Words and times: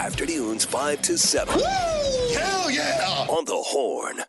Afternoons 0.00 0.64
5 0.64 1.02
to 1.02 1.18
7. 1.18 1.60
Hell 1.60 2.70
yeah! 2.70 3.26
On 3.28 3.44
the 3.44 3.54
Horn. 3.54 4.20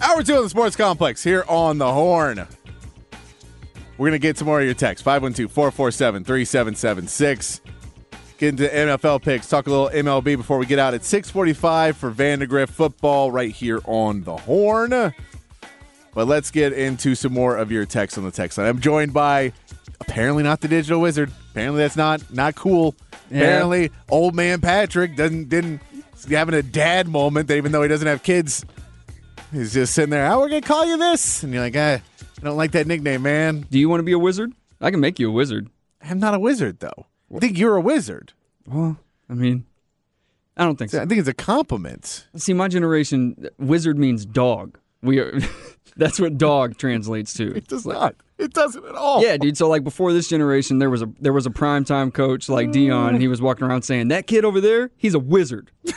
Hour 0.00 0.22
two 0.22 0.36
of 0.36 0.44
the 0.44 0.48
Sports 0.50 0.76
Complex 0.76 1.24
here 1.24 1.44
on 1.48 1.78
the 1.78 1.92
Horn. 1.92 2.46
We're 3.98 4.08
going 4.08 4.12
to 4.12 4.18
get 4.20 4.38
some 4.38 4.46
more 4.46 4.60
of 4.60 4.64
your 4.64 4.74
text 4.74 5.02
512 5.02 5.50
447 5.50 6.22
3776. 6.22 7.60
Get 8.42 8.60
into 8.60 8.68
NFL 8.74 9.22
picks, 9.22 9.46
talk 9.46 9.68
a 9.68 9.70
little 9.70 9.88
MLB 9.88 10.36
before 10.36 10.58
we 10.58 10.66
get 10.66 10.80
out 10.80 10.94
at 10.94 11.04
645 11.04 11.96
for 11.96 12.10
Vandegrift 12.10 12.74
football 12.74 13.30
right 13.30 13.52
here 13.52 13.80
on 13.84 14.24
the 14.24 14.36
Horn. 14.36 14.90
But 14.90 16.26
let's 16.26 16.50
get 16.50 16.72
into 16.72 17.14
some 17.14 17.32
more 17.32 17.56
of 17.56 17.70
your 17.70 17.86
text 17.86 18.18
on 18.18 18.24
the 18.24 18.32
text 18.32 18.58
line. 18.58 18.66
I'm 18.66 18.80
joined 18.80 19.12
by 19.12 19.52
apparently 20.00 20.42
not 20.42 20.60
the 20.60 20.66
digital 20.66 21.00
wizard. 21.00 21.30
Apparently 21.52 21.82
that's 21.82 21.94
not 21.94 22.34
not 22.34 22.56
cool. 22.56 22.96
Yeah. 23.30 23.42
Apparently 23.42 23.92
old 24.08 24.34
man 24.34 24.60
Patrick 24.60 25.14
doesn't 25.14 25.48
didn't 25.48 25.80
having 26.28 26.56
a 26.56 26.64
dad 26.64 27.06
moment 27.06 27.46
that 27.46 27.58
even 27.58 27.70
though 27.70 27.82
he 27.82 27.88
doesn't 27.88 28.08
have 28.08 28.24
kids, 28.24 28.64
he's 29.52 29.72
just 29.72 29.94
sitting 29.94 30.10
there. 30.10 30.26
Oh, 30.26 30.40
we're 30.40 30.48
gonna 30.48 30.62
call 30.62 30.84
you 30.84 30.96
this, 30.96 31.44
and 31.44 31.54
you're 31.54 31.62
like, 31.62 31.76
ah, 31.76 32.00
I 32.00 32.42
don't 32.42 32.56
like 32.56 32.72
that 32.72 32.88
nickname, 32.88 33.22
man. 33.22 33.68
Do 33.70 33.78
you 33.78 33.88
want 33.88 34.00
to 34.00 34.04
be 34.04 34.10
a 34.10 34.18
wizard? 34.18 34.52
I 34.80 34.90
can 34.90 34.98
make 34.98 35.20
you 35.20 35.28
a 35.28 35.32
wizard. 35.32 35.70
I'm 36.02 36.18
not 36.18 36.34
a 36.34 36.40
wizard 36.40 36.80
though. 36.80 37.06
I 37.34 37.38
think 37.38 37.58
you're 37.58 37.76
a 37.76 37.80
wizard. 37.80 38.32
Well, 38.66 38.98
I 39.28 39.34
mean, 39.34 39.64
I 40.56 40.64
don't 40.64 40.76
think 40.76 40.90
so. 40.90 41.00
I 41.00 41.06
think 41.06 41.18
it's 41.18 41.28
a 41.28 41.34
compliment. 41.34 42.26
See, 42.36 42.52
my 42.52 42.68
generation, 42.68 43.48
wizard 43.58 43.98
means 43.98 44.24
dog. 44.26 44.78
We 45.02 45.18
are. 45.18 45.38
that's 45.96 46.20
what 46.20 46.38
dog 46.38 46.76
translates 46.78 47.34
to. 47.34 47.56
It 47.56 47.68
does 47.68 47.86
not. 47.86 48.14
It 48.38 48.52
doesn't 48.52 48.84
at 48.84 48.94
all. 48.94 49.22
Yeah, 49.22 49.36
dude. 49.36 49.56
So 49.56 49.68
like 49.68 49.84
before 49.84 50.12
this 50.12 50.28
generation, 50.28 50.78
there 50.78 50.90
was 50.90 51.02
a 51.02 51.08
there 51.20 51.32
was 51.32 51.46
a 51.46 51.50
primetime 51.50 52.12
coach 52.12 52.48
like 52.48 52.68
Deion, 52.68 53.10
and 53.10 53.20
he 53.20 53.28
was 53.28 53.40
walking 53.40 53.66
around 53.66 53.82
saying 53.82 54.08
that 54.08 54.26
kid 54.26 54.44
over 54.44 54.60
there, 54.60 54.90
he's 54.96 55.14
a 55.14 55.20
wizard. 55.20 55.70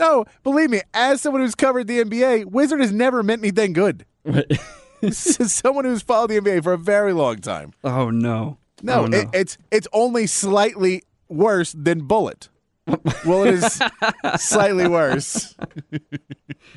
So 0.00 0.24
believe 0.42 0.70
me, 0.70 0.80
as 0.94 1.20
someone 1.20 1.42
who's 1.42 1.54
covered 1.54 1.86
the 1.86 2.02
NBA, 2.02 2.46
wizard 2.46 2.80
has 2.80 2.90
never 2.90 3.22
meant 3.22 3.42
anything 3.42 3.74
good. 3.74 4.06
Someone 5.12 5.84
who's 5.84 6.00
followed 6.00 6.30
the 6.30 6.40
NBA 6.40 6.62
for 6.62 6.72
a 6.72 6.78
very 6.78 7.12
long 7.12 7.36
time. 7.36 7.74
oh 7.84 8.08
no, 8.08 8.56
No, 8.82 9.02
Oh, 9.02 9.06
no. 9.06 9.18
It, 9.18 9.28
it's 9.32 9.58
it's 9.70 9.86
only 9.92 10.26
slightly 10.26 11.02
worse 11.28 11.72
than 11.72 12.06
Bullet. 12.06 12.48
well, 13.24 13.44
it 13.44 13.54
is 13.54 13.80
slightly 14.42 14.88
worse. 14.88 15.54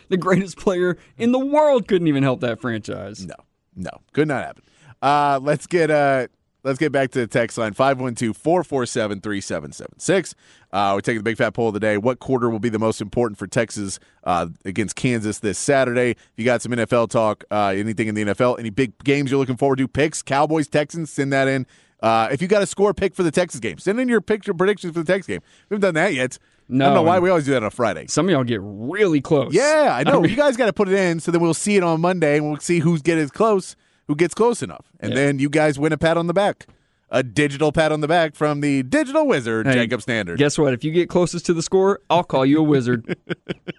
the 0.10 0.18
greatest 0.18 0.58
player 0.58 0.98
in 1.18 1.32
the 1.32 1.40
world 1.40 1.88
couldn't 1.88 2.08
even 2.08 2.22
help 2.24 2.42
that 2.42 2.62
franchise. 2.62 3.26
No, 3.26 3.36
no, 3.76 3.90
could 4.12 4.28
not 4.28 4.44
happen. 4.44 4.64
Uh, 5.02 5.40
let's 5.42 5.66
get 5.66 5.90
uh, 5.90 6.28
let's 6.64 6.78
get 6.78 6.92
back 6.92 7.10
to 7.12 7.20
the 7.20 7.28
text 7.28 7.58
line 7.58 7.74
512-447-3776. 7.74 10.34
Uh, 10.72 10.92
we're 10.96 11.02
taking 11.02 11.20
the 11.20 11.24
big 11.24 11.38
fat 11.38 11.54
poll 11.54 11.68
of 11.70 11.74
the 11.74 11.80
day. 11.80 11.98
What 11.98 12.20
quarter 12.20 12.50
will 12.50 12.60
be 12.60 12.70
the 12.70 12.80
most 12.80 13.02
important 13.02 13.38
for 13.38 13.48
Texas 13.48 14.00
uh, 14.24 14.48
against 14.66 14.96
Kansas 14.96 15.40
this 15.40 15.58
Saturday? 15.58 16.12
If 16.12 16.18
you 16.38 16.46
got 16.46 16.62
some 16.62 16.72
NFL 16.72 17.10
talk, 17.10 17.44
uh, 17.52 17.74
anything 17.76 18.08
in 18.08 18.16
the 18.16 18.26
NFL, 18.26 18.60
any 18.60 18.70
big 18.70 18.98
games 19.04 19.32
you're 19.32 19.40
looking 19.40 19.58
forward 19.58 19.78
to, 19.80 19.88
picks, 19.88 20.22
Cowboys, 20.22 20.68
Texans, 20.68 21.12
send 21.12 21.34
that 21.34 21.48
in. 21.48 21.66
Uh, 22.04 22.28
if 22.32 22.42
you 22.42 22.48
got 22.48 22.62
a 22.62 22.66
score 22.66 22.94
pick 22.94 23.16
for 23.16 23.24
the 23.24 23.32
Texas 23.32 23.60
game, 23.60 23.78
send 23.80 24.00
in 24.00 24.08
your 24.10 24.22
picture 24.22 24.54
predictions 24.54 24.94
for 24.94 25.00
the 25.02 25.12
Texas 25.12 25.26
game. 25.28 25.40
We 25.70 25.76
haven't 25.76 25.82
done 25.82 25.94
that 25.96 26.14
yet. 26.14 26.38
No, 26.70 26.86
I 26.86 26.88
don't 26.90 26.96
know 26.96 27.02
why 27.04 27.20
we 27.20 27.30
always 27.30 27.46
do 27.46 27.52
that 27.52 27.64
on 27.64 27.68
a 27.68 27.72
Friday. 27.72 28.08
Some 28.08 28.26
of 28.28 28.32
y'all 28.32 28.44
get 28.44 28.60
really 28.62 29.22
close. 29.22 29.54
Yeah, 29.54 29.90
I 29.98 30.04
know. 30.04 30.24
you 30.26 30.36
guys 30.36 30.58
got 30.58 30.66
to 30.68 30.74
put 30.74 30.90
it 30.90 30.96
in 30.96 31.20
so 31.20 31.32
then 31.32 31.42
we'll 31.42 31.54
see 31.54 31.78
it 31.78 31.84
on 31.84 32.02
Monday 32.02 32.38
and 32.38 32.46
we'll 32.50 32.60
see 32.60 32.80
who's 32.80 33.02
getting 33.02 33.28
close, 33.30 33.76
who 34.08 34.16
gets 34.16 34.34
close 34.34 34.62
enough. 34.62 34.92
And 35.00 35.12
Yeah. 35.12 35.16
then 35.16 35.40
you 35.40 35.50
guys 35.50 35.80
win 35.80 35.92
a 35.94 35.98
pat 35.98 36.18
on 36.18 36.28
the 36.28 36.34
back. 36.34 36.68
A 37.10 37.22
digital 37.24 37.72
pat 37.72 37.92
on 37.92 38.02
the 38.02 38.08
back 38.08 38.36
from 38.36 38.62
the 38.62 38.82
digital 38.84 39.28
wizard, 39.28 39.68
Hey, 39.68 39.74
Jacob 39.74 40.02
Standard. 40.02 40.40
Guess 40.40 40.58
what? 40.58 40.74
If 40.74 40.84
you 40.84 40.92
get 40.92 41.10
closest 41.10 41.46
to 41.46 41.54
the 41.54 41.62
score, 41.62 42.00
I'll 42.10 42.24
call 42.24 42.46
you 42.46 42.58
a 42.60 42.64
wizard. 42.64 43.16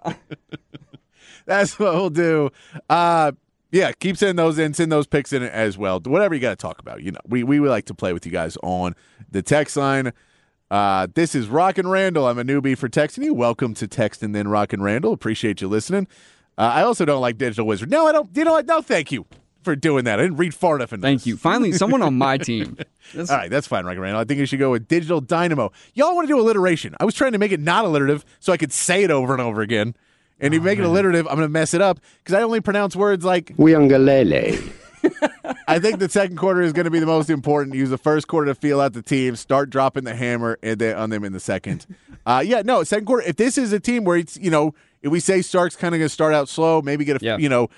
That's 1.47 1.79
what 1.79 1.95
we'll 1.95 2.11
do. 2.11 2.51
Uh, 2.89 3.33
yeah, 3.75 3.91
keep 3.93 4.17
sending 4.17 4.37
those 4.37 4.59
in. 4.59 4.73
Send 4.73 4.93
those 4.93 5.07
picks 5.07 5.33
in 5.33 5.43
as 5.43 5.77
well. 5.77 6.01
Whatever 6.01 6.35
you 6.35 6.41
got 6.41 6.51
to 6.51 6.57
talk 6.57 6.79
about. 6.79 7.03
You 7.03 7.11
know, 7.11 7.21
we, 7.27 7.43
we 7.43 7.59
would 7.59 7.71
like 7.71 7.87
to 7.87 7.95
play 7.95 8.12
with 8.12 8.25
you 8.25 8.31
guys 8.31 8.57
on 8.62 8.95
the 9.31 9.43
text 9.43 9.77
line. 9.77 10.12
Uh, 10.71 11.09
this 11.15 11.35
is 11.35 11.49
Rock 11.49 11.77
and 11.79 11.91
Randall. 11.91 12.27
I'm 12.29 12.39
a 12.39 12.45
newbie 12.45 12.79
for 12.79 12.89
texting 12.89 13.25
you. 13.25 13.35
Welcome 13.35 13.75
to 13.75 13.87
Text 13.89 14.23
and 14.23 14.35
Then 14.35 14.49
Rock 14.49 14.73
and 14.73 14.83
Randall. 14.83 15.12
Appreciate 15.12 15.61
you 15.61 15.69
listening. 15.69 16.07
Uh, 16.57 16.62
I 16.62 16.83
also 16.83 17.05
don't 17.05 17.21
like 17.21 17.37
Digital 17.37 17.67
Wizard. 17.67 17.91
No, 17.91 18.07
I 18.07 18.12
don't. 18.12 18.31
You 18.37 18.45
know 18.45 18.53
what? 18.53 18.67
No, 18.67 18.81
thank 18.81 19.11
you 19.11 19.27
for 19.62 19.75
doing 19.75 20.05
that. 20.05 20.19
I 20.21 20.23
didn't 20.23 20.37
read 20.37 20.55
far 20.55 20.77
enough 20.77 20.93
into 20.93 21.03
Thank 21.03 21.21
this. 21.21 21.27
you. 21.27 21.37
Finally, 21.37 21.73
someone 21.73 22.01
on 22.03 22.15
my 22.17 22.39
team. 22.39 22.77
That's- 23.12 23.31
All 23.31 23.37
right, 23.37 23.51
that's 23.51 23.67
fine, 23.67 23.85
Rock 23.85 23.95
and 23.95 24.03
Randall. 24.03 24.21
I 24.21 24.25
think 24.25 24.39
you 24.41 24.47
should 24.47 24.59
go 24.59 24.71
with 24.71 24.87
Digital 24.89 25.21
Dynamo. 25.21 25.73
Y'all 25.95 26.15
want 26.15 26.29
to 26.29 26.33
do 26.35 26.41
alliteration. 26.41 26.95
I 27.01 27.05
was 27.05 27.15
trying 27.15 27.33
to 27.33 27.39
make 27.39 27.51
it 27.53 27.61
not 27.61 27.85
alliterative 27.85 28.25
so 28.41 28.53
I 28.53 28.56
could 28.56 28.73
say 28.73 29.05
it 29.05 29.11
over 29.11 29.33
and 29.33 29.43
over 29.43 29.61
again. 29.62 29.95
And 30.41 30.53
if 30.53 30.59
you 30.61 30.65
make 30.65 30.78
it 30.78 30.84
alliterative, 30.84 31.27
I'm 31.28 31.37
going 31.37 31.47
to 31.49 31.53
mess 31.53 31.75
it 31.75 31.81
up 31.81 32.00
because 32.22 32.34
I 32.34 32.43
only 32.43 32.61
pronounce 32.61 32.97
words 32.97 33.25
like 33.25 33.56
Uyangalele. 33.56 34.72
I 35.69 35.78
think 35.78 35.99
the 35.99 36.09
second 36.09 36.37
quarter 36.37 36.62
is 36.62 36.72
going 36.72 36.84
to 36.84 36.91
be 36.91 36.99
the 36.99 37.06
most 37.06 37.31
important. 37.31 37.75
Use 37.77 37.91
the 37.91 37.99
first 37.99 38.27
quarter 38.27 38.47
to 38.53 38.55
feel 38.55 38.81
out 38.81 38.94
the 38.94 39.03
team, 39.03 39.37
start 39.37 39.71
dropping 39.71 40.05
the 40.05 40.15
hammer 40.15 40.59
and 40.62 40.78
then 40.78 40.97
on 40.97 41.11
them 41.11 41.25
in 41.25 41.33
the 41.33 41.41
second. 41.41 41.87
Uh, 42.27 42.43
yeah, 42.43 42.62
no, 42.65 42.83
second 42.84 43.05
quarter. 43.05 43.23
If 43.28 43.37
this 43.37 43.59
is 43.59 43.71
a 43.75 43.78
team 43.78 44.05
where 44.05 44.17
it's 44.17 44.39
you 44.39 44.50
know, 44.50 44.75
if 45.03 45.12
we 45.12 45.21
say 45.21 45.43
Sark's 45.43 45.77
kind 45.77 45.94
of 45.94 45.99
going 45.99 46.06
to 46.09 46.12
start 46.15 46.33
out 46.33 46.49
slow, 46.49 46.81
maybe 46.81 47.05
get 47.05 47.21
a 47.21 47.23
Yeah. 47.23 47.37
you 47.37 47.50
know, 47.50 47.69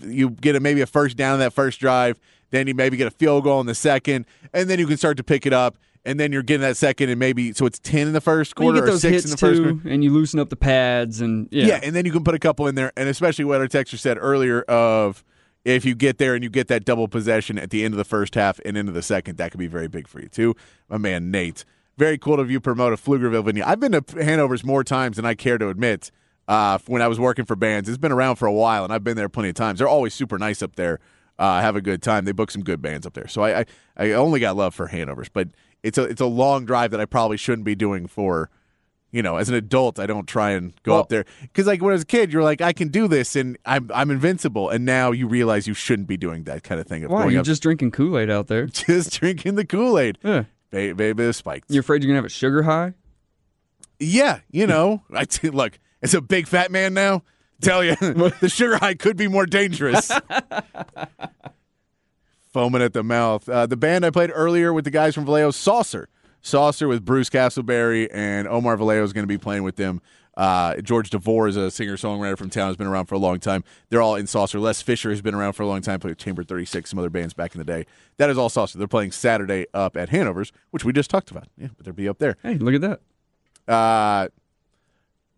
you 0.00 0.30
get 0.30 0.56
a, 0.56 0.60
maybe 0.60 0.80
a 0.80 0.86
first 0.86 1.18
down 1.18 1.34
in 1.34 1.40
that 1.40 1.52
first 1.52 1.80
drive, 1.80 2.18
then 2.48 2.66
you 2.66 2.74
maybe 2.74 2.96
get 2.96 3.08
a 3.08 3.10
field 3.10 3.44
goal 3.44 3.60
in 3.60 3.66
the 3.66 3.74
second, 3.74 4.24
and 4.54 4.70
then 4.70 4.78
you 4.78 4.86
can 4.86 4.96
start 4.96 5.18
to 5.18 5.22
pick 5.22 5.44
it 5.44 5.52
up. 5.52 5.76
And 6.04 6.18
then 6.18 6.32
you're 6.32 6.42
getting 6.42 6.62
that 6.62 6.78
second, 6.78 7.10
and 7.10 7.18
maybe 7.18 7.52
so 7.52 7.66
it's 7.66 7.78
ten 7.78 8.06
in 8.06 8.12
the 8.14 8.22
first 8.22 8.58
Well, 8.58 8.68
you 8.74 8.80
quarter 8.80 8.94
or 8.94 8.98
six 8.98 9.12
hits 9.12 9.24
in 9.26 9.30
the 9.32 9.36
first 9.36 9.62
quarter. 9.62 9.80
and 9.88 10.02
you 10.02 10.10
loosen 10.10 10.40
up 10.40 10.48
the 10.48 10.56
pads, 10.56 11.20
and 11.20 11.46
yeah, 11.50 11.66
Yeah. 11.66 11.80
and 11.82 11.94
then 11.94 12.06
you 12.06 12.12
can 12.12 12.24
put 12.24 12.34
a 12.34 12.38
couple 12.38 12.66
in 12.66 12.74
there, 12.74 12.90
and 12.96 13.06
especially 13.08 13.44
what 13.44 13.60
our 13.60 13.68
texter 13.68 13.98
said 13.98 14.16
earlier 14.18 14.62
of 14.62 15.22
if 15.66 15.84
you 15.84 15.94
get 15.94 16.16
there 16.16 16.34
and 16.34 16.42
you 16.42 16.48
get 16.48 16.68
that 16.68 16.86
double 16.86 17.06
possession 17.06 17.58
at 17.58 17.68
the 17.68 17.84
end 17.84 17.92
of 17.92 17.98
the 17.98 18.04
first 18.04 18.34
half 18.34 18.58
and 18.64 18.78
into 18.78 18.92
the 18.92 19.02
second, 19.02 19.36
that 19.36 19.50
could 19.50 19.60
be 19.60 19.66
very 19.66 19.88
big 19.88 20.08
for 20.08 20.20
you 20.22 20.28
too. 20.28 20.54
My 20.88 20.96
man 20.96 21.30
Nate, 21.30 21.66
very 21.98 22.16
cool 22.16 22.38
to 22.38 22.44
you 22.50 22.60
promote 22.60 22.94
a 22.94 22.96
Pflugerville 22.96 23.44
venue. 23.44 23.62
I've 23.66 23.78
been 23.78 23.92
to 23.92 24.02
Hanover's 24.24 24.64
more 24.64 24.82
times 24.82 25.16
than 25.16 25.26
I 25.26 25.34
care 25.34 25.58
to 25.58 25.68
admit. 25.68 26.10
Uh, 26.48 26.78
when 26.86 27.02
I 27.02 27.08
was 27.08 27.20
working 27.20 27.44
for 27.44 27.56
bands, 27.56 27.90
it's 27.90 27.98
been 27.98 28.10
around 28.10 28.36
for 28.36 28.46
a 28.46 28.52
while, 28.52 28.84
and 28.84 28.92
I've 28.92 29.04
been 29.04 29.18
there 29.18 29.28
plenty 29.28 29.50
of 29.50 29.54
times. 29.54 29.78
They're 29.80 29.86
always 29.86 30.14
super 30.14 30.38
nice 30.38 30.62
up 30.62 30.76
there. 30.76 30.98
Uh, 31.38 31.60
have 31.60 31.76
a 31.76 31.80
good 31.80 32.02
time. 32.02 32.24
They 32.24 32.32
book 32.32 32.50
some 32.50 32.62
good 32.62 32.82
bands 32.82 33.06
up 33.06 33.12
there, 33.14 33.28
so 33.28 33.42
I, 33.42 33.60
I 33.60 33.64
I 33.96 34.10
only 34.12 34.40
got 34.40 34.56
love 34.56 34.74
for 34.74 34.88
Hanover's, 34.88 35.28
but 35.28 35.48
it's 35.82 35.98
a 35.98 36.04
it's 36.04 36.20
a 36.20 36.26
long 36.26 36.64
drive 36.64 36.90
that 36.92 37.00
I 37.00 37.04
probably 37.04 37.36
shouldn't 37.36 37.64
be 37.64 37.74
doing 37.74 38.06
for 38.06 38.50
you 39.12 39.22
know, 39.22 39.38
as 39.38 39.48
an 39.48 39.56
adult, 39.56 39.98
I 39.98 40.06
don't 40.06 40.26
try 40.28 40.50
and 40.50 40.72
go 40.84 40.92
Well- 40.92 41.00
up 41.00 41.08
there 41.08 41.24
because, 41.42 41.66
like, 41.66 41.82
when 41.82 41.90
I 41.90 41.94
was 41.94 42.02
a 42.02 42.06
kid, 42.06 42.32
you're 42.32 42.44
like, 42.44 42.60
I 42.60 42.72
can 42.72 42.88
do 42.88 43.08
this, 43.08 43.34
and 43.34 43.58
I'm 43.66 43.90
I'm 43.92 44.08
invincible, 44.08 44.68
and 44.70 44.84
now 44.84 45.10
you 45.10 45.26
realize 45.26 45.66
you 45.66 45.74
shouldn't 45.74 46.06
be 46.06 46.16
doing 46.16 46.44
that 46.44 46.62
kind 46.62 46.80
of 46.80 46.86
thing. 46.86 47.02
Of 47.02 47.10
Why? 47.10 47.26
You're 47.26 47.40
up, 47.40 47.44
just 47.46 47.60
drinking 47.60 47.90
Kool 47.90 48.16
Aid 48.16 48.30
out 48.30 48.46
there. 48.46 48.66
just 48.68 49.18
drinking 49.18 49.56
the 49.56 49.64
Kool 49.64 49.98
Aid, 49.98 50.16
Yeah. 50.22 50.44
baby, 50.70 50.92
baby, 50.92 51.24
the 51.24 51.32
spiked. 51.32 51.72
You're 51.72 51.80
afraid 51.80 52.04
you're 52.04 52.08
gonna 52.10 52.18
have 52.18 52.24
a 52.24 52.28
sugar 52.28 52.62
high? 52.62 52.94
yeah, 53.98 54.38
you 54.52 54.68
know, 54.68 55.02
I 55.12 55.24
t- 55.24 55.50
look, 55.50 55.80
it's 56.00 56.14
a 56.14 56.20
big 56.20 56.46
fat 56.46 56.70
man 56.70 56.94
now. 56.94 57.24
Tell 57.60 57.82
you, 57.82 57.96
the 58.40 58.48
sugar 58.48 58.76
high 58.78 58.94
could 58.94 59.16
be 59.16 59.26
more 59.26 59.44
dangerous. 59.44 60.12
Foaming 62.52 62.82
at 62.82 62.92
the 62.92 63.02
mouth. 63.02 63.48
Uh, 63.48 63.66
the 63.66 63.76
band 63.76 64.04
I 64.04 64.10
played 64.10 64.30
earlier 64.34 64.72
with 64.72 64.84
the 64.84 64.90
guys 64.90 65.14
from 65.14 65.24
Vallejo, 65.24 65.50
Saucer. 65.50 66.08
Saucer 66.42 66.88
with 66.88 67.04
Bruce 67.04 67.30
Castleberry 67.30 68.08
and 68.12 68.48
Omar 68.48 68.76
Vallejo 68.76 69.04
is 69.04 69.12
going 69.12 69.22
to 69.22 69.28
be 69.28 69.38
playing 69.38 69.62
with 69.62 69.76
them. 69.76 70.00
Uh, 70.36 70.76
George 70.80 71.10
DeVore 71.10 71.48
is 71.48 71.56
a 71.56 71.70
singer 71.70 71.96
songwriter 71.96 72.36
from 72.38 72.48
town, 72.50 72.68
has 72.68 72.76
been 72.76 72.86
around 72.86 73.06
for 73.06 73.14
a 73.14 73.18
long 73.18 73.38
time. 73.38 73.62
They're 73.90 74.00
all 74.00 74.16
in 74.16 74.26
Saucer. 74.26 74.58
Les 74.58 74.80
Fisher 74.80 75.10
has 75.10 75.20
been 75.20 75.34
around 75.34 75.52
for 75.52 75.64
a 75.64 75.66
long 75.66 75.82
time, 75.82 76.00
played 76.00 76.12
with 76.12 76.18
Chamber 76.18 76.42
36, 76.42 76.90
some 76.90 76.98
other 76.98 77.10
bands 77.10 77.34
back 77.34 77.54
in 77.54 77.58
the 77.58 77.64
day. 77.64 77.84
That 78.16 78.30
is 78.30 78.38
all 78.38 78.48
Saucer. 78.48 78.78
They're 78.78 78.88
playing 78.88 79.12
Saturday 79.12 79.66
up 79.74 79.96
at 79.96 80.08
Hanover's, 80.08 80.50
which 80.70 80.84
we 80.84 80.92
just 80.92 81.10
talked 81.10 81.30
about. 81.30 81.48
Yeah, 81.58 81.68
but 81.76 81.84
they'll 81.84 81.94
be 81.94 82.08
up 82.08 82.18
there. 82.18 82.36
Hey, 82.42 82.54
look 82.54 82.74
at 82.74 82.80
that. 82.80 83.72
Uh, 83.72 84.28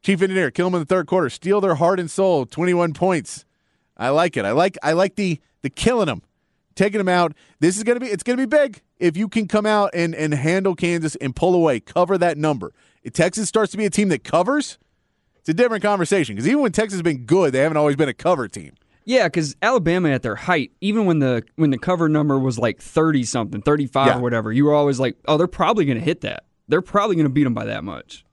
Chief 0.02 0.20
engineer, 0.20 0.50
kill 0.50 0.66
them 0.66 0.74
in 0.74 0.80
the 0.80 0.86
third 0.86 1.06
quarter, 1.06 1.30
steal 1.30 1.60
their 1.60 1.76
heart 1.76 2.00
and 2.00 2.10
soul, 2.10 2.44
21 2.44 2.92
points. 2.92 3.44
I 3.96 4.08
like 4.08 4.36
it. 4.36 4.44
I 4.44 4.50
like 4.50 4.76
I 4.82 4.92
like 4.92 5.14
the 5.14 5.40
the 5.62 5.70
killing 5.70 6.06
them, 6.06 6.22
taking 6.74 6.98
them 6.98 7.08
out. 7.08 7.32
This 7.60 7.76
is 7.76 7.84
gonna 7.84 8.00
be 8.00 8.06
it's 8.06 8.22
gonna 8.22 8.36
be 8.38 8.46
big 8.46 8.82
if 8.98 9.16
you 9.16 9.28
can 9.28 9.48
come 9.48 9.66
out 9.66 9.90
and 9.94 10.14
and 10.14 10.34
handle 10.34 10.74
Kansas 10.74 11.16
and 11.16 11.34
pull 11.34 11.54
away, 11.54 11.80
cover 11.80 12.18
that 12.18 12.38
number. 12.38 12.72
If 13.02 13.12
Texas 13.12 13.48
starts 13.48 13.72
to 13.72 13.78
be 13.78 13.84
a 13.84 13.90
team 13.90 14.08
that 14.10 14.24
covers, 14.24 14.78
it's 15.38 15.48
a 15.48 15.54
different 15.54 15.82
conversation. 15.82 16.34
Because 16.36 16.46
even 16.48 16.60
when 16.62 16.72
Texas 16.72 16.94
has 16.94 17.02
been 17.02 17.24
good, 17.24 17.52
they 17.52 17.58
haven't 17.60 17.76
always 17.76 17.96
been 17.96 18.08
a 18.08 18.14
cover 18.14 18.48
team. 18.48 18.74
Yeah, 19.04 19.26
because 19.26 19.56
Alabama 19.60 20.10
at 20.10 20.22
their 20.22 20.36
height, 20.36 20.70
even 20.80 21.06
when 21.06 21.18
the 21.18 21.42
when 21.56 21.70
the 21.70 21.78
cover 21.78 22.08
number 22.08 22.38
was 22.38 22.58
like 22.58 22.80
thirty 22.80 23.24
something, 23.24 23.60
thirty 23.60 23.86
five 23.86 24.06
Yeah. 24.08 24.18
or 24.18 24.20
whatever, 24.20 24.52
you 24.52 24.64
were 24.64 24.74
always 24.74 25.00
like, 25.00 25.16
oh, 25.26 25.36
they're 25.36 25.48
probably 25.48 25.84
going 25.84 25.98
to 25.98 26.04
hit 26.04 26.20
that. 26.20 26.44
They're 26.68 26.82
probably 26.82 27.16
going 27.16 27.26
to 27.26 27.32
beat 27.32 27.44
them 27.44 27.54
by 27.54 27.64
that 27.64 27.82
much. 27.82 28.24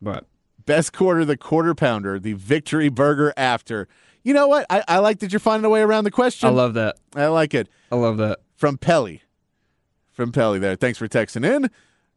But 0.00 0.26
Best 0.64 0.92
quarter, 0.92 1.24
the 1.24 1.36
quarter 1.36 1.74
pounder, 1.74 2.18
the 2.20 2.34
victory 2.34 2.88
burger 2.88 3.32
after. 3.36 3.88
You 4.24 4.34
know 4.34 4.48
what? 4.48 4.66
I, 4.70 4.84
I 4.86 4.98
like 4.98 5.18
that 5.20 5.32
you're 5.32 5.40
finding 5.40 5.64
a 5.64 5.70
way 5.70 5.80
around 5.80 6.04
the 6.04 6.10
question. 6.10 6.48
I 6.48 6.52
love 6.52 6.74
that. 6.74 6.96
I 7.14 7.26
like 7.26 7.54
it. 7.54 7.68
I 7.90 7.96
love 7.96 8.18
that. 8.18 8.40
From 8.54 8.78
Pelly. 8.78 9.22
From 10.12 10.32
Pelly 10.32 10.58
there. 10.58 10.76
Thanks 10.76 10.98
for 10.98 11.08
texting 11.08 11.44
in. 11.44 11.70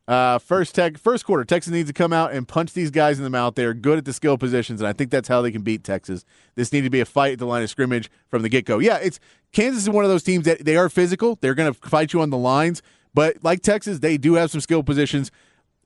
Uh, 0.08 0.38
first 0.38 0.76
tech, 0.76 1.00
first 1.00 1.26
quarter, 1.26 1.44
Texas 1.44 1.74
needs 1.74 1.90
to 1.90 1.94
come 1.94 2.14
out 2.14 2.32
and 2.32 2.48
punch 2.48 2.74
these 2.74 2.92
guys 2.92 3.18
in 3.18 3.24
the 3.24 3.30
mouth. 3.30 3.56
They're 3.56 3.74
good 3.74 3.98
at 3.98 4.06
the 4.06 4.14
skill 4.14 4.38
positions, 4.38 4.80
and 4.80 4.88
I 4.88 4.94
think 4.94 5.10
that's 5.10 5.28
how 5.28 5.42
they 5.42 5.52
can 5.52 5.64
beat 5.64 5.84
Texas. 5.84 6.26
This 6.54 6.72
needed 6.72 6.86
to 6.86 6.90
be 6.92 7.00
a 7.00 7.06
fight 7.06 7.34
at 7.34 7.40
the 7.40 7.48
line 7.48 7.64
of 7.64 7.72
scrimmage 7.72 8.12
from 8.30 8.44
the 8.44 8.50
get 8.50 8.66
go. 8.66 8.78
Yeah, 8.78 8.98
it's 8.98 9.20
Kansas 9.52 9.82
is 9.84 9.90
one 9.90 10.06
of 10.06 10.12
those 10.12 10.22
teams 10.22 10.46
that 10.46 10.64
they 10.64 10.78
are 10.78 10.90
physical. 10.90 11.40
They're 11.42 11.56
going 11.56 11.74
to 11.74 11.90
fight 11.90 12.14
you 12.14 12.22
on 12.22 12.30
the 12.30 12.38
lines, 12.38 12.84
but 13.16 13.38
like 13.44 13.62
Texas, 13.62 14.00
they 14.00 14.18
do 14.18 14.36
have 14.36 14.52
some 14.52 14.62
skill 14.62 14.84
positions. 14.84 15.32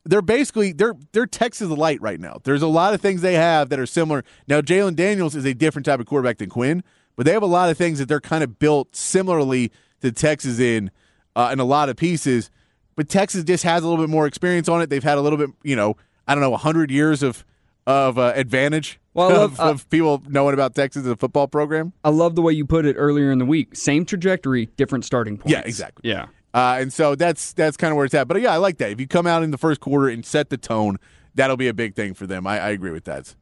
They're 0.06 0.22
basically 0.22 0.72
they're 0.72 0.96
they're 1.12 1.28
Texas 1.28 1.70
light 1.70 2.02
right 2.02 2.20
now. 2.20 2.38
There's 2.44 2.62
a 2.62 2.68
lot 2.68 2.94
of 2.94 3.02
things 3.02 3.22
they 3.22 3.36
have 3.36 3.70
that 3.70 3.80
are 3.80 3.86
similar. 3.86 4.24
Now 4.48 4.62
Jalon 4.62 4.96
Daniels 4.96 5.36
is 5.36 5.46
a 5.46 5.54
different 5.54 5.86
type 5.86 6.00
of 6.00 6.06
quarterback 6.06 6.38
than 6.38 6.50
Quinn, 6.50 6.84
but 7.16 7.26
they 7.26 7.34
have 7.34 7.44
a 7.44 7.48
lot 7.48 7.70
of 7.70 7.78
things 7.78 8.00
that 8.00 8.08
they're 8.08 8.22
kind 8.22 8.44
of 8.44 8.60
built 8.60 8.96
similarly 8.96 9.72
to 10.02 10.12
Texas 10.12 10.60
in 10.60 10.90
uh, 11.36 11.50
in 11.52 11.60
a 11.60 11.66
lot 11.66 11.90
of 11.90 11.98
pieces. 11.98 12.50
But 12.96 13.08
Texas 13.10 13.44
just 13.44 13.64
has 13.64 13.84
a 13.84 13.88
little 13.88 14.04
bit 14.04 14.10
more 14.12 14.26
experience 14.26 14.68
on 14.68 14.82
it. 14.82 14.90
They've 14.90 15.04
had 15.04 15.18
a 15.18 15.22
little 15.22 15.38
bit, 15.38 15.50
you 15.64 15.76
know, 15.76 15.96
I 16.28 16.34
don't 16.36 16.42
know, 16.42 16.56
hundred 16.58 16.92
years 16.92 17.22
of 17.22 17.46
of 17.88 18.18
uh, 18.20 18.34
advantage 18.36 19.00
Well, 19.14 19.30
love- 19.30 19.60
of, 19.60 19.68
of 19.82 19.90
people 19.90 20.22
knowing 20.28 20.54
about 20.54 20.76
Texas 20.76 21.06
as 21.06 21.12
a 21.12 21.16
football 21.16 21.48
program. 21.48 21.92
I 22.04 22.10
love 22.10 22.36
the 22.36 22.42
way 22.42 22.54
you 22.54 22.66
put 22.66 22.86
it 22.86 22.96
earlier 22.96 23.32
in 23.32 23.40
the 23.40 23.46
week. 23.46 23.76
Same 23.76 24.06
trajectory, 24.06 24.68
different 24.78 25.06
starting 25.06 25.38
points. 25.38 25.52
Yeah, 25.52 25.62
exactly. 25.66 26.10
Yeah. 26.10 26.28
Uh, 26.54 26.78
and 26.80 26.92
so 26.92 27.16
that's 27.16 27.54
that's 27.54 27.78
kind 27.78 27.92
of 27.92 27.98
where 27.98 28.06
it's 28.06 28.16
at. 28.16 28.28
But 28.28 28.42
yeah, 28.42 28.54
I 28.54 28.58
like 28.58 28.78
that. 28.78 28.92
If 28.92 29.00
you 29.00 29.08
come 29.08 29.28
out 29.28 29.44
in 29.44 29.52
the 29.52 29.58
first 29.58 29.82
quarter 29.82 30.10
and 30.10 30.26
set 30.26 30.50
the 30.50 30.58
tone, 30.58 30.98
that'll 31.36 31.58
be 31.58 31.68
a 31.68 31.74
big 31.74 31.96
thing 31.96 32.14
for 32.14 32.26
them. 32.26 32.48
I, 32.48 32.60
I 32.60 32.70
agree 32.70 32.92
with 32.92 33.06
that. 33.06 33.36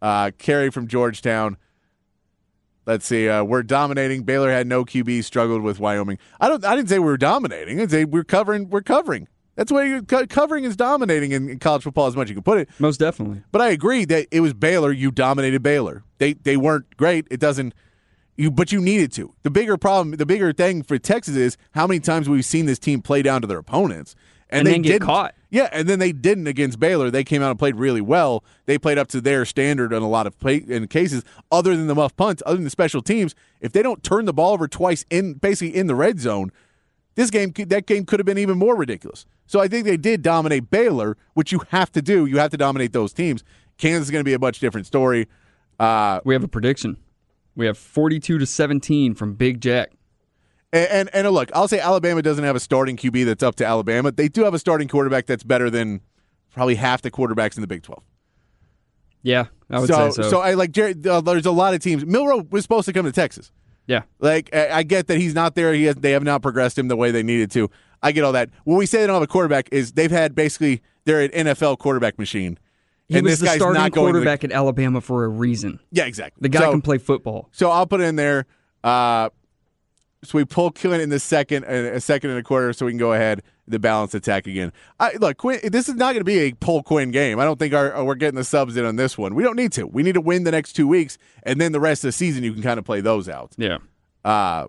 Uh, 0.00 0.30
Carrie 0.38 0.70
from 0.70 0.86
Georgetown. 0.86 1.56
Let's 2.86 3.06
see. 3.06 3.28
Uh, 3.28 3.42
we're 3.42 3.62
dominating. 3.62 4.24
Baylor 4.24 4.50
had 4.50 4.66
no 4.66 4.84
QB, 4.84 5.24
struggled 5.24 5.62
with 5.62 5.80
Wyoming. 5.80 6.18
I 6.40 6.48
don't. 6.48 6.64
I 6.64 6.76
didn't 6.76 6.90
say 6.90 6.98
we 6.98 7.06
were 7.06 7.16
dominating. 7.16 7.80
I 7.80 7.86
say 7.86 8.04
we're 8.04 8.24
covering. 8.24 8.68
We're 8.68 8.82
covering. 8.82 9.26
That's 9.56 9.70
why 9.70 9.84
you 9.84 10.02
co- 10.02 10.26
covering 10.26 10.64
is 10.64 10.76
dominating 10.76 11.32
in, 11.32 11.48
in 11.48 11.58
college 11.58 11.84
football 11.84 12.06
as 12.06 12.16
much 12.16 12.24
as 12.26 12.30
you 12.30 12.34
can 12.36 12.42
put 12.42 12.58
it. 12.58 12.68
Most 12.78 12.98
definitely. 12.98 13.42
But 13.52 13.62
I 13.62 13.68
agree 13.68 14.04
that 14.06 14.26
it 14.30 14.40
was 14.40 14.52
Baylor. 14.52 14.92
You 14.92 15.10
dominated 15.10 15.62
Baylor. 15.62 16.04
They 16.18 16.34
they 16.34 16.56
weren't 16.56 16.96
great. 16.96 17.26
It 17.30 17.40
doesn't 17.40 17.74
you, 18.36 18.50
but 18.50 18.72
you 18.72 18.80
needed 18.80 19.12
to. 19.12 19.32
The 19.42 19.50
bigger 19.50 19.76
problem, 19.76 20.16
the 20.16 20.26
bigger 20.26 20.52
thing 20.52 20.82
for 20.82 20.98
Texas 20.98 21.36
is 21.36 21.56
how 21.72 21.86
many 21.86 22.00
times 22.00 22.28
we've 22.28 22.44
seen 22.44 22.66
this 22.66 22.78
team 22.78 23.00
play 23.02 23.22
down 23.22 23.40
to 23.42 23.46
their 23.46 23.58
opponents 23.58 24.14
And 24.50 24.66
they 24.66 24.72
then 24.72 24.82
get 24.82 24.92
didn't. 24.92 25.06
caught. 25.06 25.34
Yeah, 25.50 25.68
and 25.72 25.88
then 25.88 26.00
they 26.00 26.10
didn't 26.10 26.48
against 26.48 26.80
Baylor. 26.80 27.10
They 27.12 27.22
came 27.22 27.40
out 27.40 27.50
and 27.50 27.58
played 27.58 27.76
really 27.76 28.00
well. 28.00 28.42
They 28.66 28.76
played 28.76 28.98
up 28.98 29.06
to 29.08 29.20
their 29.20 29.44
standard 29.44 29.92
in 29.92 30.02
a 30.02 30.08
lot 30.08 30.26
of 30.26 30.36
play, 30.40 30.56
in 30.66 30.88
cases. 30.88 31.22
Other 31.52 31.76
than 31.76 31.86
the 31.86 31.94
muff 31.94 32.16
punts, 32.16 32.42
other 32.44 32.56
than 32.56 32.64
the 32.64 32.70
special 32.70 33.02
teams, 33.02 33.36
if 33.60 33.70
they 33.72 33.80
don't 33.82 34.02
turn 34.02 34.24
the 34.24 34.32
ball 34.32 34.52
over 34.52 34.66
twice 34.66 35.04
in 35.10 35.34
basically 35.34 35.76
in 35.76 35.86
the 35.86 35.94
red 35.94 36.18
zone, 36.18 36.50
this 37.14 37.30
game 37.30 37.52
that 37.68 37.86
game 37.86 38.04
could 38.04 38.18
have 38.18 38.26
been 38.26 38.38
even 38.38 38.58
more 38.58 38.74
ridiculous. 38.74 39.26
So 39.46 39.60
I 39.60 39.68
think 39.68 39.84
they 39.84 39.96
did 39.96 40.22
dominate 40.22 40.70
Baylor, 40.70 41.16
which 41.34 41.52
you 41.52 41.60
have 41.68 41.92
to 41.92 42.02
do. 42.02 42.26
You 42.26 42.38
have 42.38 42.50
to 42.50 42.56
dominate 42.56 42.92
those 42.92 43.12
teams. 43.12 43.44
Kansas 43.78 44.08
is 44.08 44.10
going 44.10 44.20
to 44.24 44.28
be 44.28 44.32
a 44.34 44.38
much 44.40 44.58
different 44.58 44.88
story. 44.88 45.28
Uh, 45.78 46.18
We 46.24 46.34
have 46.34 46.42
a 46.42 46.48
prediction. 46.48 46.96
We 47.56 47.66
have 47.66 47.78
42 47.78 48.38
to 48.38 48.46
17 48.46 49.14
from 49.14 49.34
Big 49.34 49.60
Jack. 49.60 49.92
and, 50.72 50.88
and 50.90 51.10
and 51.14 51.30
look, 51.30 51.50
I'll 51.54 51.68
say 51.68 51.78
Alabama 51.78 52.22
doesn't 52.22 52.44
have 52.44 52.56
a 52.56 52.60
starting 52.60 52.96
QB 52.96 53.24
that's 53.26 53.42
up 53.42 53.54
to 53.56 53.66
Alabama. 53.66 54.10
They 54.10 54.28
do 54.28 54.44
have 54.44 54.54
a 54.54 54.58
starting 54.58 54.88
quarterback 54.88 55.26
that's 55.26 55.44
better 55.44 55.70
than 55.70 56.00
probably 56.52 56.74
half 56.74 57.02
the 57.02 57.10
quarterbacks 57.10 57.56
in 57.56 57.60
the 57.60 57.66
Big 57.66 57.82
Twelve. 57.82 58.02
Yeah, 59.22 59.46
I 59.70 59.78
would 59.80 59.88
so, 59.88 60.10
say 60.10 60.22
so. 60.22 60.30
So 60.30 60.40
I 60.40 60.54
like 60.54 60.72
Jerry. 60.72 60.94
Uh, 61.08 61.20
there's 61.20 61.46
a 61.46 61.52
lot 61.52 61.74
of 61.74 61.80
teams. 61.80 62.04
Milroe 62.04 62.44
was 62.50 62.62
supposed 62.62 62.86
to 62.86 62.92
come 62.92 63.06
to 63.06 63.12
Texas. 63.12 63.50
yeah. 63.86 64.02
Like 64.18 64.54
I 64.54 64.70
I 64.70 64.82
get 64.82 65.06
that 65.06 65.18
he's 65.18 65.34
not 65.34 65.54
there. 65.54 65.72
He 65.72 65.84
has, 65.84 65.94
they 65.96 66.10
have 66.10 66.24
not 66.24 66.42
progressed 66.42 66.78
him 66.78 66.88
the 66.88 66.96
way 66.96 67.10
they 67.10 67.22
needed 67.22 67.50
to. 67.52 67.70
I 68.02 68.12
get 68.12 68.24
all 68.24 68.32
that. 68.32 68.50
When 68.64 68.76
we 68.76 68.84
say 68.84 69.00
they 69.00 69.06
don't 69.06 69.14
have 69.14 69.22
a 69.22 69.26
quarterback, 69.26 69.68
is 69.72 69.92
they've 69.92 70.10
had 70.10 70.34
basically 70.34 70.82
they're 71.04 71.22
an 71.22 71.30
NFL 71.30 71.78
quarterback 71.78 72.18
machine. 72.18 72.58
He 73.08 73.16
and 73.16 73.24
was 73.24 73.38
this 73.40 73.50
the 73.50 73.56
starting 73.56 73.80
not 73.82 73.92
going 73.92 74.12
to 74.14 74.20
the- 74.20 74.24
quarterback 74.24 74.44
at 74.44 74.52
Alabama 74.52 75.00
for 75.00 75.24
a 75.24 75.28
reason. 75.28 75.78
yeah, 75.90 76.04
exactly. 76.06 76.40
The 76.40 76.48
guy 76.48 76.60
So- 76.60 76.70
can 76.70 76.82
play 76.82 76.98
football. 76.98 77.48
So 77.52 77.70
I'll 77.70 77.86
put 77.86 78.00
it 78.00 78.04
in 78.04 78.16
there. 78.16 78.46
Uh, 78.82 79.28
so 80.22 80.38
we 80.38 80.44
pull 80.46 80.70
Quinn 80.70 81.02
in 81.02 81.10
the 81.10 81.20
second, 81.20 81.64
a 81.64 82.00
second 82.00 82.30
and 82.30 82.38
a 82.38 82.42
quarter, 82.42 82.72
so 82.72 82.86
we 82.86 82.92
can 82.92 82.98
go 82.98 83.12
ahead 83.12 83.42
the 83.68 83.78
balance 83.78 84.14
attack 84.14 84.46
again. 84.46 84.72
I, 84.98 85.12
look, 85.20 85.36
Quinn, 85.36 85.60
this 85.64 85.86
is 85.86 85.96
not 85.96 86.12
going 86.12 86.20
to 86.20 86.24
be 86.24 86.38
a 86.38 86.52
pull 86.52 86.82
Quinn 86.82 87.10
game. 87.10 87.38
I 87.38 87.44
don't 87.44 87.58
think 87.58 87.74
our, 87.74 88.02
we're 88.02 88.14
getting 88.14 88.36
the 88.36 88.44
subs 88.44 88.76
in 88.78 88.86
on 88.86 88.96
this 88.96 89.18
one. 89.18 89.34
We 89.34 89.42
don't 89.42 89.56
need 89.56 89.72
to. 89.72 89.86
We 89.86 90.02
need 90.02 90.14
to 90.14 90.22
win 90.22 90.44
the 90.44 90.50
next 90.50 90.72
two 90.72 90.88
weeks, 90.88 91.18
and 91.42 91.60
then 91.60 91.72
the 91.72 91.80
rest 91.80 92.04
of 92.04 92.08
the 92.08 92.12
season 92.12 92.42
you 92.42 92.54
can 92.54 92.62
kind 92.62 92.78
of 92.78 92.86
play 92.86 93.02
those 93.02 93.28
out. 93.28 93.52
Yeah. 93.58 93.78
Uh, 94.24 94.68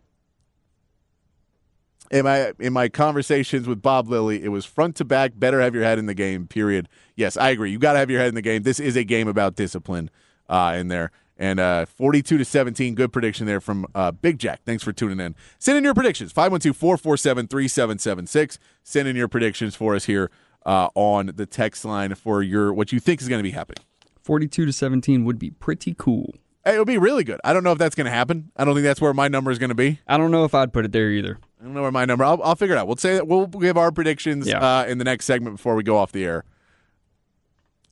in 2.12 2.26
my 2.26 2.54
in 2.60 2.74
my 2.74 2.90
conversations 2.90 3.68
with 3.68 3.82
Bob 3.82 4.08
Lilly, 4.08 4.44
it 4.44 4.50
was 4.50 4.66
front 4.66 4.96
to 4.98 5.06
back. 5.06 5.34
Better 5.36 5.62
have 5.62 5.74
your 5.74 5.84
head 5.84 6.00
in 6.00 6.06
the 6.06 6.14
game. 6.14 6.48
Period. 6.48 6.88
Yes, 7.16 7.38
I 7.38 7.50
agree. 7.50 7.72
You 7.72 7.80
got 7.80 7.94
to 7.94 8.00
have 8.00 8.10
your 8.10 8.20
head 8.20 8.30
in 8.30 8.36
the 8.36 8.42
game. 8.42 8.64
This 8.64 8.80
is 8.80 8.96
a 8.96 9.04
game 9.04 9.28
about 9.28 9.56
discipline 9.56 10.10
uh, 10.50 10.76
in 10.78 10.88
there. 10.88 11.12
And 11.38 11.60
uh, 11.60 11.86
42 11.86 12.38
to 12.38 12.46
17, 12.46 12.96
good 12.96 13.12
prediction 13.12 13.46
there 13.46 13.60
from 13.60 13.86
uh, 13.94 14.12
Big 14.12 14.40
Jack. 14.40 14.62
Thanks 14.66 14.84
for 14.84 14.94
tuning 14.94 15.20
in. 15.20 15.36
Send 15.60 15.78
in 15.78 15.84
your 15.84 15.94
predictions 15.94 16.32
512 16.32 16.76
447 16.78 17.48
3776. 17.48 18.60
Send 18.84 19.08
in 19.08 19.16
your 19.18 19.28
predictions 19.28 19.76
for 19.76 19.96
us 19.96 20.06
here 20.06 20.32
uh, 20.66 20.90
on 20.96 21.32
the 21.36 21.46
text 21.46 21.84
line 21.84 22.16
for 22.16 22.42
your 22.42 22.74
what 22.74 22.94
you 22.94 23.00
think 23.00 23.22
is 23.22 23.28
going 23.28 23.40
to 23.40 23.44
be 23.44 23.52
happening. 23.52 23.84
42 24.22 24.66
to 24.66 24.74
17 24.74 25.26
would 25.26 25.38
be 25.38 25.52
pretty 25.52 25.94
cool. 25.98 26.34
It 26.66 26.80
would 26.80 26.88
be 26.88 26.98
really 26.98 27.24
good. 27.24 27.40
I 27.44 27.54
don't 27.54 27.64
know 27.64 27.72
if 27.74 27.78
that's 27.78 27.94
going 27.96 28.06
to 28.06 28.12
happen. 28.12 28.52
I 28.58 28.66
don't 28.66 28.74
think 28.74 28.86
that's 28.86 29.00
where 29.00 29.14
my 29.14 29.28
number 29.28 29.52
is 29.52 29.60
going 29.60 29.70
to 29.70 29.76
be. 29.76 30.00
I 30.08 30.18
don't 30.18 30.32
know 30.32 30.46
if 30.46 30.56
I'd 30.56 30.74
put 30.74 30.84
it 30.86 30.92
there 30.92 31.10
either. 31.12 31.38
I 31.62 31.64
don't 31.64 31.74
know 31.76 31.84
where 31.84 31.92
my 31.92 32.06
number. 32.06 32.24
I'll, 32.24 32.42
I'll 32.42 32.56
figure 32.56 32.76
it 32.76 32.80
out. 32.80 32.88
We'll 32.88 32.96
say 32.98 33.14
that 33.14 33.28
we'll 33.28 33.46
give 33.48 33.78
our 33.78 33.92
predictions 33.92 34.48
Yeah. 34.48 34.60
uh, 34.80 34.86
in 34.86 34.98
the 34.98 35.04
next 35.04 35.26
segment 35.26 35.58
before 35.58 35.76
we 35.76 35.84
go 35.84 35.98
off 35.98 36.12
the 36.12 36.26
air. 36.26 36.44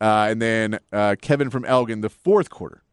Uh, 0.01 0.27
and 0.29 0.41
then 0.41 0.79
uh, 0.91 1.15
Kevin 1.21 1.49
from 1.49 1.65
Elgin, 1.65 2.01
the 2.01 2.09
fourth 2.09 2.49
quarter 2.49 2.83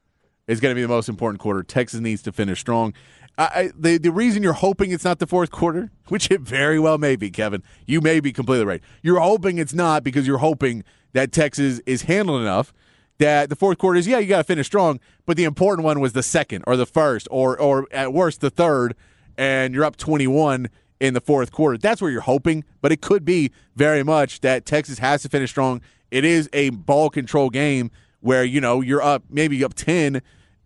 is 0.46 0.60
going 0.60 0.70
to 0.70 0.74
be 0.74 0.82
the 0.82 0.88
most 0.88 1.08
important 1.08 1.40
quarter. 1.40 1.62
Texas 1.62 2.00
needs 2.00 2.22
to 2.22 2.32
finish 2.32 2.60
strong. 2.60 2.92
I, 3.38 3.70
the 3.74 3.96
the 3.96 4.10
reason 4.12 4.42
you're 4.42 4.52
hoping 4.52 4.90
it's 4.90 5.04
not 5.04 5.18
the 5.18 5.26
fourth 5.26 5.50
quarter, 5.50 5.90
which 6.08 6.30
it 6.30 6.42
very 6.42 6.78
well 6.78 6.98
may 6.98 7.16
be, 7.16 7.30
Kevin, 7.30 7.62
you 7.86 8.00
may 8.02 8.20
be 8.20 8.32
completely 8.32 8.66
right. 8.66 8.82
You're 9.02 9.20
hoping 9.20 9.56
it's 9.56 9.72
not 9.72 10.04
because 10.04 10.26
you're 10.26 10.38
hoping 10.38 10.84
that 11.14 11.32
Texas 11.32 11.80
is 11.86 12.02
handled 12.02 12.42
enough 12.42 12.72
that 13.20 13.48
the 13.48 13.56
fourth 13.56 13.78
quarter 13.78 13.98
is 13.98 14.06
yeah 14.06 14.18
you 14.18 14.26
got 14.26 14.38
to 14.38 14.44
finish 14.44 14.66
strong, 14.66 14.98
but 15.26 15.36
the 15.36 15.44
important 15.44 15.84
one 15.84 16.00
was 16.00 16.12
the 16.12 16.22
second 16.22 16.64
or 16.66 16.76
the 16.76 16.86
first 16.86 17.28
or 17.30 17.58
or 17.58 17.86
at 17.92 18.12
worst 18.12 18.40
the 18.40 18.50
third, 18.50 18.96
and 19.38 19.72
you're 19.74 19.84
up 19.84 19.96
21 19.96 20.68
in 20.98 21.14
the 21.14 21.20
fourth 21.20 21.52
quarter. 21.52 21.78
That's 21.78 22.02
where 22.02 22.10
you're 22.10 22.22
hoping, 22.22 22.64
but 22.80 22.90
it 22.90 23.00
could 23.00 23.24
be 23.24 23.52
very 23.76 24.02
much 24.02 24.40
that 24.40 24.66
Texas 24.66 24.98
has 24.98 25.22
to 25.22 25.28
finish 25.28 25.50
strong. 25.50 25.80
It 26.10 26.24
is 26.24 26.48
a 26.52 26.70
ball 26.70 27.10
control 27.10 27.50
game 27.50 27.90
where 28.20 28.42
you 28.44 28.60
know 28.60 28.80
you're 28.80 29.02
up 29.02 29.22
maybe 29.30 29.62
up 29.62 29.74
10 29.74 30.20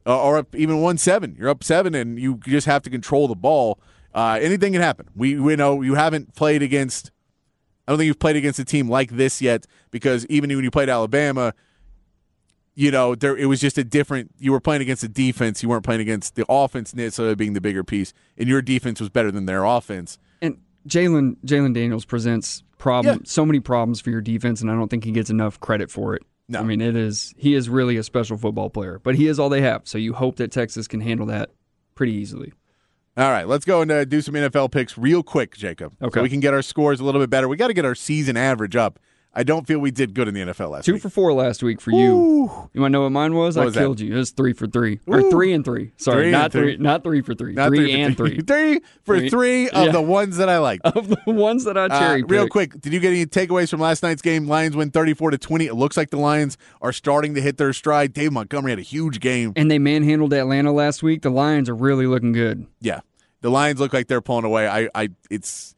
uh, 0.06 0.22
or 0.22 0.38
up 0.38 0.54
even 0.54 0.80
one 0.80 0.98
seven. 0.98 1.36
You're 1.38 1.50
up 1.50 1.64
seven, 1.64 1.94
and 1.94 2.18
you 2.18 2.36
just 2.46 2.66
have 2.66 2.82
to 2.82 2.90
control 2.90 3.28
the 3.28 3.34
ball. 3.34 3.80
Uh, 4.14 4.38
anything 4.40 4.72
can 4.72 4.82
happen. 4.82 5.08
We 5.14 5.38
we 5.38 5.56
know 5.56 5.82
you 5.82 5.94
haven't 5.94 6.34
played 6.34 6.62
against. 6.62 7.10
I 7.86 7.92
don't 7.92 7.98
think 7.98 8.06
you've 8.06 8.18
played 8.18 8.36
against 8.36 8.58
a 8.58 8.64
team 8.64 8.88
like 8.88 9.10
this 9.10 9.42
yet 9.42 9.66
because 9.90 10.24
even 10.26 10.48
when 10.54 10.64
you 10.64 10.70
played 10.70 10.88
Alabama, 10.88 11.52
you 12.74 12.90
know 12.90 13.14
there 13.14 13.36
it 13.36 13.46
was 13.46 13.60
just 13.60 13.78
a 13.78 13.84
different. 13.84 14.32
You 14.38 14.52
were 14.52 14.60
playing 14.60 14.82
against 14.82 15.02
a 15.04 15.08
defense. 15.08 15.62
You 15.62 15.68
weren't 15.68 15.84
playing 15.84 16.00
against 16.00 16.34
the 16.34 16.44
offense 16.48 16.94
necessarily 16.94 17.34
being 17.34 17.52
the 17.52 17.60
bigger 17.60 17.84
piece, 17.84 18.12
and 18.36 18.48
your 18.48 18.62
defense 18.62 19.00
was 19.00 19.10
better 19.10 19.30
than 19.30 19.46
their 19.46 19.64
offense. 19.64 20.18
And 20.42 20.58
Jalon 20.88 21.36
Jalon 21.46 21.72
Daniels 21.74 22.04
presents 22.04 22.62
problem 22.78 23.16
Yeah. 23.18 23.22
so 23.24 23.46
many 23.46 23.60
problems 23.60 24.00
for 24.00 24.10
your 24.10 24.20
defense, 24.20 24.60
and 24.60 24.70
I 24.70 24.74
don't 24.74 24.88
think 24.90 25.04
he 25.04 25.12
gets 25.12 25.30
enough 25.30 25.58
credit 25.60 25.90
for 25.90 26.14
it. 26.14 26.22
No. 26.48 26.60
I 26.60 26.62
mean 26.62 26.80
it 26.82 26.94
is 26.96 27.32
he 27.38 27.54
is 27.54 27.68
really 27.70 27.96
a 27.96 28.02
special 28.02 28.36
football 28.36 28.68
player, 28.70 29.00
but 29.02 29.14
he 29.14 29.28
is 29.28 29.38
all 29.38 29.48
they 29.48 29.62
have. 29.62 29.82
So 29.84 29.96
you 29.96 30.12
hope 30.12 30.36
that 30.36 30.52
Texas 30.52 30.86
can 30.86 31.00
handle 31.00 31.26
that 31.26 31.50
pretty 31.94 32.12
easily. 32.12 32.52
All 33.16 33.30
right, 33.30 33.46
let's 33.46 33.64
go 33.64 33.80
and 33.80 33.90
uh, 33.92 34.04
do 34.04 34.20
some 34.20 34.34
NFL 34.34 34.72
picks 34.72 34.98
real 34.98 35.22
quick, 35.22 35.56
Jacob. 35.56 35.94
Okay. 36.02 36.18
So 36.18 36.22
we 36.22 36.28
can 36.28 36.40
get 36.40 36.52
our 36.52 36.62
scores 36.62 36.98
a 36.98 37.04
little 37.04 37.20
bit 37.20 37.30
better. 37.30 37.46
We 37.46 37.56
got 37.56 37.68
to 37.68 37.72
get 37.74 37.84
our 37.84 37.94
season 37.94 38.36
average 38.36 38.74
up. 38.74 38.98
I 39.36 39.42
don't 39.42 39.66
feel 39.66 39.80
we 39.80 39.90
did 39.90 40.14
good 40.14 40.28
in 40.28 40.34
the 40.34 40.40
NFL 40.40 40.70
last 40.70 40.84
Two 40.84 40.92
week. 40.92 41.02
for 41.02 41.08
four 41.08 41.32
last 41.32 41.62
week 41.62 41.80
for 41.80 41.90
you. 41.90 42.12
Ooh. 42.14 42.70
You 42.72 42.80
want 42.80 42.92
to 42.92 42.98
know 42.98 43.02
what 43.02 43.10
mine 43.10 43.34
was? 43.34 43.56
I 43.56 43.64
was 43.64 43.74
that? 43.74 43.80
killed 43.80 43.98
you. 43.98 44.14
It 44.14 44.16
was 44.18 44.30
three 44.30 44.52
for 44.52 44.66
three, 44.68 45.00
or 45.06 45.28
three 45.30 45.52
and 45.52 45.64
three. 45.64 45.90
Sorry, 45.96 46.24
Three 46.24 46.30
not 46.30 46.52
three. 46.52 46.76
three, 46.76 46.82
not 46.82 47.02
three 47.02 47.20
for 47.20 47.34
three. 47.34 47.52
Not 47.52 47.68
three 47.68 47.90
for 47.92 47.98
and 47.98 48.16
three. 48.16 48.40
three 48.46 48.80
for 49.02 49.18
Three. 49.18 49.28
three 49.30 49.68
of 49.70 49.86
Yeah. 49.86 49.92
the 49.92 50.00
ones 50.02 50.36
that 50.36 50.48
I 50.48 50.58
like. 50.58 50.80
of 50.84 51.08
the 51.08 51.18
ones 51.26 51.64
that 51.64 51.76
I 51.76 51.86
Uh, 51.86 51.98
cherry 51.98 52.22
real 52.22 52.46
quick, 52.48 52.80
did 52.80 52.92
you 52.92 53.00
get 53.00 53.08
any 53.10 53.26
takeaways 53.26 53.70
from 53.70 53.80
last 53.80 54.02
night's 54.04 54.22
game? 54.22 54.46
Lions 54.46 54.76
win 54.76 54.90
34 54.90 55.32
to 55.32 55.38
20. 55.38 55.66
It 55.66 55.74
looks 55.74 55.96
like 55.96 56.10
the 56.10 56.16
Lions 56.18 56.56
are 56.80 56.92
starting 56.92 57.34
to 57.34 57.40
hit 57.40 57.56
their 57.56 57.72
stride. 57.72 58.12
Dave 58.12 58.32
Montgomery 58.32 58.70
had 58.72 58.78
a 58.78 58.82
huge 58.82 59.18
game. 59.20 59.52
And 59.56 59.68
they 59.70 59.78
manhandled 59.80 60.32
Atlanta 60.32 60.72
last 60.72 61.02
week. 61.02 61.22
The 61.22 61.30
Lions 61.30 61.68
are 61.68 61.74
really 61.74 62.06
looking 62.06 62.32
good. 62.32 62.66
Yeah. 62.80 63.00
The 63.40 63.50
Lions 63.50 63.80
look 63.80 63.92
like 63.92 64.06
they're 64.06 64.22
pulling 64.22 64.44
away. 64.44 64.68
I 64.68 64.88
I 64.94 65.08
it's 65.28 65.74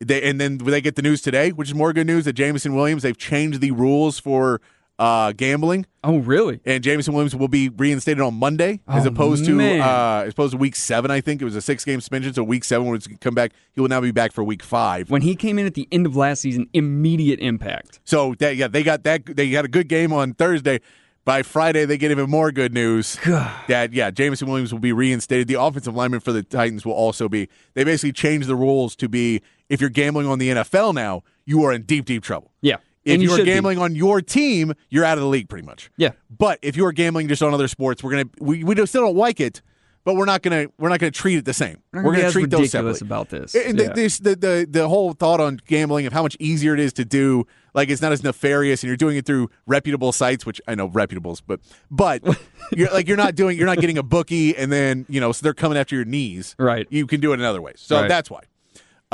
they 0.00 0.22
and 0.22 0.40
then 0.40 0.58
they 0.58 0.80
get 0.80 0.96
the 0.96 1.02
news 1.02 1.22
today, 1.22 1.50
which 1.50 1.68
is 1.68 1.74
more 1.74 1.92
good 1.92 2.06
news 2.06 2.24
that 2.24 2.32
Jameson 2.34 2.74
Williams, 2.74 3.02
they've 3.02 3.16
changed 3.16 3.60
the 3.60 3.70
rules 3.70 4.18
for 4.18 4.60
uh, 4.98 5.32
gambling. 5.32 5.86
Oh, 6.04 6.18
really? 6.18 6.60
And 6.64 6.84
Jameson 6.84 7.14
Williams 7.14 7.34
will 7.34 7.48
be 7.48 7.68
reinstated 7.68 8.20
on 8.20 8.34
Monday 8.34 8.80
as 8.86 9.06
Oh, 9.06 9.08
opposed 9.08 9.44
to 9.46 9.60
uh, 9.60 10.24
as 10.26 10.32
opposed 10.32 10.52
to 10.52 10.56
week 10.58 10.76
seven, 10.76 11.10
I 11.10 11.20
think. 11.20 11.42
It 11.42 11.44
was 11.44 11.56
a 11.56 11.60
six 11.60 11.84
game 11.84 12.00
suspension, 12.00 12.32
so 12.32 12.44
week 12.44 12.62
seven 12.64 12.86
when 12.86 12.96
it's 12.96 13.08
come 13.20 13.34
back, 13.34 13.52
he 13.72 13.80
will 13.80 13.88
now 13.88 14.00
be 14.00 14.12
back 14.12 14.30
for 14.32 14.44
week 14.44 14.62
five. 14.62 15.10
When 15.10 15.22
he 15.22 15.34
came 15.34 15.58
in 15.58 15.66
at 15.66 15.74
the 15.74 15.88
end 15.90 16.06
of 16.06 16.14
last 16.16 16.42
season, 16.42 16.68
immediate 16.72 17.40
impact. 17.40 18.00
So 18.04 18.34
that 18.38 18.56
yeah, 18.56 18.68
they 18.68 18.82
got 18.82 19.02
that 19.04 19.26
they 19.26 19.50
got 19.50 19.64
a 19.64 19.68
good 19.68 19.88
game 19.88 20.12
on 20.12 20.34
Thursday. 20.34 20.80
By 21.26 21.42
Friday, 21.42 21.86
they 21.86 21.96
get 21.96 22.10
even 22.10 22.28
more 22.28 22.52
good 22.52 22.74
news 22.74 23.18
that 23.24 23.94
yeah, 23.94 24.10
Jameson 24.10 24.46
Williams 24.46 24.72
will 24.74 24.78
be 24.80 24.92
reinstated. 24.92 25.48
The 25.48 25.54
offensive 25.54 25.94
lineman 25.96 26.20
for 26.20 26.32
the 26.32 26.42
Titans 26.42 26.84
will 26.84 26.92
also 26.92 27.30
be. 27.30 27.48
They 27.72 27.82
basically 27.82 28.12
changed 28.12 28.46
the 28.46 28.54
rules 28.54 28.94
to 28.96 29.08
be 29.08 29.40
if 29.68 29.80
you're 29.80 29.90
gambling 29.90 30.26
on 30.26 30.38
the 30.38 30.48
NFL 30.50 30.94
now, 30.94 31.22
you 31.44 31.64
are 31.64 31.72
in 31.72 31.82
deep, 31.82 32.04
deep 32.04 32.22
trouble. 32.22 32.52
Yeah. 32.60 32.76
If 33.04 33.14
And 33.14 33.22
you 33.22 33.30
are 33.32 33.36
should 33.36 33.44
be. 33.44 33.50
gambling 33.52 33.78
on 33.78 33.94
your 33.94 34.22
team, 34.22 34.72
you're 34.88 35.04
out 35.04 35.18
of 35.18 35.22
the 35.22 35.28
league 35.28 35.48
pretty 35.48 35.66
much. 35.66 35.90
Yeah. 35.96 36.12
But 36.30 36.58
if 36.62 36.76
you 36.76 36.86
are 36.86 36.92
gambling 36.92 37.28
just 37.28 37.42
on 37.42 37.52
other 37.52 37.68
sports, 37.68 38.02
we're 38.02 38.10
gonna 38.12 38.30
we, 38.40 38.64
we 38.64 38.74
still 38.86 39.02
don't 39.02 39.16
like 39.16 39.40
it, 39.40 39.60
but 40.04 40.14
we're 40.16 40.24
not 40.24 40.40
gonna 40.40 40.68
we're 40.78 40.88
not 40.88 41.00
gonna 41.00 41.10
treat 41.10 41.36
it 41.36 41.44
the 41.44 41.52
same. 41.52 41.82
We're 41.92 42.02
We're 42.02 42.16
gonna 42.16 42.30
treat 42.32 42.48
those 42.48 42.70
separately. 42.70 43.06
about 43.06 43.28
this. 43.28 43.54
And 43.54 43.78
the, 43.78 43.88
this, 43.94 44.18
the, 44.20 44.34
the 44.36 44.66
the 44.70 44.88
whole 44.88 45.12
thought 45.12 45.38
on 45.40 45.60
gambling 45.66 46.06
of 46.06 46.14
how 46.14 46.22
much 46.22 46.34
easier 46.40 46.72
it 46.72 46.80
is 46.80 46.94
to 46.94 47.04
do, 47.04 47.46
like 47.74 47.90
it's 47.90 48.00
not 48.00 48.12
as 48.12 48.22
nefarious, 48.24 48.82
and 48.82 48.88
you're 48.88 48.96
doing 48.96 49.18
it 49.18 49.26
through 49.26 49.50
reputable 49.66 50.12
sites, 50.12 50.46
which 50.46 50.62
I 50.66 50.74
know 50.74 50.88
reputables, 50.88 51.42
but 51.46 51.60
but 51.90 52.22
you're 52.74 52.90
like 52.90 53.06
you're 53.06 53.18
not 53.18 53.34
doing, 53.34 53.58
you're 53.58 53.66
not 53.66 53.78
getting 53.80 53.98
a 53.98 54.02
bookie, 54.02 54.56
and 54.56 54.72
then 54.72 55.04
you 55.10 55.20
know 55.20 55.32
so 55.32 55.42
they're 55.42 55.52
coming 55.52 55.76
after 55.76 55.94
your 55.94 56.06
knees. 56.06 56.56
Right. 56.58 56.86
You 56.88 57.06
can 57.06 57.20
do 57.20 57.32
it 57.32 57.38
in 57.38 57.44
other 57.44 57.60
ways. 57.60 57.80
So 57.80 58.00
Right. 58.00 58.08
that's 58.08 58.30
why. 58.30 58.40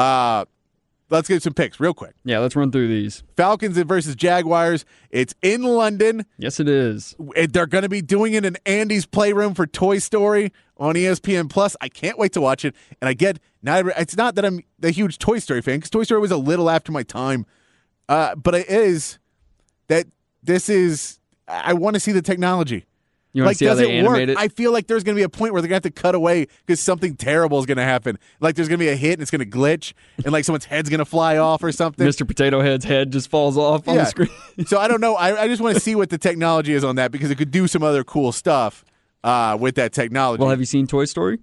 Uh, 0.00 0.46
let's 1.10 1.28
get 1.28 1.42
some 1.42 1.52
picks 1.52 1.78
real 1.78 1.92
quick. 1.92 2.14
Yeah, 2.24 2.38
let's 2.38 2.56
run 2.56 2.72
through 2.72 2.88
these. 2.88 3.22
Falcons 3.36 3.76
versus 3.76 4.16
Jaguars. 4.16 4.86
It's 5.10 5.34
in 5.42 5.62
London. 5.62 6.24
Yes, 6.38 6.58
it 6.58 6.70
is. 6.70 7.14
They're 7.50 7.66
going 7.66 7.82
to 7.82 7.90
be 7.90 8.00
doing 8.00 8.32
it 8.32 8.46
in 8.46 8.56
Andy's 8.64 9.04
Playroom 9.04 9.52
for 9.52 9.66
Toy 9.66 9.98
Story 9.98 10.52
on 10.78 10.94
ESPN 10.94 11.50
Plus. 11.50 11.76
I 11.82 11.90
can't 11.90 12.18
wait 12.18 12.32
to 12.32 12.40
watch 12.40 12.64
it. 12.64 12.74
And 13.02 13.10
I 13.10 13.12
get 13.12 13.40
not. 13.62 13.84
It's 13.98 14.16
not 14.16 14.36
that 14.36 14.46
I'm 14.46 14.60
a 14.82 14.88
huge 14.88 15.18
Toy 15.18 15.38
Story 15.38 15.60
fan 15.60 15.76
because 15.76 15.90
Toy 15.90 16.04
Story 16.04 16.22
was 16.22 16.30
a 16.30 16.38
little 16.38 16.70
after 16.70 16.92
my 16.92 17.02
time, 17.02 17.44
uh, 18.08 18.34
but 18.36 18.54
it 18.54 18.70
is 18.70 19.18
that 19.88 20.06
this 20.42 20.70
is. 20.70 21.18
I 21.46 21.74
want 21.74 21.94
to 21.94 22.00
see 22.00 22.12
the 22.12 22.22
technology. 22.22 22.86
You 23.32 23.42
want 23.42 23.50
Like, 23.50 23.54
to 23.56 23.58
see 23.58 23.64
how 23.66 23.74
does 23.74 23.80
they 23.86 23.98
it 23.98 24.04
work? 24.04 24.18
it? 24.18 24.36
I 24.36 24.48
feel 24.48 24.72
like 24.72 24.86
there's 24.88 25.04
going 25.04 25.14
to 25.14 25.18
be 25.20 25.22
a 25.22 25.28
point 25.28 25.52
where 25.52 25.62
they're 25.62 25.68
going 25.68 25.80
to 25.80 25.86
have 25.88 25.94
to 25.94 26.00
cut 26.02 26.14
away 26.16 26.46
because 26.66 26.80
something 26.80 27.14
terrible 27.14 27.58
is 27.60 27.66
going 27.66 27.76
to 27.78 27.84
happen. 27.84 28.18
Like 28.40 28.56
there's 28.56 28.68
going 28.68 28.78
to 28.80 28.84
be 28.84 28.88
a 28.88 28.96
hit 28.96 29.12
and 29.14 29.22
it's 29.22 29.30
going 29.30 29.48
to 29.48 29.58
glitch, 29.58 29.92
and 30.24 30.32
like 30.32 30.44
someone's 30.44 30.64
head's 30.64 30.88
going 30.90 30.98
to 30.98 31.04
fly 31.04 31.36
off 31.38 31.62
or 31.62 31.70
something. 31.70 32.06
Mr. 32.06 32.26
Potato 32.26 32.60
Head's 32.60 32.84
head 32.84 33.12
just 33.12 33.30
falls 33.30 33.56
off 33.56 33.86
on 33.86 33.96
the 33.96 34.04
screen. 34.06 34.30
so 34.66 34.78
I 34.80 34.88
don't 34.88 35.00
know. 35.00 35.14
I, 35.14 35.42
I 35.42 35.48
just 35.48 35.62
want 35.62 35.74
to 35.74 35.80
see 35.80 35.94
what 35.94 36.10
the 36.10 36.18
technology 36.18 36.72
is 36.72 36.82
on 36.82 36.96
that 36.96 37.12
because 37.12 37.30
it 37.30 37.36
could 37.36 37.50
do 37.52 37.68
some 37.68 37.82
other 37.84 38.02
cool 38.02 38.32
stuff 38.32 38.84
uh, 39.22 39.56
with 39.60 39.76
that 39.76 39.92
technology. 39.92 40.40
well, 40.40 40.50
have 40.50 40.58
you 40.60 40.66
seen 40.66 40.86
Toy 40.88 41.04
Story? 41.04 41.38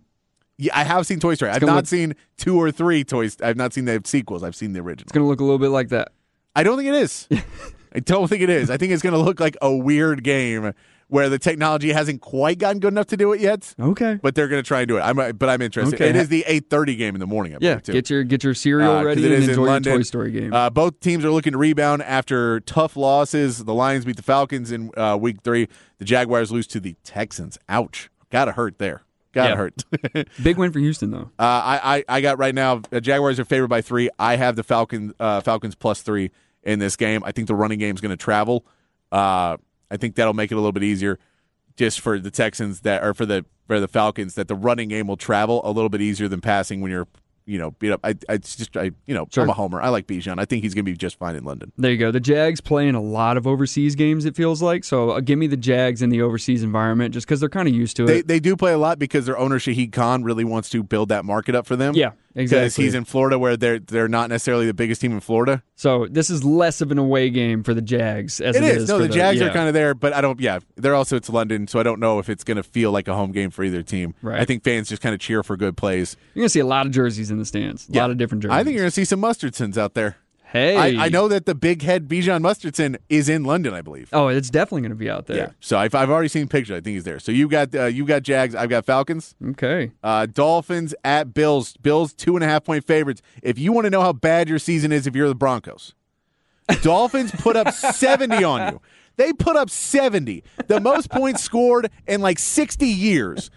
yeah, 0.57 0.75
I 0.77 0.83
have 0.83 1.05
seen 1.07 1.19
Toy 1.19 1.35
Story. 1.35 1.51
I've 1.51 1.61
not 1.61 1.75
look- 1.75 1.85
seen 1.87 2.15
two 2.37 2.59
or 2.59 2.69
three 2.71 3.03
toys. 3.05 3.37
I've 3.41 3.55
not 3.57 3.71
seen 3.73 3.85
the 3.85 4.01
sequels. 4.03 4.43
I've 4.43 4.55
seen 4.55 4.73
the 4.73 4.79
original. 4.81 5.03
It's 5.03 5.11
going 5.13 5.23
to 5.23 5.27
look 5.29 5.39
a 5.39 5.43
little 5.43 5.59
bit 5.59 5.69
like 5.69 5.89
that. 5.89 6.09
I 6.55 6.63
don't 6.63 6.75
think 6.77 6.89
it 6.89 6.95
is. 6.95 7.27
I 7.93 7.99
don't 7.99 8.27
think 8.27 8.41
it 8.41 8.49
is. 8.49 8.69
I 8.69 8.77
think 8.77 8.91
it's 8.91 9.01
going 9.03 9.13
to 9.13 9.19
look 9.21 9.39
like 9.39 9.55
a 9.61 9.73
weird 9.73 10.23
game 10.23 10.73
where 11.09 11.29
the 11.29 11.39
technology 11.39 11.91
hasn't 11.91 12.21
quite 12.21 12.59
gotten 12.59 12.79
good 12.79 12.89
enough 12.93 13.07
to 13.07 13.17
do 13.17 13.31
it 13.31 13.39
yet. 13.39 13.73
Okay. 13.79 14.19
But 14.21 14.35
they're 14.35 14.47
going 14.47 14.61
to 14.61 14.67
try 14.67 14.81
and 14.81 14.87
do 14.87 14.97
it. 14.97 15.01
I'm, 15.01 15.15
but 15.37 15.49
I'm 15.49 15.61
interested. 15.61 15.95
Okay. 15.95 16.09
It 16.09 16.15
is 16.15 16.27
the 16.29 16.43
8:30 16.47 16.97
game 16.97 17.15
in 17.15 17.19
the 17.19 17.27
morning. 17.27 17.55
I 17.55 17.57
Yeah, 17.61 17.79
too. 17.79 17.93
get 17.93 18.09
your 18.09 18.23
get 18.23 18.43
your 18.43 18.53
cereal 18.53 18.91
Uh, 18.97 19.03
ready 19.03 19.23
it 19.25 19.31
and 19.31 19.33
is 19.35 19.43
in 19.45 19.49
enjoy 19.51 19.65
your. 19.71 19.79
Toy 19.79 20.01
Story 20.03 20.31
game. 20.31 20.53
Uh, 20.53 20.69
both 20.69 20.99
teams 20.99 21.23
are 21.23 21.31
looking 21.31 21.53
to 21.53 21.57
rebound 21.57 22.03
after 22.03 22.59
tough 22.61 22.95
losses. 22.97 23.63
The 23.63 23.73
Lions 23.73 24.05
beat 24.05 24.17
the 24.17 24.23
Falcons 24.23 24.71
in 24.71 24.91
uh, 24.97 25.17
week 25.19 25.37
three. 25.43 25.67
The 25.99 26.05
Jaguars 26.05 26.51
lose 26.51 26.67
to 26.67 26.79
the 26.79 26.95
Texans. 27.03 27.57
Ouch. 27.69 28.09
Gotta 28.29 28.51
hurt 28.51 28.77
there. 28.77 29.03
Gotta 29.33 29.55
hurt. 29.55 29.85
uh, 30.15 30.23
Big 30.43 30.57
win 30.57 30.71
for 30.71 30.79
Houston 30.79 31.11
though. 31.11 31.29
I, 31.39 32.03
I 32.09 32.17
I 32.17 32.21
got 32.21 32.37
right 32.39 32.55
now. 32.55 32.81
The 32.89 32.99
Jaguars 32.99 33.39
are 33.39 33.45
favored 33.45 33.67
by 33.69 33.81
three. 33.81 34.09
I 34.19 34.35
have 34.35 34.55
the 34.55 34.63
Falcon 34.63 35.13
uh, 35.19 35.41
Falcons 35.41 35.75
plus 35.75 36.01
three 36.01 36.31
in 36.63 36.79
this 36.79 36.95
game. 36.95 37.23
I 37.23 37.31
think 37.31 37.47
the 37.47 37.55
running 37.55 37.79
game 37.79 37.95
is 37.95 38.01
going 38.01 38.09
to 38.09 38.17
travel. 38.21 38.65
Uh, 39.11 39.57
I 39.91 39.97
think 39.97 40.15
that'll 40.15 40.33
make 40.33 40.51
it 40.51 40.55
a 40.55 40.57
little 40.57 40.71
bit 40.71 40.83
easier, 40.83 41.19
just 41.75 41.99
for 42.01 42.19
the 42.19 42.31
Texans 42.31 42.81
that 42.81 43.03
or 43.03 43.13
for 43.13 43.25
the 43.25 43.45
for 43.67 43.79
the 43.79 43.87
Falcons 43.87 44.35
that 44.35 44.47
the 44.47 44.55
running 44.55 44.89
game 44.89 45.07
will 45.07 45.17
travel 45.17 45.61
a 45.63 45.71
little 45.71 45.89
bit 45.89 46.01
easier 46.01 46.27
than 46.27 46.41
passing 46.41 46.81
when 46.81 46.91
you're 46.91 47.07
you 47.45 47.57
know 47.57 47.71
beat 47.71 47.91
up. 47.91 48.01
I, 48.03 48.15
I 48.27 48.37
just 48.37 48.75
I 48.75 48.91
you 49.05 49.13
know 49.13 49.25
sure. 49.31 49.43
I'm 49.43 49.49
a 49.49 49.53
homer. 49.53 49.81
I 49.81 49.87
like 49.89 50.05
Bijan. 50.07 50.37
I 50.39 50.43
think 50.45 50.63
he's 50.63 50.73
going 50.73 50.83
to 50.85 50.91
be 50.91 50.97
just 50.97 51.17
fine 51.17 51.35
in 51.35 51.45
London. 51.45 51.71
There 51.77 51.91
you 51.91 51.97
go. 51.97 52.11
The 52.11 52.19
Jags 52.19 52.59
play 52.59 52.87
in 52.89 52.95
a 52.95 53.01
lot 53.01 53.37
of 53.37 53.47
overseas 53.47 53.95
games. 53.95 54.25
It 54.25 54.35
feels 54.35 54.61
like 54.61 54.83
so. 54.83 55.11
Uh, 55.11 55.19
give 55.21 55.39
me 55.39 55.47
the 55.47 55.55
Jags 55.57 56.01
in 56.01 56.09
the 56.09 56.21
overseas 56.21 56.61
environment, 56.63 57.13
just 57.13 57.25
because 57.25 57.39
they're 57.39 57.47
kind 57.47 57.67
of 57.69 57.73
used 57.73 57.95
to 57.97 58.05
They 58.05 58.19
it. 58.19 58.27
they 58.27 58.39
do 58.41 58.57
play 58.57 58.73
a 58.73 58.77
lot 58.77 58.99
because 58.99 59.25
their 59.25 59.37
owner 59.37 59.59
Shahid 59.59 59.93
Khan 59.93 60.23
really 60.23 60.43
wants 60.43 60.69
to 60.71 60.83
build 60.83 61.07
that 61.09 61.23
market 61.23 61.55
up 61.55 61.65
for 61.65 61.77
them. 61.77 61.95
Yeah, 61.95 62.11
because 62.33 62.51
exactly. 62.51 62.83
he's 62.83 62.93
in 62.93 63.05
Florida 63.05 63.39
where 63.39 63.57
they're 63.57 63.79
they're 63.79 64.07
not 64.07 64.29
necessarily 64.29 64.65
the 64.65 64.73
biggest 64.73 65.01
team 65.01 65.11
in 65.11 65.19
Florida. 65.19 65.63
so 65.75 66.07
this 66.09 66.29
is 66.29 66.43
less 66.43 66.81
of 66.81 66.91
an 66.91 66.97
away 66.97 67.29
game 67.29 67.63
for 67.63 67.73
the 67.73 67.81
Jags 67.81 68.39
as 68.39 68.55
It 68.55 68.63
is. 68.63 68.87
No, 68.87 68.97
for 68.97 69.07
the 69.07 69.13
Jags 69.13 69.39
yeah. 69.39 69.47
are 69.47 69.53
kind 69.53 69.67
of 69.67 69.73
there, 69.73 69.93
but 69.93 70.13
I 70.13 70.21
don't. 70.21 70.39
Yeah, 70.39 70.59
they're 70.75 70.95
also 70.95 71.15
it's 71.15 71.29
London, 71.29 71.67
so 71.67 71.79
I 71.79 71.83
don't 71.83 71.99
know 71.99 72.19
if 72.19 72.29
it's 72.29 72.43
going 72.43 72.57
to 72.57 72.63
feel 72.63 72.91
like 72.91 73.07
a 73.07 73.15
home 73.15 73.31
game 73.31 73.49
for 73.49 73.63
either 73.63 73.81
team. 73.83 74.13
Right. 74.21 74.39
I 74.39 74.45
think 74.45 74.63
fans 74.63 74.89
just 74.89 75.01
kind 75.01 75.13
of 75.13 75.19
cheer 75.19 75.43
for 75.43 75.57
good 75.57 75.77
plays. 75.77 76.15
You're 76.33 76.43
gonna 76.43 76.49
see 76.49 76.59
a 76.59 76.65
lot 76.65 76.85
of 76.85 76.91
jerseys 76.91 77.31
in 77.31 77.39
the 77.39 77.45
stands. 77.45 77.89
A 77.89 77.93
lot 77.93 78.11
of 78.11 78.17
different 78.17 78.43
jerseys. 78.43 78.55
I 78.55 78.63
think 78.63 78.75
you're 78.75 78.83
going 78.83 78.91
to 78.91 78.95
see 78.95 79.05
some 79.05 79.21
Mustardsons 79.21 79.77
out 79.77 79.93
there. 79.93 80.17
Hey, 80.49 80.77
I, 80.97 81.05
I 81.05 81.09
know 81.09 81.27
that 81.27 81.45
the 81.45 81.53
big 81.53 81.81
head 81.81 82.07
Bijan 82.07 82.41
Mustardson 82.41 82.95
is 83.09 83.27
in 83.27 83.43
London, 83.43 83.73
I 83.73 83.81
believe. 83.81 84.09
Oh, 84.13 84.29
it's 84.29 84.49
definitely 84.49 84.83
gonna 84.83 84.95
be 84.95 85.09
out 85.09 85.27
there. 85.27 85.37
Yeah. 85.37 85.49
So 85.59 85.77
I've, 85.77 85.93
I've 85.93 86.09
already 86.09 86.29
seen 86.29 86.47
pictures. 86.47 86.77
I 86.77 86.81
think 86.81 86.93
he's 86.93 87.03
there. 87.03 87.19
So 87.19 87.33
you 87.33 87.49
got 87.49 87.75
uh, 87.75 87.85
you 87.85 88.05
got 88.05 88.23
Jags. 88.23 88.55
I've 88.55 88.69
got 88.69 88.85
Falcons. 88.85 89.35
Okay. 89.43 89.91
Uh, 90.01 90.25
Dolphins 90.25 90.95
at 91.03 91.33
Bills. 91.33 91.75
Bills 91.77 92.13
two 92.13 92.35
and 92.35 92.45
a 92.45 92.47
half 92.47 92.63
point 92.63 92.85
favorites. 92.87 93.21
If 93.43 93.59
you 93.59 93.73
want 93.73 93.85
to 93.85 93.89
know 93.89 94.01
how 94.01 94.13
bad 94.13 94.47
your 94.47 94.59
season 94.59 94.93
is, 94.93 95.05
if 95.05 95.15
you're 95.17 95.27
the 95.27 95.35
Broncos, 95.35 95.93
Dolphins 96.81 97.31
put 97.31 97.57
up 97.57 97.73
70 97.73 98.43
on 98.43 98.73
you. 98.73 98.81
They 99.17 99.33
put 99.33 99.55
up 99.55 99.69
70, 99.69 100.43
the 100.67 100.79
most 100.79 101.09
points 101.09 101.41
scored 101.43 101.89
in 102.07 102.21
like 102.21 102.37
60 102.39 102.85
years. 102.85 103.49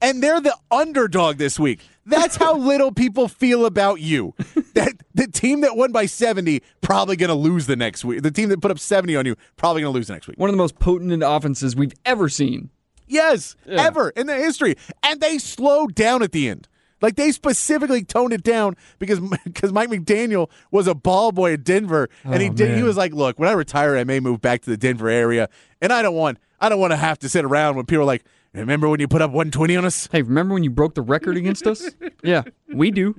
And 0.00 0.22
they're 0.22 0.40
the 0.40 0.56
underdog 0.70 1.36
this 1.36 1.58
week. 1.58 1.80
That's 2.10 2.36
how 2.36 2.56
little 2.56 2.92
people 2.92 3.28
feel 3.28 3.64
about 3.66 4.00
you. 4.00 4.34
That 4.74 4.94
the 5.14 5.26
team 5.26 5.62
that 5.62 5.76
won 5.76 5.92
by 5.92 6.06
70 6.06 6.62
probably 6.80 7.16
going 7.16 7.28
to 7.28 7.34
lose 7.34 7.66
the 7.66 7.76
next 7.76 8.04
week. 8.04 8.22
The 8.22 8.30
team 8.30 8.48
that 8.50 8.60
put 8.60 8.70
up 8.70 8.78
70 8.78 9.16
on 9.16 9.26
you 9.26 9.36
probably 9.56 9.82
going 9.82 9.92
to 9.92 9.96
lose 9.96 10.06
the 10.08 10.12
next 10.14 10.28
week. 10.28 10.38
One 10.38 10.48
of 10.50 10.52
the 10.54 10.58
most 10.58 10.78
potent 10.78 11.22
offenses 11.24 11.74
we've 11.74 11.94
ever 12.04 12.28
seen. 12.28 12.70
Yes, 13.06 13.56
ever 13.66 14.10
in 14.10 14.26
the 14.28 14.36
history. 14.36 14.76
And 15.02 15.20
they 15.20 15.38
slowed 15.38 15.94
down 15.94 16.22
at 16.22 16.32
the 16.32 16.48
end. 16.48 16.68
Like 17.02 17.16
they 17.16 17.32
specifically 17.32 18.04
toned 18.04 18.32
it 18.32 18.42
down 18.42 18.76
because 18.98 19.20
because 19.44 19.72
Mike 19.72 19.88
McDaniel 19.88 20.50
was 20.70 20.86
a 20.86 20.94
ball 20.94 21.32
boy 21.32 21.54
at 21.54 21.64
Denver, 21.64 22.08
and 22.24 22.42
he 22.42 22.50
Oh, 22.50 22.52
did. 22.52 22.76
He 22.76 22.82
was 22.82 22.96
like, 22.96 23.14
"Look, 23.14 23.38
when 23.38 23.48
I 23.48 23.52
retire, 23.52 23.96
I 23.96 24.04
may 24.04 24.20
move 24.20 24.40
back 24.42 24.60
to 24.62 24.70
the 24.70 24.76
Denver 24.76 25.08
area, 25.08 25.48
and 25.80 25.92
I 25.94 26.02
don't 26.02 26.14
want 26.14 26.38
I 26.60 26.68
don't 26.68 26.78
want 26.78 26.90
to 26.92 26.96
have 26.98 27.18
to 27.20 27.28
sit 27.30 27.44
around 27.44 27.76
when 27.76 27.86
people 27.86 28.02
are 28.02 28.06
like, 28.06 28.24
remember 28.54 28.88
when 28.88 29.00
you 29.00 29.08
put 29.08 29.22
up 29.22 29.30
120 29.30 29.76
on 29.76 29.84
us? 29.84 30.08
Hey, 30.10 30.22
remember 30.22 30.54
when 30.54 30.64
you 30.64 30.70
broke 30.70 30.94
the 30.94 31.02
record 31.02 31.36
against 31.36 31.66
us? 31.66 31.90
Yeah, 32.22 32.42
we 32.68 32.90
do. 32.90 33.18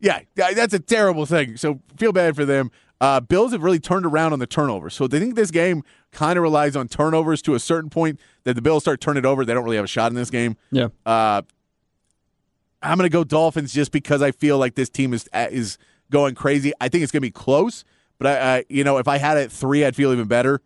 Yeah, 0.00 0.22
that's 0.34 0.74
a 0.74 0.80
terrible 0.80 1.26
thing. 1.26 1.56
So 1.56 1.78
feel 1.96 2.12
bad 2.12 2.34
for 2.34 2.44
them. 2.44 2.72
Uh, 3.00 3.20
Bills 3.20 3.52
have 3.52 3.62
really 3.62 3.78
turned 3.78 4.04
around 4.04 4.32
on 4.32 4.40
the 4.40 4.48
turnovers. 4.48 4.94
So 4.94 5.06
they 5.06 5.20
think 5.20 5.36
this 5.36 5.52
game 5.52 5.84
kind 6.10 6.36
of 6.36 6.42
relies 6.42 6.74
on 6.74 6.88
turnovers 6.88 7.40
to 7.42 7.54
a 7.54 7.60
certain 7.60 7.88
point. 7.88 8.18
That 8.42 8.54
the 8.54 8.62
Bills 8.62 8.82
start 8.82 9.00
turning 9.00 9.24
it 9.24 9.26
over, 9.26 9.44
they 9.44 9.54
don't 9.54 9.62
really 9.62 9.76
have 9.76 9.84
a 9.84 9.88
shot 9.88 10.10
in 10.10 10.16
this 10.16 10.30
game. 10.30 10.56
Yeah. 10.72 10.88
Uh, 11.06 11.42
I'm 12.82 12.98
going 12.98 13.08
to 13.08 13.12
go 13.12 13.22
Dolphins 13.22 13.72
just 13.72 13.92
because 13.92 14.22
I 14.22 14.32
feel 14.32 14.58
like 14.58 14.74
this 14.74 14.88
team 14.88 15.12
is 15.14 15.28
uh, 15.32 15.46
is 15.50 15.78
going 16.10 16.34
crazy. 16.34 16.72
I 16.80 16.88
think 16.88 17.02
it's 17.02 17.12
going 17.12 17.20
to 17.20 17.26
be 17.26 17.30
close, 17.30 17.84
but 18.18 18.26
I, 18.26 18.56
I, 18.56 18.64
you 18.68 18.82
know, 18.82 18.98
if 18.98 19.06
I 19.06 19.18
had 19.18 19.36
it 19.36 19.52
three, 19.52 19.84
I'd 19.84 19.94
feel 19.94 20.12
even 20.12 20.26
better. 20.26 20.60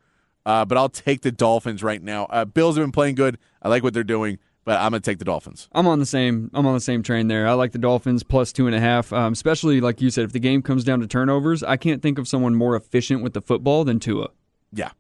Uh, 0.45 0.65
but 0.65 0.77
I'll 0.79 0.89
take 0.89 1.23
the 1.23 1.31
Dolphins 1.33 1.83
right 1.83 2.03
now. 2.03 2.25
Uh, 2.27 2.45
Bills 2.45 2.77
have 2.77 2.83
been 2.85 2.93
playing 2.93 3.15
good. 3.15 3.39
I 3.63 3.69
like 3.69 3.83
what 3.83 3.95
they're 3.95 4.03
doing. 4.05 4.39
but 4.65 4.81
I'm 4.81 4.91
going 4.91 5.03
to 5.03 5.11
take 5.11 5.19
the 5.19 5.25
Dolphins. 5.25 5.69
I'm 5.73 5.87
on 5.87 5.99
the 5.99 6.07
same. 6.07 6.51
I'm 6.55 6.67
on 6.67 6.75
the 6.75 6.81
same 6.81 7.03
train 7.03 7.29
there. 7.29 7.47
I 7.49 7.53
like 7.53 7.73
the 7.73 7.79
Dolphins 7.79 8.23
plus 8.23 8.53
two 8.53 8.67
and 8.67 8.75
a 8.77 8.81
half. 8.81 9.13
Um, 9.13 9.33
especially 9.33 9.81
like 9.81 10.01
you 10.01 10.11
said, 10.11 10.25
if 10.25 10.33
the 10.33 10.39
game 10.41 10.63
comes 10.63 10.85
down 10.85 11.01
to 11.01 11.07
turnovers, 11.07 11.63
I 11.63 11.77
can't 11.77 12.01
think 12.03 12.19
of 12.19 12.27
someone 12.29 12.55
more 12.55 12.75
efficient 12.77 13.23
with 13.23 13.33
the 13.35 13.41
football 13.41 13.85
than 13.85 13.99
Tua. 14.01 14.29
Yeah, 14.73 14.91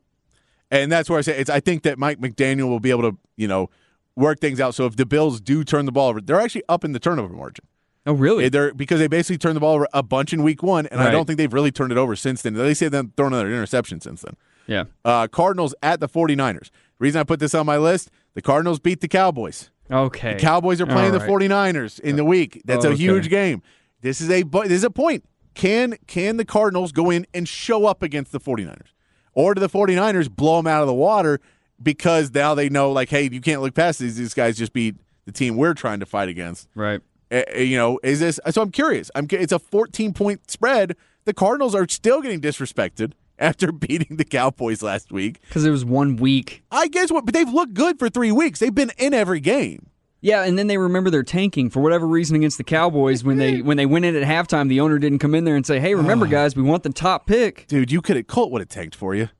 and 0.70 0.90
that's 0.92 1.08
where 1.08 1.18
I 1.18 1.22
say 1.22 1.38
it's. 1.38 1.50
I 1.50 1.60
think 1.60 1.82
that 1.84 1.98
Mike 1.98 2.18
McDaniel 2.20 2.68
will 2.68 2.80
be 2.80 2.90
able 2.90 3.10
to, 3.10 3.18
you 3.36 3.48
know, 3.48 3.70
work 4.16 4.40
things 4.40 4.60
out. 4.60 4.74
So 4.74 4.86
if 4.86 4.96
the 4.96 5.06
Bills 5.06 5.40
do 5.40 5.64
turn 5.64 5.86
the 5.86 5.92
ball 5.92 6.08
over, 6.10 6.20
they're 6.20 6.40
actually 6.40 6.64
up 6.68 6.84
in 6.84 6.92
the 6.92 6.98
turnover 7.00 7.32
margin. 7.34 7.64
Oh, 8.04 8.14
really? 8.14 8.48
They're 8.48 8.74
because 8.74 8.98
they 8.98 9.06
basically 9.06 9.38
turned 9.38 9.54
the 9.56 9.60
ball 9.60 9.74
over 9.76 9.86
a 9.92 10.02
bunch 10.02 10.32
in 10.32 10.42
Week 10.42 10.62
One, 10.62 10.86
and 10.88 11.00
I 11.00 11.10
don't 11.12 11.24
think 11.24 11.36
they've 11.38 11.52
really 11.52 11.70
turned 11.70 11.92
it 11.92 11.98
over 11.98 12.16
since 12.16 12.42
then. 12.42 12.54
They 12.54 12.74
say 12.74 12.88
they've 12.88 13.08
thrown 13.16 13.32
another 13.32 13.48
interception 13.48 14.00
since 14.00 14.22
then. 14.22 14.34
Yeah. 14.66 14.84
Uh, 15.04 15.26
Cardinals 15.28 15.74
at 15.82 16.00
the 16.00 16.08
49ers. 16.08 16.70
reason 16.98 17.20
I 17.20 17.24
put 17.24 17.40
this 17.40 17.54
on 17.54 17.66
my 17.66 17.76
list: 17.76 18.10
the 18.34 18.42
Cardinals 18.42 18.78
beat 18.78 19.00
the 19.00 19.08
Cowboys. 19.08 19.70
Okay. 19.90 20.34
The 20.34 20.40
Cowboys 20.40 20.80
are 20.80 20.86
playing 20.86 21.12
All 21.12 21.18
the 21.18 21.26
49ers 21.26 22.00
in 22.00 22.16
the 22.16 22.24
week. 22.24 22.62
That's 22.64 22.84
a 22.84 22.88
Okay. 22.88 22.96
huge 22.96 23.28
game. 23.28 23.62
This 24.00 24.20
is 24.20 24.30
a 24.30 24.42
this 24.42 24.70
is 24.72 24.84
a 24.84 24.90
point. 24.90 25.24
Can 25.54 25.96
can 26.06 26.38
the 26.38 26.44
Cardinals 26.44 26.92
go 26.92 27.10
in 27.10 27.26
and 27.34 27.46
show 27.46 27.84
up 27.86 28.02
against 28.02 28.32
the 28.32 28.40
49ers? 28.40 28.88
Or 29.34 29.54
do 29.54 29.60
the 29.60 29.68
49ers 29.68 30.30
blow 30.34 30.56
them 30.56 30.66
out 30.66 30.80
of 30.82 30.86
the 30.86 30.94
water 30.94 31.40
because 31.82 32.32
now 32.32 32.54
they 32.54 32.68
know 32.68 32.90
like 32.90 33.10
hey, 33.10 33.28
you 33.30 33.40
can't 33.40 33.60
look 33.60 33.74
past 33.74 33.98
these 33.98 34.16
these 34.16 34.34
guys 34.34 34.56
just 34.56 34.72
beat 34.72 34.96
the 35.26 35.32
team 35.32 35.56
we're 35.56 35.74
trying 35.74 36.00
to 36.00 36.06
fight 36.06 36.28
against. 36.28 36.68
Right. 36.74 37.00
Uh, 37.30 37.42
you 37.56 37.76
know, 37.76 37.98
is 38.02 38.20
this 38.20 38.40
so 38.50 38.62
I'm 38.62 38.70
curious. 38.70 39.10
I'm 39.14 39.26
it's 39.30 39.52
a 39.52 39.58
14 39.58 40.12
point 40.14 40.50
spread. 40.50 40.96
The 41.24 41.34
Cardinals 41.34 41.74
are 41.74 41.86
still 41.88 42.20
getting 42.22 42.40
disrespected 42.40 43.12
after 43.38 43.72
beating 43.72 44.16
the 44.16 44.24
Cowboys 44.24 44.82
last 44.82 45.10
week. 45.12 45.40
Because 45.42 45.64
it 45.64 45.70
was 45.70 45.84
one 45.84 46.16
week. 46.16 46.62
I 46.70 46.88
guess 46.88 47.10
what 47.10 47.24
but 47.24 47.34
they've 47.34 47.48
looked 47.48 47.74
good 47.74 47.98
for 47.98 48.08
3 48.08 48.32
weeks. 48.32 48.58
They've 48.60 48.74
been 48.74 48.92
in 48.98 49.14
every 49.14 49.40
game. 49.40 49.86
Yeah, 50.24 50.44
and 50.44 50.56
then 50.56 50.68
they 50.68 50.78
remember 50.78 51.10
their 51.10 51.24
tanking 51.24 51.68
for 51.68 51.80
whatever 51.80 52.06
reason 52.06 52.36
against 52.36 52.56
the 52.56 52.62
Cowboys 52.62 53.24
when 53.24 53.38
they 53.38 53.60
when 53.60 53.76
they 53.76 53.86
went 53.86 54.04
in 54.04 54.14
at 54.14 54.22
halftime. 54.22 54.68
The 54.68 54.78
owner 54.78 54.98
didn't 55.00 55.18
come 55.18 55.34
in 55.34 55.42
there 55.42 55.56
and 55.56 55.66
say, 55.66 55.80
"Hey, 55.80 55.96
remember, 55.96 56.26
guys, 56.28 56.54
we 56.54 56.62
want 56.62 56.84
the 56.84 56.90
top 56.92 57.26
pick." 57.26 57.66
Dude, 57.66 57.90
you 57.90 58.00
could 58.00 58.14
have 58.14 58.28
Colt 58.28 58.52
would 58.52 58.60
have 58.60 58.68
tanked 58.68 58.94
for 58.94 59.16
you. 59.16 59.30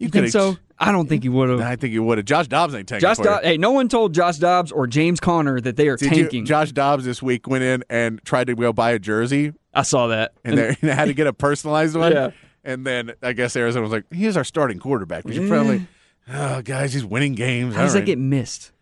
You 0.00 0.08
think 0.08 0.32
coulda- 0.32 0.56
so? 0.56 0.56
I 0.80 0.90
don't 0.90 1.08
think 1.08 1.22
he 1.22 1.28
would 1.28 1.48
have. 1.48 1.60
I 1.60 1.76
think 1.76 1.92
he 1.92 2.00
would 2.00 2.18
have. 2.18 2.24
Josh 2.24 2.48
Dobbs 2.48 2.74
ain't 2.74 2.88
tanking 2.88 3.02
Josh 3.08 3.18
for 3.18 3.22
Dobbs. 3.22 3.44
you. 3.44 3.50
Hey, 3.50 3.56
no 3.56 3.70
one 3.70 3.88
told 3.88 4.14
Josh 4.14 4.38
Dobbs 4.38 4.72
or 4.72 4.88
James 4.88 5.20
Conner 5.20 5.60
that 5.60 5.76
they 5.76 5.86
are 5.86 5.96
Did 5.96 6.10
you- 6.10 6.22
tanking. 6.24 6.44
Josh 6.44 6.72
Dobbs 6.72 7.04
this 7.04 7.22
week 7.22 7.46
went 7.46 7.62
in 7.62 7.84
and 7.88 8.20
tried 8.24 8.48
to 8.48 8.56
go 8.56 8.72
buy 8.72 8.90
a 8.90 8.98
jersey, 8.98 9.52
I 9.72 9.82
saw 9.82 10.08
that. 10.08 10.32
and 10.44 10.58
they 10.58 10.68
and 10.82 10.90
had 10.90 11.04
to 11.04 11.14
get 11.14 11.28
a 11.28 11.32
personalized 11.32 11.94
one. 11.96 12.10
Yeah. 12.10 12.30
And 12.66 12.84
then 12.86 13.12
I 13.22 13.32
guess 13.32 13.56
Arizona 13.56 13.82
was 13.82 13.92
like, 13.92 14.04
"He's 14.12 14.36
our 14.36 14.44
starting 14.44 14.78
quarterback." 14.78 15.24
We 15.24 15.32
should 15.34 15.48
probably, 15.48 15.86
oh, 16.32 16.60
guys, 16.62 16.92
he's 16.92 17.04
winning 17.04 17.34
games. 17.34 17.74
How 17.74 17.82
does 17.82 17.92
All 17.92 17.94
that 17.94 18.00
right. 18.00 18.06
get 18.06 18.18
missed? 18.18 18.72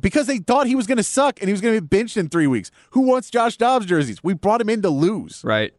because 0.00 0.28
they 0.28 0.38
thought 0.38 0.68
he 0.68 0.76
was 0.76 0.86
going 0.86 0.96
to 0.98 1.02
suck 1.02 1.40
and 1.40 1.48
he 1.48 1.52
was 1.52 1.60
going 1.60 1.74
to 1.74 1.80
be 1.80 1.86
benched 1.86 2.16
in 2.16 2.28
three 2.28 2.46
weeks. 2.46 2.70
Who 2.90 3.00
wants 3.00 3.30
Josh 3.30 3.56
Dobbs 3.56 3.84
jerseys? 3.84 4.22
We 4.22 4.32
brought 4.32 4.60
him 4.60 4.68
in 4.68 4.80
to 4.82 4.90
lose. 4.90 5.42
Right. 5.44 5.72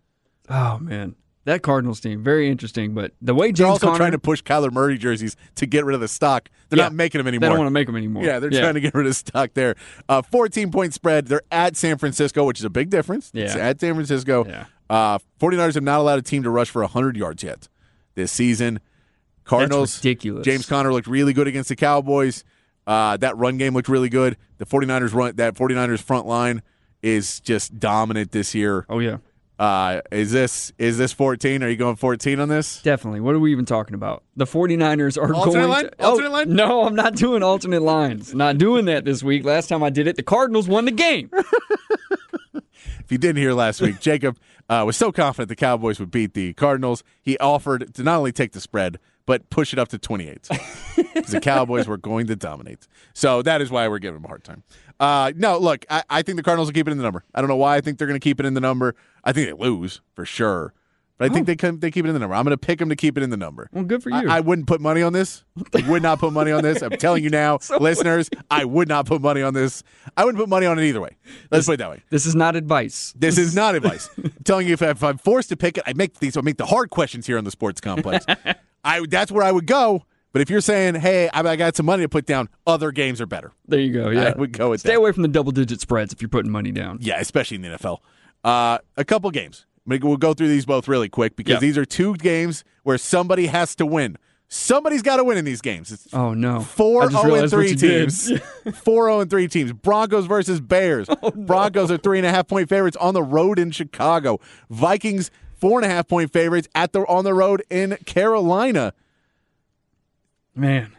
Oh 0.49 0.77
man, 0.79 1.15
that 1.45 1.61
Cardinals 1.63 2.01
team 2.01 2.21
very 2.21 2.49
interesting. 2.49 2.93
But 2.93 3.13
the 3.21 3.33
way 3.33 3.47
They're 3.47 3.53
James 3.53 3.69
also 3.69 3.87
Conner, 3.87 3.97
trying 3.97 4.11
to 4.11 4.19
push 4.19 4.43
Kyler 4.43 4.71
Murray 4.73 4.97
jerseys 4.97 5.37
to 5.55 5.65
get 5.65 5.85
rid 5.85 5.93
of 5.95 6.01
the 6.01 6.07
stock. 6.09 6.49
They're 6.67 6.77
Yeah. 6.77 6.83
not 6.85 6.93
making 6.95 7.19
them 7.19 7.27
anymore. 7.27 7.41
they 7.47 7.49
don't 7.49 7.57
want 7.59 7.67
to 7.67 7.71
make 7.71 7.87
them 7.87 7.95
anymore. 7.95 8.23
Yeah, 8.23 8.39
they're 8.39 8.49
trying 8.49 8.73
to 8.73 8.81
get 8.81 8.93
rid 8.93 9.07
of 9.07 9.15
stock 9.15 9.51
there. 9.53 9.75
Uh, 10.09 10.21
14 10.21 10.69
point 10.69 10.93
spread. 10.93 11.27
They're 11.27 11.41
at 11.49 11.77
San 11.77 11.97
Francisco, 11.97 12.43
which 12.43 12.59
is 12.59 12.65
a 12.65 12.69
big 12.69 12.89
difference. 12.89 13.31
It's 13.33 13.55
Yeah. 13.55 13.67
at 13.69 13.79
San 13.79 13.93
Francisco. 13.95 14.45
Yeah. 14.45 14.65
Uh, 14.89 15.19
49ers 15.39 15.75
have 15.75 15.83
not 15.83 15.99
allowed 15.99 16.19
a 16.19 16.23
team 16.23 16.43
to 16.43 16.49
rush 16.49 16.69
for 16.69 16.81
100 16.81 17.15
yards 17.15 17.43
yet 17.43 17.67
this 18.15 18.31
season. 18.31 18.79
Cardinals. 19.43 19.97
ridiculous. 19.97 20.45
James 20.45 20.65
Conner 20.65 20.91
looked 20.93 21.07
really 21.07 21.33
good 21.33 21.47
against 21.47 21.69
the 21.69 21.75
Cowboys. 21.75 22.43
Uh, 22.85 23.17
that 23.17 23.37
run 23.37 23.57
game 23.57 23.73
looked 23.73 23.89
really 23.89 24.09
good. 24.09 24.37
The 24.57 24.65
49ers 24.65 25.13
run 25.13 25.35
that 25.35 25.55
49ers 25.55 25.99
front 26.01 26.25
line 26.25 26.61
is 27.01 27.39
just 27.39 27.79
dominant 27.79 28.31
this 28.31 28.53
year. 28.55 28.85
Oh 28.89 28.99
yeah, 28.99 29.17
Uh, 29.57 30.01
is 30.11 30.31
this 30.31 30.71
is 30.77 30.97
this 30.97 31.13
14? 31.13 31.63
Are 31.63 31.69
you 31.69 31.77
going 31.77 31.95
14 31.95 32.39
on 32.39 32.49
this? 32.49 32.81
definitely. 32.81 33.19
What 33.21 33.35
are 33.35 33.39
we 33.39 33.51
even 33.51 33.65
talking 33.65 33.93
about? 33.93 34.23
The 34.35 34.45
49ers 34.45 35.17
are 35.17 35.33
Alternate 35.33 35.53
going 35.53 35.69
line? 35.69 35.83
to 35.85 36.05
Alternate 36.05 36.27
oh, 36.27 36.31
line? 36.31 36.53
No, 36.55 36.83
I'm 36.85 36.95
not 36.95 37.15
doing 37.15 37.43
alternate 37.43 37.81
lines. 37.81 38.33
Not 38.33 38.57
doing 38.57 38.85
that 38.85 39.05
this 39.05 39.21
week. 39.23 39.45
Last 39.45 39.67
time 39.67 39.83
I 39.83 39.89
did 39.91 40.07
it, 40.07 40.15
the 40.15 40.23
Cardinals 40.23 40.67
won 40.67 40.85
the 40.85 40.91
game. 40.91 41.29
If 42.99 43.11
you 43.11 43.17
didn't 43.17 43.37
hear 43.37 43.53
last 43.53 43.81
week, 43.81 43.99
Jacob 44.01 44.37
uh, 44.69 44.83
was 44.85 44.97
so 44.97 45.11
confident 45.11 45.49
the 45.49 45.55
Cowboys 45.55 45.99
would 45.99 46.11
beat 46.11 46.33
the 46.33 46.53
Cardinals, 46.53 47.03
he 47.21 47.37
offered 47.39 47.93
to 47.95 48.03
not 48.03 48.17
only 48.17 48.31
take 48.31 48.51
the 48.51 48.61
spread, 48.61 48.99
but 49.25 49.49
push 49.49 49.73
it 49.73 49.79
up 49.79 49.89
to 49.89 49.97
28. 49.97 50.47
Because 51.13 51.31
the 51.31 51.39
Cowboys 51.39 51.87
were 51.87 51.97
going 51.97 52.27
to 52.27 52.35
dominate. 52.35 52.87
So 53.13 53.41
that 53.43 53.61
is 53.61 53.71
why 53.71 53.87
we're 53.87 53.99
giving 53.99 54.15
them 54.15 54.25
a 54.25 54.27
hard 54.27 54.43
time. 54.43 54.63
Uh, 54.99 55.31
no, 55.35 55.57
look, 55.57 55.85
I, 55.89 56.03
I 56.09 56.21
think 56.21 56.35
the 56.35 56.43
Cardinals 56.43 56.67
will 56.67 56.73
keep 56.73 56.87
it 56.87 56.91
in 56.91 56.97
the 56.97 57.03
number. 57.03 57.23
I 57.33 57.41
don't 57.41 57.47
know 57.47 57.55
why 57.55 57.77
I 57.77 57.81
think 57.81 57.97
they're 57.97 58.07
going 58.07 58.19
to 58.19 58.23
keep 58.23 58.39
it 58.39 58.45
in 58.45 58.53
the 58.53 58.61
number. 58.61 58.95
I 59.23 59.31
think 59.31 59.47
they 59.47 59.53
lose 59.53 60.01
for 60.13 60.25
sure. 60.25 60.73
But 61.19 61.29
I 61.29 61.33
think 61.33 61.47
they 61.47 61.57
come, 61.57 61.79
they 61.79 61.91
keep 61.91 62.05
it 62.05 62.07
in 62.07 62.13
the 62.13 62.19
number. 62.19 62.33
I'm 62.33 62.45
going 62.45 62.57
to 62.57 62.57
pick 62.57 62.79
them 62.79 62.87
to 62.87 62.95
keep 62.95 63.17
it 63.17 63.23
in 63.23 63.29
the 63.29 63.35
number. 63.35 63.69
Well, 63.73 63.83
good 63.83 64.01
for 64.01 64.09
you. 64.09 64.29
I 64.29 64.39
wouldn't 64.39 64.67
put 64.67 64.79
money 64.79 65.01
on 65.01 65.11
this. 65.11 65.43
I 65.75 65.87
would 65.89 66.01
not 66.01 66.17
put 66.17 66.31
money 66.31 66.51
on 66.53 66.63
this. 66.63 66.81
I'm 66.81 66.91
telling 66.91 67.25
you 67.25 67.29
now, 67.29 67.59
listeners, 67.79 68.29
I 68.49 68.63
would 68.63 68.87
not 68.87 69.05
put 69.05 69.21
money 69.21 69.41
on 69.41 69.53
this. 69.53 69.83
I 70.15 70.23
wouldn't 70.23 70.41
put 70.41 70.47
money 70.47 70.65
on 70.65 70.79
it 70.79 70.85
either 70.85 71.01
way. 71.01 71.17
Let's 71.51 71.65
put 71.65 71.73
it 71.73 71.77
that 71.77 71.89
way. 71.89 72.03
this 72.09 72.25
is 72.25 72.35
not 72.35 72.55
advice. 72.55 73.13
This 73.17 73.37
is 73.37 73.53
not 73.53 73.75
advice. 73.75 74.09
I'm 74.17 74.31
telling 74.45 74.65
you, 74.67 74.73
if, 74.73 74.81
if 74.81 75.03
I'm 75.03 75.17
forced 75.17 75.49
to 75.49 75.57
pick 75.57 75.77
it, 75.77 75.83
I 75.85 75.91
make 75.91 76.19
these. 76.19 76.37
I 76.37 76.41
make 76.41 76.55
the 76.55 76.65
hard 76.65 76.89
questions 76.89 77.27
here 77.27 77.37
on 77.37 77.43
the 77.43 77.51
sports 77.51 77.81
complex. 77.81 78.25
I 78.85 79.05
that's 79.09 79.29
where 79.29 79.43
I 79.43 79.51
would 79.51 79.67
go. 79.67 80.05
But 80.31 80.41
if 80.41 80.49
you're 80.49 80.61
saying, 80.61 80.95
"Hey, 80.95 81.27
I, 81.33 81.41
I 81.41 81.57
got 81.57 81.75
some 81.75 81.85
money 81.85 82.03
to 82.03 82.09
put 82.09 82.27
down," 82.27 82.47
other 82.65 82.93
games 82.93 83.19
are 83.19 83.25
better. 83.25 83.51
There 83.67 83.79
you 83.79 83.91
go. 83.91 84.09
Yeah, 84.09 84.31
I 84.35 84.39
would 84.39 84.53
go 84.53 84.69
with 84.69 84.79
Stay 84.79 84.91
that. 84.91 84.99
away 84.99 85.11
from 85.11 85.23
the 85.23 85.27
double 85.27 85.51
digit 85.51 85.81
spreads 85.81 86.13
if 86.13 86.21
you're 86.21 86.29
putting 86.29 86.49
money 86.49 86.71
down. 86.71 86.99
Yeah, 87.01 87.19
especially 87.19 87.55
in 87.55 87.63
the 87.63 87.69
NFL. 87.77 87.97
Uh, 88.43 88.77
a 88.95 89.03
couple 89.03 89.29
games. 89.31 89.65
Maybe 89.89 90.07
We'll 90.07 90.17
go 90.17 90.33
through 90.33 90.47
these 90.49 90.65
both 90.65 90.87
really 90.87 91.09
quick 91.09 91.35
because 91.35 91.53
Yeah. 91.55 91.59
these 91.59 91.77
are 91.77 91.85
two 91.85 92.15
games 92.15 92.63
where 92.83 92.97
somebody 92.97 93.47
has 93.47 93.75
to 93.75 93.85
win. 93.85 94.17
Somebody's 94.51 95.01
got 95.03 95.17
to 95.17 95.23
win 95.23 95.37
in 95.37 95.45
these 95.45 95.61
games. 95.61 95.91
It's 95.91 96.07
Oh 96.13 96.33
no, 96.33 96.61
Four 96.61 97.09
zero 97.11 97.21
I 97.23 97.29
oh 97.29 97.35
and 97.43 97.49
three 97.51 97.75
teams. 97.75 98.31
Four 98.83 99.05
zero 99.07 99.19
and 99.19 99.29
three 99.29 99.47
teams. 99.47 99.73
Broncos 99.73 100.25
versus 100.25 100.59
Bears. 100.61 101.07
Oh, 101.21 101.29
Broncos 101.31 101.91
are 101.91 101.97
three 101.97 102.17
and 102.17 102.25
a 102.25 102.31
half 102.31 102.47
point 102.47 102.67
favorites 102.69 102.97
on 102.97 103.13
the 103.13 103.21
road 103.21 103.59
in 103.59 103.69
Chicago. 103.71 104.39
Vikings 104.69 105.29
four 105.55 105.79
and 105.79 105.85
a 105.85 105.89
half 105.93 106.07
point 106.07 106.31
favorites 106.33 106.67
at 106.73 106.93
the 106.93 107.01
on 107.01 107.25
the 107.25 107.33
road 107.33 107.61
in 107.69 107.97
Carolina. 108.05 108.93
Man, 110.55 110.95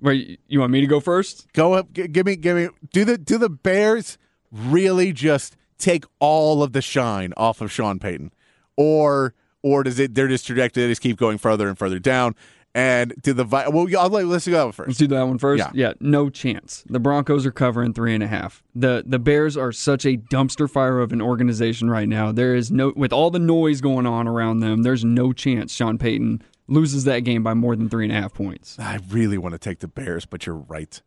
wait, 0.00 0.40
you 0.48 0.60
want 0.60 0.72
me 0.72 0.80
to 0.80 0.86
go 0.86 1.00
first? 1.00 1.52
Go 1.52 1.74
up. 1.74 1.92
g- 1.92 2.08
Give 2.08 2.26
me. 2.26 2.36
Give 2.36 2.56
me. 2.56 2.68
Do 2.92 3.04
the 3.04 3.16
do 3.16 3.38
the 3.38 3.48
Bears 3.48 4.18
really 4.50 5.12
just 5.12 5.56
take 5.80 6.04
all 6.18 6.62
of 6.62 6.72
the 6.72 6.82
shine 6.82 7.32
off 7.36 7.60
of 7.60 7.72
Sean 7.72 7.98
Payton, 7.98 8.32
or 8.76 9.34
or 9.62 9.82
does 9.82 9.98
it? 9.98 10.14
They're 10.14 10.28
just 10.28 10.46
trajectory. 10.46 10.84
They 10.84 10.88
just 10.90 11.00
keep 11.02 11.16
going 11.16 11.38
further 11.38 11.68
and 11.68 11.76
further 11.78 11.98
down. 11.98 12.34
And 12.72 13.14
do 13.20 13.32
the 13.32 13.42
Vi- 13.42 13.66
well? 13.68 13.88
I'll 13.98 14.08
let, 14.08 14.26
let's 14.26 14.46
go 14.46 14.52
that 14.52 14.62
one 14.62 14.72
first. 14.72 14.88
Let's 14.90 14.98
do 14.98 15.08
that 15.08 15.22
one 15.26 15.38
first. 15.38 15.64
Yeah. 15.74 15.94
no 15.98 16.30
chance. 16.30 16.84
The 16.88 17.00
Broncos 17.00 17.44
are 17.44 17.50
covering 17.50 17.92
three 17.92 18.14
and 18.14 18.22
a 18.22 18.28
half. 18.28 18.62
the 18.76 19.02
The 19.04 19.18
Bears 19.18 19.56
are 19.56 19.72
such 19.72 20.06
a 20.06 20.16
dumpster 20.16 20.70
fire 20.70 21.00
of 21.00 21.12
an 21.12 21.20
organization 21.20 21.90
right 21.90 22.08
now. 22.08 22.30
There 22.30 22.54
is 22.54 22.70
no, 22.70 22.92
with 22.94 23.12
all 23.12 23.32
the 23.32 23.40
noise 23.40 23.80
going 23.80 24.06
on 24.06 24.28
around 24.28 24.60
them, 24.60 24.84
there's 24.84 25.04
no 25.04 25.32
chance 25.32 25.74
Sean 25.74 25.98
Payton 25.98 26.42
loses 26.68 27.02
that 27.04 27.20
game 27.20 27.42
by 27.42 27.54
more 27.54 27.74
than 27.74 27.88
three 27.88 28.04
and 28.04 28.12
a 28.12 28.14
half 28.14 28.32
points. 28.32 28.78
I 28.78 29.00
really 29.08 29.36
want 29.36 29.54
to 29.54 29.58
take 29.58 29.80
the 29.80 29.88
Bears, 29.88 30.24
but 30.24 30.46
you're 30.46 30.54
right. 30.54 31.02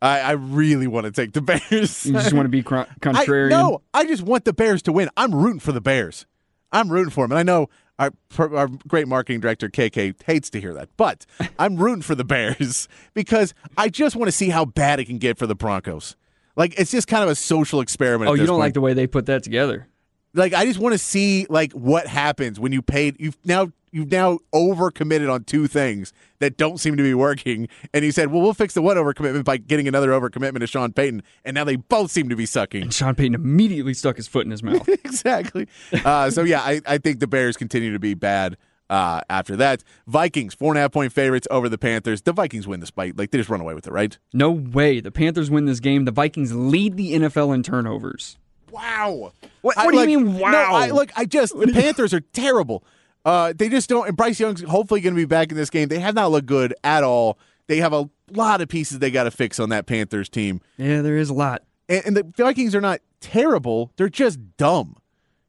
I, 0.00 0.20
I 0.20 0.30
really 0.32 0.86
want 0.86 1.06
to 1.06 1.12
take 1.12 1.32
the 1.32 1.40
Bears. 1.40 2.06
You 2.06 2.12
just 2.12 2.32
want 2.32 2.46
to 2.46 2.50
be 2.50 2.62
cr- 2.62 2.76
I, 2.76 2.86
contrarian. 3.00 3.50
no, 3.50 3.82
I 3.92 4.04
just 4.06 4.22
want 4.22 4.44
the 4.44 4.52
Bears 4.52 4.82
to 4.82 4.92
win. 4.92 5.10
I'm 5.16 5.34
rooting 5.34 5.60
for 5.60 5.72
the 5.72 5.80
Bears. 5.80 6.26
I'm 6.70 6.90
rooting 6.90 7.10
for 7.10 7.24
them. 7.24 7.32
And 7.32 7.38
I 7.38 7.42
know 7.42 7.68
our, 7.98 8.12
our 8.38 8.68
great 8.86 9.08
marketing 9.08 9.40
director, 9.40 9.68
KK, 9.68 10.22
hates 10.24 10.50
to 10.50 10.60
hear 10.60 10.72
that, 10.74 10.88
but 10.96 11.26
I'm 11.58 11.76
rooting 11.76 12.02
for 12.02 12.14
the 12.14 12.24
Bears 12.24 12.88
because 13.14 13.54
I 13.76 13.88
just 13.88 14.14
want 14.14 14.28
to 14.28 14.32
see 14.32 14.50
how 14.50 14.64
bad 14.64 15.00
it 15.00 15.06
can 15.06 15.18
get 15.18 15.36
for 15.38 15.46
the 15.46 15.56
Broncos. 15.56 16.16
Like, 16.54 16.78
it's 16.78 16.90
just 16.90 17.08
kind 17.08 17.22
of 17.24 17.30
a 17.30 17.34
social 17.34 17.80
experiment. 17.80 18.28
Oh, 18.28 18.34
at 18.34 18.40
you 18.40 18.46
don't 18.46 18.54
point. 18.54 18.60
like 18.60 18.74
the 18.74 18.80
way 18.80 18.92
they 18.92 19.06
put 19.06 19.26
that 19.26 19.42
together. 19.42 19.88
like 20.34 20.54
I 20.54 20.64
just 20.64 20.78
want 20.78 20.92
to 20.92 20.98
see 20.98 21.46
like 21.48 21.72
what 21.72 22.06
happens 22.06 22.60
when 22.60 22.70
you 22.72 22.82
paid 22.82 23.16
you've 23.18 23.38
now 23.44 23.72
you've 23.92 24.10
now 24.10 24.38
overcommitted 24.54 25.32
on 25.32 25.44
two 25.44 25.66
things 25.66 26.12
that 26.40 26.56
don't 26.56 26.78
seem 26.78 26.96
to 26.96 27.02
be 27.02 27.14
working 27.14 27.68
and 27.92 28.04
you 28.04 28.12
said 28.12 28.30
well 28.30 28.40
we'll 28.42 28.54
fix 28.54 28.74
the 28.74 28.82
one 28.82 28.96
overcommitment 28.96 29.44
by 29.44 29.56
getting 29.56 29.88
another 29.88 30.10
overcommitment 30.10 30.60
to 30.60 30.66
Sean 30.66 30.92
Payton 30.92 31.22
and 31.44 31.54
now 31.54 31.64
they 31.64 31.76
both 31.76 32.10
seem 32.10 32.28
to 32.28 32.36
be 32.36 32.46
sucking 32.46 32.82
And 32.82 32.94
Sean 32.94 33.14
Payton 33.14 33.34
immediately 33.34 33.94
stuck 33.94 34.16
his 34.16 34.28
foot 34.28 34.44
in 34.44 34.50
his 34.50 34.62
mouth. 34.62 34.88
exactly 35.04 35.66
uh, 36.04 36.30
so 36.30 36.42
yeah 36.42 36.60
I, 36.60 36.80
I 36.86 36.98
think 36.98 37.20
the 37.20 37.26
Bears 37.26 37.56
continue 37.56 37.92
to 37.92 37.98
be 37.98 38.14
bad 38.14 38.56
uh, 38.90 39.20
after 39.28 39.54
that 39.56 39.82
Vikings 40.06 40.54
four 40.54 40.72
and 40.72 40.78
a 40.78 40.82
half 40.82 40.92
point 40.92 41.12
favorites 41.12 41.46
over 41.50 41.68
the 41.68 41.76
Panthers 41.78 42.22
the 42.22 42.32
Vikings 42.32 42.66
win 42.66 42.80
despite 42.80 43.18
like 43.18 43.30
they 43.30 43.38
just 43.38 43.50
run 43.50 43.60
away 43.60 43.74
with 43.74 43.86
it 43.86 43.92
right 43.92 44.16
no 44.32 44.50
way. 44.50 45.00
The 45.00 45.10
Panthers 45.10 45.50
win 45.50 45.64
this 45.66 45.80
game. 45.80 46.04
The 46.04 46.10
Vikings 46.12 46.54
lead 46.54 46.96
the 46.96 47.12
NFL 47.14 47.54
in 47.54 47.62
turnovers. 47.62 48.38
Wow. 48.70 49.32
What- 49.62 49.76
I, 49.78 49.84
what 49.86 49.92
do 49.92 49.98
you 50.10 50.18
like- 50.18 50.24
mean, 50.26 50.36
No, 50.38 50.42
wow? 50.42 50.74
I, 50.74 50.90
look, 50.90 51.10
I 51.16 51.24
just 51.24 51.58
the 51.58 51.66
Panthers 51.72 52.14
are 52.14 52.20
terrible. 52.20 52.84
Uh, 53.24 53.52
they 53.56 53.68
just 53.68 53.88
don't. 53.88 54.08
And 54.08 54.16
Bryce 54.16 54.40
Young's 54.40 54.62
hopefully 54.62 55.00
going 55.00 55.14
to 55.14 55.20
be 55.20 55.24
back 55.26 55.50
in 55.50 55.56
this 55.56 55.70
game. 55.70 55.88
They 55.88 55.98
have 55.98 56.14
not 56.14 56.30
looked 56.30 56.46
good 56.46 56.74
at 56.84 57.04
all. 57.04 57.38
they 57.66 57.78
have 57.78 57.92
a 57.92 58.08
lot 58.30 58.60
of 58.60 58.68
pieces 58.68 58.98
they 58.98 59.10
got 59.10 59.24
to 59.24 59.30
fix 59.30 59.60
on 59.60 59.68
that 59.70 59.86
Panthers 59.86 60.28
team. 60.28 60.60
Yeah, 60.76 61.02
there 61.02 61.16
is 61.16 61.30
a 61.30 61.34
lot. 61.34 61.62
And, 61.88 62.02
and 62.06 62.16
the 62.16 62.22
Vikings 62.36 62.74
are 62.74 62.80
not 62.80 63.00
terrible; 63.20 63.92
they're 63.96 64.08
just 64.08 64.38
dumb. 64.56 64.96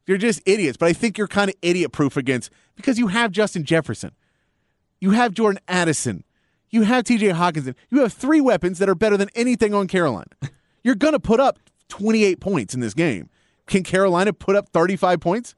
They're 0.05 0.17
just 0.17 0.41
idiots. 0.45 0.77
But 0.77 0.87
I 0.87 0.93
think 0.93 1.17
you're 1.17 1.27
kind 1.27 1.49
of 1.49 1.55
idiot 1.61 1.91
proof 1.91 2.17
against 2.17 2.49
because 2.75 2.97
you 2.97 3.07
have 3.07 3.31
Justin 3.31 3.63
Jefferson, 3.63 4.11
you 4.99 5.11
have 5.11 5.33
Jordan 5.33 5.61
Addison, 5.67 6.23
you 6.69 6.83
have 6.83 7.03
T.J. 7.03 7.29
Hockenson. 7.29 7.75
You 7.89 8.01
have 8.01 8.13
three 8.13 8.41
weapons 8.41 8.79
that 8.79 8.89
are 8.89 8.95
better 8.95 9.17
than 9.17 9.29
anything 9.35 9.73
on 9.73 9.87
Carolina. 9.87 10.27
You're 10.83 10.95
going 10.95 11.13
to 11.13 11.19
put 11.19 11.39
up 11.39 11.59
28 11.89 12.39
points 12.39 12.73
in 12.73 12.79
this 12.79 12.93
game. 12.93 13.29
Can 13.67 13.83
Carolina 13.83 14.33
put 14.33 14.55
up 14.55 14.69
35 14.69 15.19
points? 15.19 15.55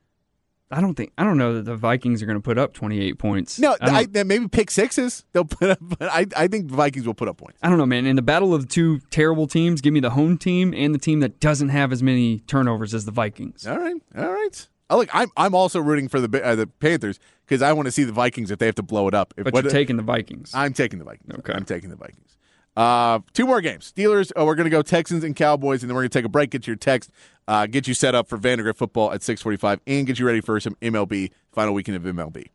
I 0.71 0.81
don't 0.81 0.95
think 0.95 1.11
I 1.17 1.23
don't 1.23 1.37
know 1.37 1.55
that 1.55 1.65
the 1.65 1.75
Vikings 1.75 2.23
are 2.23 2.25
going 2.25 2.37
to 2.37 2.41
put 2.41 2.57
up 2.57 2.73
28 2.73 3.17
points. 3.17 3.59
No, 3.59 3.75
I 3.81 4.07
I, 4.15 4.23
maybe 4.23 4.47
pick 4.47 4.71
sixes. 4.71 5.25
They'll 5.33 5.45
put 5.45 5.71
up, 5.71 5.79
but 5.81 6.09
I, 6.11 6.25
I 6.35 6.47
think 6.47 6.69
the 6.69 6.75
Vikings 6.75 7.05
will 7.05 7.13
put 7.13 7.27
up 7.27 7.37
points. 7.37 7.59
I 7.61 7.69
don't 7.69 7.77
know, 7.77 7.85
man. 7.85 8.05
In 8.05 8.15
the 8.15 8.21
battle 8.21 8.53
of 8.53 8.61
the 8.61 8.67
two 8.67 8.99
terrible 9.09 9.47
teams, 9.47 9.81
give 9.81 9.93
me 9.93 9.99
the 9.99 10.11
home 10.11 10.37
team 10.37 10.73
and 10.73 10.93
the 10.95 10.99
team 10.99 11.19
that 11.19 11.39
doesn't 11.39 11.69
have 11.69 11.91
as 11.91 12.01
many 12.01 12.39
turnovers 12.39 12.93
as 12.93 13.05
the 13.05 13.11
Vikings. 13.11 13.67
All 13.67 13.77
right, 13.77 14.01
all 14.17 14.31
right. 14.31 14.67
Oh, 14.89 14.97
look, 14.97 15.09
I'm 15.13 15.29
I'm 15.37 15.55
also 15.55 15.79
rooting 15.79 16.09
for 16.09 16.19
the 16.19 16.43
uh, 16.43 16.55
the 16.55 16.67
Panthers 16.67 17.19
because 17.45 17.61
I 17.61 17.71
want 17.73 17.85
to 17.87 17.91
see 17.91 18.03
the 18.03 18.11
Vikings 18.11 18.51
if 18.51 18.59
they 18.59 18.65
have 18.65 18.75
to 18.75 18.83
blow 18.83 19.07
it 19.07 19.13
up. 19.13 19.33
If, 19.37 19.45
But 19.45 19.63
you're 19.63 19.71
taking 19.71 19.97
the 19.97 20.03
Vikings. 20.03 20.51
I'm 20.53 20.73
taking 20.73 20.99
the 20.99 21.05
Vikings. 21.05 21.33
Okay. 21.39 21.53
I'm 21.53 21.65
taking 21.65 21.89
the 21.89 21.95
Vikings. 21.95 22.37
Uh, 22.75 23.19
two 23.33 23.45
more 23.45 23.61
games. 23.61 23.91
Steelers. 23.91 24.31
Oh, 24.35 24.45
we're 24.45 24.55
going 24.55 24.65
to 24.65 24.69
go 24.69 24.81
Texans 24.81 25.23
and 25.23 25.35
Cowboys, 25.35 25.83
and 25.83 25.89
then 25.89 25.95
we're 25.95 26.03
going 26.03 26.09
to 26.09 26.19
take 26.19 26.25
a 26.25 26.29
break. 26.29 26.51
Get 26.51 26.67
your 26.67 26.75
text. 26.75 27.11
Uh, 27.47 27.65
get 27.65 27.87
you 27.87 27.93
set 27.93 28.15
up 28.15 28.27
for 28.27 28.37
Vandegrift 28.37 28.79
football 28.79 29.11
at 29.11 29.21
6:45, 29.21 29.79
and 29.87 30.07
get 30.07 30.19
you 30.19 30.25
ready 30.25 30.41
for 30.41 30.59
some 30.59 30.75
MLB 30.81 31.31
final 31.51 31.73
weekend 31.73 31.97
of 31.97 32.03
MLB. 32.03 32.47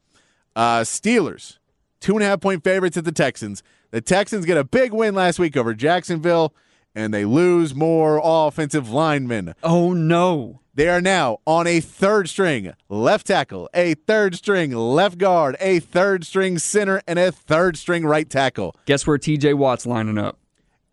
Uh, 0.55 0.81
Steelers, 0.81 1.59
two 2.01 2.15
and 2.15 2.23
a 2.23 2.27
half 2.27 2.41
point 2.41 2.65
favorites 2.65 2.97
at 2.97 3.05
the 3.05 3.13
Texans. 3.13 3.63
The 3.91 4.01
Texans 4.01 4.47
get 4.47 4.57
a 4.57 4.65
big 4.65 4.93
win 4.93 5.15
last 5.15 5.39
week 5.39 5.57
over 5.57 5.75
Jacksonville, 5.75 6.55
and 6.97 7.15
they 7.15 7.25
lose 7.25 7.75
more 7.75 8.21
offensive 8.25 8.91
linemen. 8.91 9.55
oh 9.63 9.93
no. 9.93 10.61
They 10.75 10.89
are 10.89 11.01
now 11.01 11.39
on 11.47 11.67
a 11.67 11.81
third 11.81 12.29
string 12.29 12.75
left 12.91 13.27
tackle, 13.29 13.71
a 13.73 13.95
third 13.95 14.35
string 14.35 14.73
left 14.73 15.17
guard, 15.17 15.57
a 15.59 15.79
third 15.81 16.27
string 16.27 16.59
center, 16.59 17.01
and 17.09 17.19
a 17.19 17.33
third 17.33 17.79
string 17.79 18.05
right 18.05 18.29
tackle. 18.29 18.77
Guess 18.85 19.07
where 19.07 19.17
TJ 19.17 19.55
Watt's 19.55 19.87
lining 19.87 20.19
up? 20.19 20.39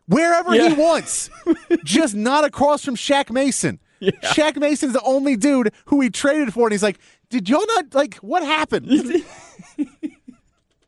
Wherever 0.08 0.56
Yeah. 0.56 0.70
he 0.70 0.76
wants, 0.76 1.30
just 1.84 2.16
not 2.16 2.46
across 2.46 2.86
from 2.86 2.96
Shaq 2.96 3.30
Mason. 3.30 3.80
Shaq 4.02 4.56
Mason's 4.58 4.94
the 4.94 5.02
only 5.04 5.36
dude 5.36 5.74
who 5.86 6.00
he 6.00 6.10
traded 6.10 6.54
for, 6.54 6.66
and 6.68 6.72
he's 6.74 6.84
like, 6.84 6.98
"Did 7.30 7.50
y'all 7.50 7.66
not 7.68 7.94
like 7.94 8.16
what 8.16 8.42
happened?" 8.44 8.90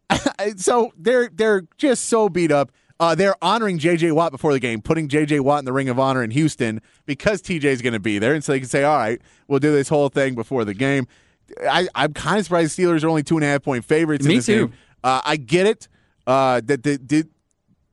so 0.57 0.91
they're 0.97 1.29
they're 1.33 1.63
just 1.77 2.05
so 2.05 2.29
beat 2.29 2.51
up. 2.51 2.71
Uh, 2.99 3.13
they're 3.13 3.35
honoring 3.41 3.77
J.J. 3.77 4.11
Watt 4.13 4.31
before 4.31 4.53
the 4.53 4.59
game, 4.59 4.81
putting 4.81 5.07
J.J. 5.09 5.41
Watt 5.41 5.59
in 5.59 5.65
the 5.65 5.73
Ring 5.73 5.89
of 5.89 5.99
Honor 5.99 6.23
in 6.23 6.31
Houston 6.31 6.81
because 7.05 7.41
TJ's 7.41 7.81
going 7.81 7.93
to 7.93 7.99
be 7.99 8.19
there, 8.19 8.33
and 8.33 8.43
so 8.43 8.53
they 8.53 8.59
can 8.59 8.69
say, 8.69 8.83
"All 8.83 8.97
right, 8.97 9.21
we'll 9.47 9.59
do 9.59 9.71
this 9.73 9.89
whole 9.89 10.07
thing 10.09 10.33
before 10.35 10.63
the 10.63 10.73
game." 10.73 11.07
I, 11.69 11.87
I'm 11.93 12.13
kind 12.13 12.39
of 12.39 12.45
surprised 12.45 12.77
the 12.77 12.83
Steelers 12.83 13.03
are 13.03 13.09
only 13.09 13.21
two 13.23 13.35
and 13.35 13.43
a 13.43 13.47
half 13.47 13.63
point 13.63 13.83
favorites. 13.85 14.25
in 14.25 14.29
Me 14.31 14.41
too. 14.41 14.67
game. 14.69 14.77
Uh, 15.03 15.21
I 15.25 15.35
get 15.35 15.67
it. 15.67 15.87
Uh, 16.25 16.61
that 16.65 16.83
the, 16.83 16.97
the 17.05 17.27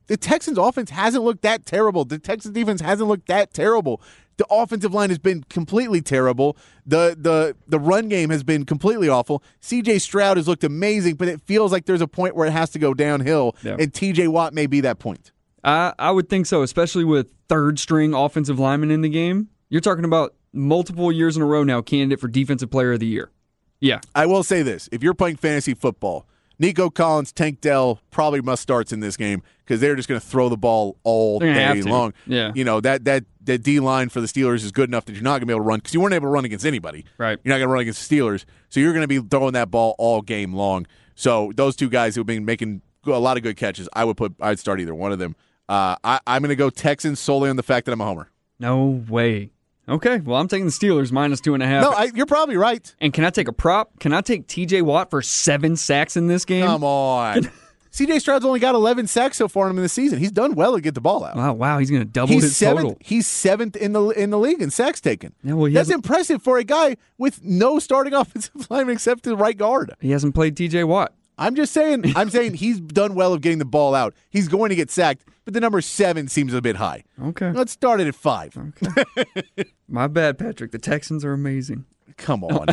the 0.07 0.17
Texans 0.17 0.57
offense 0.57 0.89
hasn't 0.89 1.23
looked 1.23 1.43
that 1.43 1.65
terrible. 1.65 2.03
The 2.05 2.17
Texans 2.19 2.53
defense 2.53 2.81
hasn't 2.81 3.07
looked 3.07 3.27
that 3.27 3.53
terrible. 3.53 4.01
The 4.37 4.45
offensive 4.49 4.93
line 4.93 5.09
has 5.09 5.19
been 5.19 5.43
completely 5.43 6.01
terrible. 6.01 6.57
The 6.85 7.15
the 7.19 7.55
the 7.67 7.79
run 7.79 8.09
game 8.09 8.29
has 8.31 8.43
been 8.43 8.65
completely 8.65 9.07
awful. 9.09 9.43
CJ 9.61 10.01
Stroud 10.01 10.37
has 10.37 10.47
looked 10.47 10.63
amazing, 10.63 11.15
but 11.15 11.27
it 11.27 11.41
feels 11.41 11.71
like 11.71 11.85
there's 11.85 12.01
a 12.01 12.07
point 12.07 12.35
where 12.35 12.47
it 12.47 12.51
has 12.51 12.69
to 12.71 12.79
go 12.79 12.93
downhill, 12.93 13.55
Yeah. 13.63 13.75
and 13.79 13.93
TJ 13.93 14.27
Watt 14.29 14.53
may 14.53 14.65
be 14.65 14.81
that 14.81 14.97
point. 14.99 15.31
I 15.63 15.93
I 15.99 16.11
would 16.11 16.29
think 16.29 16.45
so, 16.47 16.63
especially 16.63 17.03
with 17.05 17.31
third 17.47 17.77
string 17.79 18.13
offensive 18.13 18.57
linemen 18.59 18.89
in 18.91 19.01
the 19.01 19.09
game. 19.09 19.49
You're 19.69 19.81
talking 19.81 20.05
about 20.05 20.33
multiple 20.51 21.11
years 21.11 21.35
in 21.37 21.41
a 21.43 21.45
row 21.45 21.63
now 21.63 21.81
candidate 21.81 22.19
for 22.19 22.27
defensive 22.27 22.69
player 22.71 22.93
of 22.93 22.99
the 22.99 23.07
year. 23.07 23.31
Yeah. 23.79 23.99
I 24.15 24.25
will 24.25 24.43
say 24.43 24.61
this: 24.63 24.89
if 24.91 25.03
you're 25.03 25.13
playing 25.13 25.35
fantasy 25.37 25.73
football, 25.73 26.25
Nico 26.59 26.89
Collins, 26.89 27.31
Tank 27.31 27.61
Dell 27.61 27.99
probably 28.11 28.41
must 28.41 28.61
starts 28.61 28.91
in 28.93 28.99
this 28.99 29.17
game 29.17 29.41
because 29.65 29.81
they're 29.81 29.95
just 29.95 30.07
going 30.07 30.19
to 30.19 30.25
throw 30.25 30.49
the 30.49 30.57
ball 30.57 30.97
all 31.03 31.39
day 31.39 31.81
long. 31.81 32.13
Yeah. 32.25 32.51
you 32.55 32.63
know 32.63 32.79
that 32.81 33.05
that 33.05 33.25
that 33.45 33.63
D 33.63 33.79
line 33.79 34.09
for 34.09 34.21
the 34.21 34.27
Steelers 34.27 34.63
is 34.63 34.71
good 34.71 34.89
enough 34.89 35.05
that 35.05 35.13
you're 35.13 35.23
not 35.23 35.31
going 35.31 35.41
to 35.41 35.45
be 35.47 35.53
able 35.53 35.63
to 35.63 35.67
run 35.67 35.79
because 35.79 35.93
you 35.93 36.01
weren't 36.01 36.13
able 36.13 36.27
to 36.27 36.31
run 36.31 36.45
against 36.45 36.65
anybody. 36.65 37.05
Right. 37.17 37.39
You're 37.43 37.53
not 37.53 37.57
going 37.59 37.67
to 37.69 37.73
run 37.73 37.81
against 37.81 38.07
the 38.09 38.15
Steelers, 38.15 38.45
so 38.69 38.79
you're 38.79 38.93
going 38.93 39.07
to 39.07 39.07
be 39.07 39.19
throwing 39.19 39.53
that 39.53 39.71
ball 39.71 39.95
all 39.97 40.21
game 40.21 40.53
long. 40.53 40.85
So 41.15 41.51
those 41.55 41.75
two 41.75 41.89
guys 41.89 42.15
who've 42.15 42.25
been 42.25 42.45
making 42.45 42.81
a 43.05 43.11
lot 43.11 43.37
of 43.37 43.43
good 43.43 43.57
catches, 43.57 43.89
I 43.93 44.05
would 44.05 44.17
put 44.17 44.33
I'd 44.39 44.59
start 44.59 44.79
either 44.79 44.95
one 44.95 45.11
of 45.11 45.19
them. 45.19 45.35
Uh, 45.69 45.95
I, 46.03 46.19
I'm 46.27 46.41
going 46.41 46.49
to 46.49 46.55
go 46.55 46.69
Texans 46.69 47.19
solely 47.19 47.49
on 47.49 47.55
the 47.55 47.63
fact 47.63 47.85
that 47.85 47.93
I'm 47.93 48.01
a 48.01 48.05
homer. 48.05 48.29
No 48.59 49.03
way. 49.09 49.52
Okay. 49.87 50.19
Well, 50.19 50.39
I'm 50.39 50.47
taking 50.47 50.65
the 50.65 50.71
Steelers 50.71 51.11
minus 51.11 51.41
two 51.41 51.53
and 51.53 51.61
a 51.61 51.67
half. 51.67 51.83
No, 51.83 51.91
I, 51.91 52.09
you're 52.15 52.25
probably 52.25 52.55
right. 52.57 52.93
and 53.01 53.13
can 53.13 53.25
I 53.25 53.29
take 53.29 53.47
a 53.47 53.53
prop? 53.53 53.99
Can 53.99 54.13
I 54.13 54.21
take 54.21 54.47
TJ 54.47 54.81
Watt 54.83 55.09
for 55.09 55.21
seven 55.21 55.75
sacks 55.75 56.15
in 56.15 56.27
this 56.27 56.45
game? 56.45 56.65
Come 56.65 56.83
on. 56.83 57.49
CJ 57.91 58.19
Stroud's 58.21 58.45
only 58.45 58.59
got 58.59 58.75
11 58.75 59.07
sacks 59.07 59.37
so 59.37 59.47
far 59.47 59.65
in 59.67 59.71
him 59.71 59.77
in 59.79 59.83
the 59.83 59.89
season. 59.89 60.19
He's 60.19 60.31
done 60.31 60.55
well 60.55 60.75
to 60.75 60.81
get 60.81 60.95
the 60.95 61.01
ball 61.01 61.25
out. 61.25 61.35
wow, 61.35 61.53
wow, 61.53 61.79
he's 61.79 61.89
going 61.91 62.01
to 62.01 62.07
double 62.07 62.33
He's 62.33 62.43
his 62.43 62.55
seventh. 62.57 62.83
total. 62.83 62.97
He's 63.01 63.27
seventh 63.27 63.75
in 63.75 63.91
the 63.93 64.07
in 64.09 64.29
the 64.29 64.39
league 64.39 64.61
in 64.61 64.69
sacks 64.71 65.01
taken. 65.01 65.33
Yeah, 65.43 65.53
well, 65.53 65.71
That's 65.71 65.89
impressive 65.89 66.41
for 66.41 66.57
a 66.57 66.63
guy 66.63 66.95
with 67.17 67.43
no 67.43 67.79
starting 67.79 68.13
offensive 68.15 68.69
lineman 68.69 68.93
except 68.93 69.23
the 69.23 69.35
right 69.35 69.57
guard. 69.57 69.93
He 69.99 70.11
hasn't 70.11 70.33
played 70.33 70.55
TJ 70.55 70.87
Watt. 70.87 71.13
I'm 71.37 71.55
just 71.55 71.73
saying. 71.73 72.13
I'm 72.15 72.29
saying 72.29 72.53
he's 72.55 72.79
done 72.79 73.15
well 73.15 73.33
of 73.33 73.41
getting 73.41 73.57
the 73.59 73.65
ball 73.65 73.95
out. 73.95 74.13
He's 74.29 74.47
going 74.47 74.69
to 74.69 74.75
get 74.75 74.91
sacked, 74.91 75.23
but 75.45 75.53
the 75.53 75.59
number 75.59 75.81
seven 75.81 76.27
seems 76.27 76.53
a 76.53 76.61
bit 76.61 76.77
high. 76.77 77.03
Okay. 77.21 77.51
Let's 77.51 77.71
start 77.71 77.99
it 78.01 78.07
at 78.07 78.15
five. 78.15 78.55
My 79.87 80.07
bad, 80.07 80.37
Patrick. 80.37 80.71
The 80.71 80.79
Texans 80.79 81.23
are 81.25 81.33
amazing. 81.33 81.85
Come 82.17 82.43
on. 82.43 82.67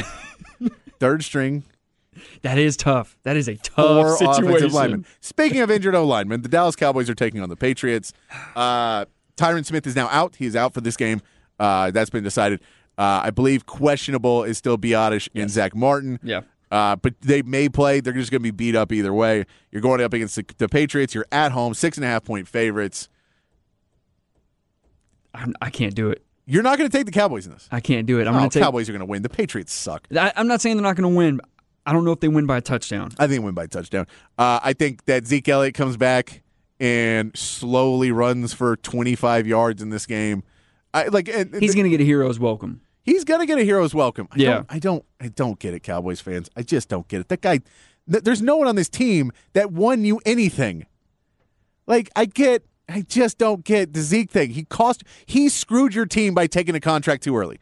Third 1.00 1.24
string, 1.24 1.64
That 2.42 2.58
is 2.58 2.76
tough. 2.76 3.16
That 3.22 3.36
is 3.36 3.48
a 3.48 3.54
four 3.56 4.18
tough 4.18 4.20
offensive 4.20 4.44
situation. 4.46 4.72
linemen. 4.72 5.06
Speaking 5.20 5.60
of 5.60 5.70
injured 5.70 5.94
O 5.94 6.04
linemen, 6.06 6.42
the 6.42 6.48
Dallas 6.48 6.76
Cowboys 6.76 7.08
are 7.08 7.14
taking 7.14 7.40
on 7.42 7.48
the 7.48 7.56
Patriots. 7.56 8.12
Uh, 8.54 9.06
Tyron 9.36 9.64
Smith 9.64 9.86
is 9.86 9.96
now 9.96 10.08
out. 10.10 10.36
He 10.36 10.44
is 10.46 10.54
out 10.54 10.74
for 10.74 10.80
this 10.82 10.96
game. 10.96 11.22
Uh, 11.58 11.90
that's 11.90 12.10
been 12.10 12.24
decided. 12.24 12.60
Uh, 12.98 13.22
I 13.24 13.30
believe 13.30 13.64
questionable 13.64 14.44
is 14.44 14.58
still 14.58 14.76
Biadasz 14.76 15.28
and 15.34 15.48
Zack 15.50 15.74
Martin. 15.74 16.18
Yeah. 16.22 16.42
Uh, 16.70 16.96
but 16.96 17.20
they 17.20 17.42
may 17.42 17.68
play. 17.68 18.00
They're 18.00 18.12
just 18.12 18.30
going 18.30 18.40
to 18.40 18.44
be 18.44 18.50
beat 18.52 18.76
up 18.76 18.92
either 18.92 19.12
way. 19.12 19.44
You're 19.72 19.82
going 19.82 20.00
up 20.00 20.12
against 20.12 20.36
the, 20.36 20.44
the 20.58 20.68
Patriots. 20.68 21.14
You're 21.14 21.26
at 21.32 21.52
home, 21.52 21.74
six 21.74 21.96
and 21.96 22.04
a 22.04 22.08
half 22.08 22.24
point 22.24 22.46
favorites. 22.46 23.08
I'm, 25.34 25.54
I 25.60 25.70
can't 25.70 25.94
do 25.94 26.10
it. 26.10 26.24
You're 26.46 26.62
not 26.62 26.78
going 26.78 26.90
to 26.90 26.96
take 26.96 27.06
the 27.06 27.12
Cowboys 27.12 27.46
in 27.46 27.52
this. 27.52 27.68
I 27.70 27.80
can't 27.80 28.06
do 28.06 28.18
it. 28.18 28.26
I'm 28.26 28.34
oh, 28.34 28.38
going 28.38 28.50
to 28.50 28.54
take. 28.54 28.62
Cowboys 28.62 28.88
are 28.88 28.92
going 28.92 29.00
to 29.00 29.06
win. 29.06 29.22
The 29.22 29.28
Patriots 29.28 29.72
suck. 29.72 30.06
I, 30.16 30.32
I'm 30.36 30.48
not 30.48 30.60
saying 30.60 30.76
they're 30.76 30.82
not 30.82 30.96
going 30.96 31.10
to 31.12 31.16
win. 31.16 31.40
I 31.86 31.92
don't 31.92 32.04
know 32.04 32.12
if 32.12 32.20
they 32.20 32.28
win 32.28 32.46
by 32.46 32.58
a 32.58 32.60
touchdown. 32.60 33.12
I 33.18 33.26
think 33.26 33.40
they 33.40 33.44
win 33.44 33.54
by 33.54 33.64
a 33.64 33.68
touchdown. 33.68 34.06
Uh, 34.38 34.60
I 34.62 34.72
think 34.72 35.04
that 35.06 35.26
Zeke 35.26 35.48
Elliott 35.48 35.74
comes 35.74 35.96
back 35.96 36.42
and 36.78 37.36
slowly 37.36 38.10
runs 38.10 38.52
for 38.52 38.76
25 38.76 39.46
yards 39.46 39.82
in 39.82 39.90
this 39.90 40.06
game. 40.06 40.42
I 40.92 41.06
like. 41.06 41.28
and- 41.28 41.54
He's 41.54 41.74
going 41.74 41.84
to 41.84 41.90
get 41.90 42.00
a 42.00 42.04
hero's 42.04 42.38
welcome. 42.38 42.80
He's 43.02 43.24
gonna 43.24 43.46
get 43.46 43.58
a 43.58 43.64
hero's 43.64 43.94
welcome. 43.94 44.28
I 44.30 44.36
Yeah. 44.38 44.50
don't, 44.54 44.66
I 44.70 44.78
don't, 44.78 45.04
I 45.20 45.28
don't 45.28 45.58
get 45.58 45.74
it, 45.74 45.80
Cowboys 45.80 46.20
fans. 46.20 46.48
I 46.56 46.62
just 46.62 46.88
don't 46.88 47.06
get 47.08 47.20
it. 47.20 47.28
That 47.28 47.40
guy, 47.40 47.60
th- 48.10 48.24
there's 48.24 48.42
no 48.42 48.56
one 48.56 48.68
on 48.68 48.76
this 48.76 48.88
team 48.88 49.32
that 49.52 49.72
won 49.72 50.04
you 50.04 50.20
anything. 50.24 50.86
Like 51.86 52.10
I 52.16 52.24
get, 52.24 52.64
I 52.88 53.02
just 53.02 53.38
don't 53.38 53.64
get 53.64 53.92
the 53.92 54.00
Zeke 54.00 54.30
thing. 54.30 54.50
He 54.50 54.64
cost, 54.64 55.02
he 55.26 55.48
screwed 55.48 55.94
your 55.94 56.06
team 56.06 56.34
by 56.34 56.46
taking 56.46 56.74
a 56.74 56.80
contract 56.80 57.22
too 57.24 57.36
early. 57.36 57.58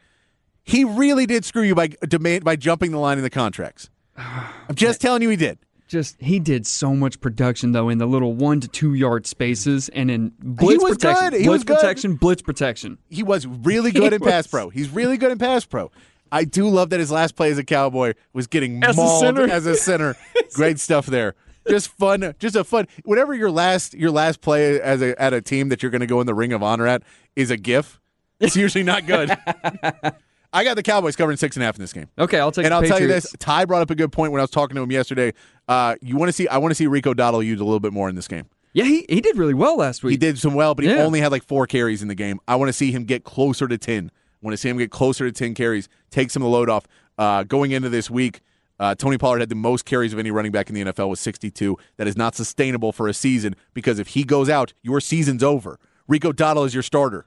He 0.63 0.83
really 0.83 1.25
did 1.25 1.45
screw 1.45 1.63
you 1.63 1.73
by 1.75 1.87
demand 2.07 2.43
by 2.43 2.55
jumping 2.55 2.91
the 2.91 2.99
line 2.99 3.17
in 3.17 3.23
the 3.23 3.29
contracts. 3.29 3.89
I'm 4.17 4.75
just 4.75 5.01
telling 5.01 5.21
you, 5.21 5.29
he 5.29 5.35
did. 5.35 5.57
Just 5.89 6.21
he 6.21 6.39
did 6.39 6.67
so 6.67 6.93
much 6.95 7.19
production 7.19 7.71
though 7.71 7.89
in 7.89 7.97
the 7.97 8.05
little 8.05 8.33
one 8.33 8.59
to 8.61 8.67
two 8.67 8.93
yard 8.93 9.25
spaces 9.25 9.89
and 9.89 10.11
in 10.11 10.31
blitz 10.39 10.83
was 10.83 10.91
protection, 10.93 11.29
good. 11.31 11.41
He 11.41 11.47
blitz 11.47 11.59
was 11.61 11.63
good. 11.63 11.75
protection, 11.79 12.15
blitz 12.15 12.41
protection. 12.43 12.97
He 13.09 13.23
was 13.23 13.47
really 13.47 13.91
good 13.91 14.13
in 14.13 14.21
pass 14.21 14.45
pro. 14.45 14.69
He's 14.69 14.89
really 14.89 15.17
good 15.17 15.31
in 15.31 15.39
pass 15.39 15.65
pro. 15.65 15.89
I 16.31 16.43
do 16.43 16.69
love 16.69 16.91
that 16.91 16.99
his 16.99 17.09
last 17.09 17.35
play 17.35 17.49
as 17.49 17.57
a 17.57 17.63
Cowboy 17.63 18.13
was 18.33 18.45
getting 18.45 18.83
As 18.83 18.95
a 18.97 19.01
mauled 19.01 19.19
center. 19.21 19.49
as 19.49 19.65
a 19.65 19.75
center. 19.75 20.15
Great 20.53 20.79
stuff 20.79 21.07
there. 21.07 21.33
Just 21.67 21.87
fun, 21.89 22.35
just 22.37 22.55
a 22.55 22.63
fun. 22.63 22.87
Whatever 23.03 23.33
your 23.33 23.49
last 23.49 23.95
your 23.95 24.11
last 24.11 24.41
play 24.41 24.79
as 24.79 25.01
a 25.01 25.19
at 25.19 25.33
a 25.33 25.41
team 25.41 25.69
that 25.69 25.81
you're 25.81 25.89
going 25.91 26.01
to 26.01 26.07
go 26.07 26.21
in 26.21 26.27
the 26.27 26.35
Ring 26.35 26.53
of 26.53 26.61
Honor 26.61 26.85
at 26.85 27.01
is 27.35 27.49
a 27.49 27.57
GIF. 27.57 27.99
It's 28.39 28.55
usually 28.55 28.83
not 28.83 29.07
good. 29.07 29.35
I 30.51 30.63
got 30.63 30.75
the 30.75 30.83
Cowboys 30.83 31.15
covering 31.15 31.37
six 31.37 31.55
and 31.55 31.63
a 31.63 31.65
half 31.65 31.75
in 31.75 31.81
this 31.81 31.93
game. 31.93 32.07
Okay, 32.17 32.39
I'll 32.39 32.51
take. 32.51 32.65
And 32.65 32.73
I'll 32.73 32.81
tell 32.81 32.99
you 32.99 33.07
this: 33.07 33.35
Ty 33.39 33.65
brought 33.65 33.81
up 33.81 33.89
a 33.91 33.95
good 33.95 34.11
point 34.11 34.31
when 34.31 34.39
I 34.39 34.43
was 34.43 34.49
talking 34.51 34.75
to 34.75 34.81
him 34.81 34.91
yesterday. 34.91 35.33
Uh, 35.67 35.95
you 36.01 36.17
want 36.17 36.29
to 36.29 36.33
see? 36.33 36.47
I 36.47 36.57
want 36.57 36.71
to 36.71 36.75
see 36.75 36.87
Rico 36.87 37.13
Dowdle 37.13 37.45
used 37.45 37.61
a 37.61 37.63
little 37.65 37.79
bit 37.79 37.93
more 37.93 38.09
in 38.09 38.15
this 38.15 38.27
game. 38.27 38.45
Yeah, 38.73 38.83
he, 38.85 39.05
he 39.09 39.19
did 39.21 39.35
really 39.37 39.53
well 39.55 39.77
last 39.77 40.03
week. 40.03 40.11
He 40.11 40.17
did 40.17 40.37
some 40.37 40.53
well, 40.53 40.75
but 40.75 40.85
he 40.85 40.91
Yeah. 40.91 41.03
only 41.03 41.19
had 41.21 41.31
like 41.31 41.43
four 41.43 41.65
carries 41.67 42.01
in 42.03 42.07
the 42.07 42.15
game. 42.15 42.39
I 42.47 42.55
want 42.55 42.69
to 42.69 42.73
see 42.73 42.91
him 42.91 43.03
get 43.05 43.23
closer 43.23 43.67
to 43.67 43.77
10. 43.79 44.11
I 44.13 44.45
want 44.45 44.53
to 44.53 44.57
see 44.57 44.69
him 44.69 44.77
get 44.77 44.91
closer 44.91 45.25
to 45.25 45.31
10 45.31 45.55
carries, 45.55 45.89
take 46.11 46.29
some 46.29 46.43
of 46.43 46.45
the 46.45 46.51
load 46.51 46.69
off. 46.69 46.85
Uh, 47.17 47.43
going 47.43 47.71
into 47.71 47.89
this 47.89 48.09
week, 48.09 48.41
Uh, 48.79 48.95
Tony 48.95 49.17
Pollard 49.17 49.39
had 49.39 49.49
the 49.49 49.55
most 49.55 49.83
carries 49.85 50.13
of 50.13 50.19
any 50.19 50.31
running 50.31 50.53
back 50.53 50.69
in 50.69 50.75
the 50.75 50.81
NFL 50.85 51.09
with 51.09 51.19
62. 51.19 51.77
That 51.97 52.07
is 52.07 52.15
not 52.15 52.33
sustainable 52.35 52.93
for 52.93 53.09
a 53.09 53.13
season 53.13 53.55
because 53.73 53.99
if 53.99 54.09
he 54.09 54.23
goes 54.23 54.49
out, 54.49 54.71
your 54.83 55.01
season's 55.01 55.43
over. 55.43 55.79
Rico 56.07 56.31
Dowdle 56.31 56.65
is 56.65 56.73
your 56.73 56.81
starter 56.83 57.25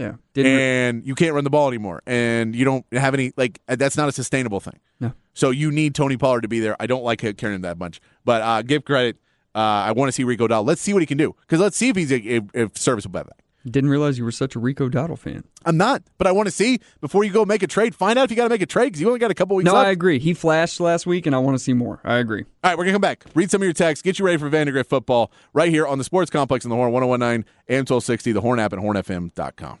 Yeah. 0.00 0.14
Didn't 0.34 0.56
re- 0.56 0.62
and 0.62 1.06
you 1.06 1.14
can't 1.14 1.34
run 1.34 1.44
the 1.44 1.50
ball 1.50 1.68
anymore, 1.68 2.02
and 2.06 2.54
you 2.56 2.64
don't 2.64 2.84
have 2.92 3.14
any 3.14 3.32
like 3.36 3.60
uh, 3.68 3.76
that's 3.76 3.96
not 3.96 4.08
a 4.08 4.12
sustainable 4.12 4.58
thing. 4.60 4.78
No. 4.98 5.12
So 5.34 5.50
you 5.50 5.70
need 5.70 5.94
Tony 5.94 6.16
Pollard 6.16 6.40
to 6.40 6.48
be 6.48 6.58
there. 6.60 6.74
I 6.80 6.86
don't 6.86 7.04
like 7.04 7.18
carrying 7.20 7.56
him 7.56 7.62
that 7.62 7.78
much, 7.78 8.00
but 8.24 8.42
uh, 8.42 8.62
give 8.62 8.84
credit. 8.84 9.16
Uh, 9.54 9.58
I 9.58 9.92
want 9.92 10.08
to 10.08 10.12
see 10.12 10.24
Rico 10.24 10.46
Dowdle. 10.48 10.66
Let's 10.66 10.80
see 10.80 10.92
what 10.92 11.02
he 11.02 11.06
can 11.06 11.18
do 11.18 11.34
because 11.42 11.60
let's 11.60 11.76
see 11.76 11.88
if 11.90 11.96
he's 11.96 12.12
a, 12.12 12.36
a, 12.54 12.64
a 12.66 12.70
serviceable 12.74 13.20
back. 13.24 13.26
didn't 13.68 13.90
realize 13.90 14.16
you 14.16 14.24
were 14.24 14.30
such 14.30 14.54
a 14.54 14.60
Rico 14.60 14.88
Dowdle 14.88 15.18
fan. 15.18 15.42
I'm 15.66 15.76
not, 15.76 16.02
but 16.18 16.26
I 16.26 16.32
want 16.32 16.46
to 16.46 16.50
see 16.52 16.78
before 17.00 17.24
you 17.24 17.32
go 17.32 17.44
make 17.44 17.62
a 17.62 17.66
trade. 17.66 17.94
Find 17.94 18.18
out 18.18 18.24
if 18.24 18.30
you 18.30 18.36
got 18.36 18.44
to 18.44 18.48
make 18.48 18.62
a 18.62 18.66
trade 18.66 18.86
because 18.86 19.00
you 19.00 19.08
only 19.08 19.18
got 19.18 19.30
a 19.30 19.34
couple 19.34 19.56
weeks 19.56 19.66
No, 19.66 19.74
left. 19.74 19.88
I 19.88 19.90
agree. 19.90 20.18
He 20.20 20.32
flashed 20.34 20.78
last 20.80 21.04
week, 21.04 21.26
and 21.26 21.34
I 21.34 21.38
want 21.40 21.56
to 21.58 21.62
see 21.62 21.72
more. 21.74 22.00
I 22.04 22.16
agree. 22.18 22.44
All 22.64 22.70
right, 22.70 22.78
we're 22.78 22.84
going 22.84 22.92
to 22.92 22.94
come 22.94 23.00
back. 23.02 23.24
Read 23.34 23.50
some 23.50 23.60
of 23.60 23.64
your 23.66 23.72
texts. 23.74 24.02
Get 24.02 24.18
you 24.18 24.24
ready 24.24 24.38
for 24.38 24.48
Vandegrift 24.48 24.88
football 24.88 25.30
right 25.52 25.68
here 25.68 25.86
on 25.86 25.98
the 25.98 26.04
Sports 26.04 26.30
Complex 26.30 26.64
in 26.64 26.70
the 26.70 26.76
Horn 26.76 26.92
1019 26.92 27.44
and 27.68 27.88
1260, 27.88 28.32
the 28.32 28.40
Horn 28.40 28.58
app, 28.60 28.72
and 28.72 28.80
hornfm.com. 28.82 29.80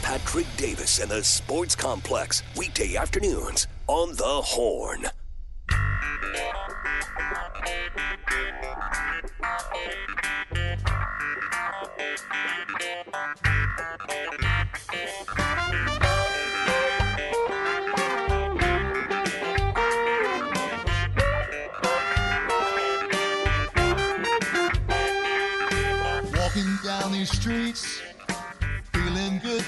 Patrick 0.00 0.46
Davis 0.56 0.98
and 0.98 1.10
the 1.10 1.22
Sports 1.22 1.74
Complex, 1.76 2.42
weekday 2.56 2.96
afternoons 2.96 3.66
on 3.86 4.16
the 4.16 4.24
Horn. 4.24 5.06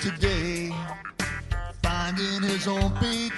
Today. 0.05 0.71
Finding 1.83 2.43
his 2.43 2.69
own 2.69 2.93
beat. 3.01 3.33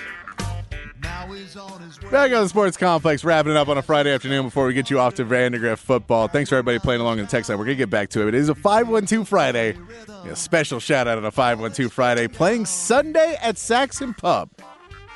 Now 1.01 1.33
he's 1.33 1.57
on 1.57 1.81
his 1.81 2.03
way. 2.03 2.11
Back 2.11 2.33
on 2.33 2.43
the 2.43 2.49
Sports 2.49 2.77
Complex, 2.77 3.23
wrapping 3.23 3.53
it 3.53 3.57
up 3.57 3.69
on 3.69 3.79
a 3.79 3.83
Friday 3.83 4.13
afternoon 4.13 4.47
before 4.47 4.67
we 4.67 4.75
get 4.75 4.91
you 4.91 4.99
off 4.99 5.15
to 5.15 5.25
Vandegrift 5.25 5.81
football. 5.81 6.27
Thanks 6.27 6.51
for 6.51 6.57
everybody 6.57 6.81
playing 6.81 7.03
along 7.03 7.21
in 7.21 7.27
the 7.27 7.31
text 7.31 7.49
line. 7.49 7.57
We're 7.57 7.67
going 7.67 7.77
to 7.77 7.83
get 7.83 7.91
back 7.91 8.09
to 8.11 8.23
it. 8.23 8.29
It 8.29 8.35
is 8.35 8.49
a 8.49 8.55
512 8.57 9.29
Friday. 9.29 9.77
A 10.25 10.35
special 10.35 10.81
shout 10.81 11.07
out 11.07 11.19
on 11.19 11.25
a 11.25 11.31
512 11.31 11.93
Friday. 11.93 12.27
Playing 12.27 12.67
Sunday 12.67 13.37
at 13.41 13.59
Saxon 13.59 14.13
Pub. 14.13 14.51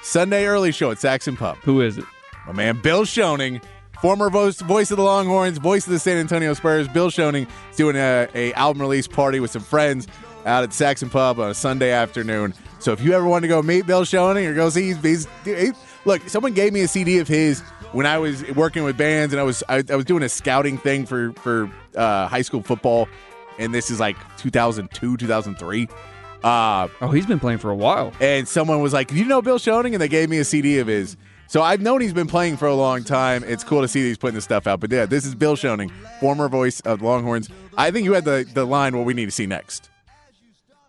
Sunday 0.05 0.47
early 0.47 0.71
show 0.71 0.93
at 0.93 1.01
Saxon 1.01 1.37
Pub. 1.37 1.57
Who 1.65 1.81
is 1.81 1.99
it? 1.99 2.05
My 2.47 2.53
man 2.53 2.81
Bill 2.81 3.03
Schoening, 3.03 3.61
former 4.01 4.31
voice, 4.31 4.61
voice 4.61 4.93
of 4.93 4.99
the 4.99 5.03
Longhorns, 5.03 5.59
voice 5.59 5.85
of 5.85 5.93
the 5.93 5.99
San 5.99 6.17
Antonio 6.17 6.55
Spurs. 6.55 6.87
Bill 6.87 7.11
Schoening 7.11 7.49
is 7.73 7.77
doing 7.77 7.97
a, 7.97 8.29
a 8.37 8.53
album 8.53 8.83
release 8.83 9.09
party 9.09 9.41
with 9.41 9.51
some 9.51 9.63
friends 9.63 10.07
out 10.47 10.63
at 10.65 10.73
Saxon 10.73 11.11
Pub 11.11 11.39
on 11.39 11.51
a 11.51 11.55
Sunday 11.55 11.91
afternoon. 11.93 12.55
So 12.79 12.93
if 12.93 13.01
you 13.03 13.13
ever 13.13 13.27
want 13.27 13.43
to 13.43 13.49
go 13.49 13.61
meet 13.63 13.87
Bill 13.87 14.03
Schoening 14.03 14.47
or 14.47 14.55
go 14.55 14.71
see, 14.71 14.95
he, 15.45 15.71
look, 16.05 16.29
someone 16.29 16.55
gave 16.55 16.73
me 16.73 16.81
a 16.81 16.89
CD 16.89 17.19
of 17.19 17.29
his 17.29 17.61
when 17.93 18.07
I 18.07 18.19
was 18.19 18.43
working 18.55 18.85
with 18.85 18.97
bands 18.97 19.33
and 19.35 19.41
I 19.41 19.43
was 19.45 19.63
I, 19.69 19.83
I 19.91 19.97
was 19.97 20.05
doing 20.05 20.23
a 20.23 20.29
scouting 20.29 20.79
thing 20.79 21.05
for 21.07 21.33
for 21.35 21.71
uh, 21.97 22.27
high 22.29 22.43
school 22.43 22.63
football, 22.63 23.09
and 23.59 23.75
this 23.75 23.91
is 23.91 24.01
like 24.01 24.17
2002, 24.39 25.17
2003. 25.19 25.89
Uh, 26.43 26.89
Oh, 27.03 27.09
he's 27.11 27.27
been 27.27 27.39
playing 27.41 27.59
for 27.59 27.71
a 27.71 27.77
while. 27.77 28.13
and 28.21 28.49
someone 28.49 28.81
was 28.81 28.93
like, 28.95 29.09
"Do 29.09 29.17
you 29.17 29.27
know 29.27 29.43
Bill 29.43 29.59
Schoening?" 29.59 29.93
And 29.93 30.01
they 30.01 30.09
gave 30.09 30.31
me 30.31 30.39
a 30.39 30.45
CD 30.45 30.79
of 30.79 30.87
his. 30.87 31.17
So 31.49 31.63
I've 31.63 31.81
known 31.81 32.01
he's 32.01 32.13
been 32.13 32.29
playing 32.29 32.57
for 32.57 32.67
a 32.69 32.75
long 32.75 33.03
time. 33.03 33.43
It's 33.45 33.65
cool 33.65 33.83
to 33.83 33.89
see 33.89 34.01
that 34.03 34.09
he's 34.09 34.17
putting 34.19 34.37
this 34.37 34.45
stuff 34.45 34.67
out. 34.69 34.79
But 34.81 34.93
yeah, 34.93 35.05
this 35.05 35.27
is 35.27 35.35
Bill 35.35 35.57
Schoening, 35.57 35.91
former 36.21 36.49
voice 36.49 36.79
of 36.81 37.03
Longhorns. 37.03 37.51
I 37.77 37.91
think 37.91 38.05
you 38.05 38.15
had 38.15 38.25
the 38.25 38.49
the 38.55 38.65
line 38.65 38.97
what 38.97 39.05
we 39.05 39.13
need 39.15 39.27
to 39.27 39.31
see 39.33 39.47
next. 39.47 39.91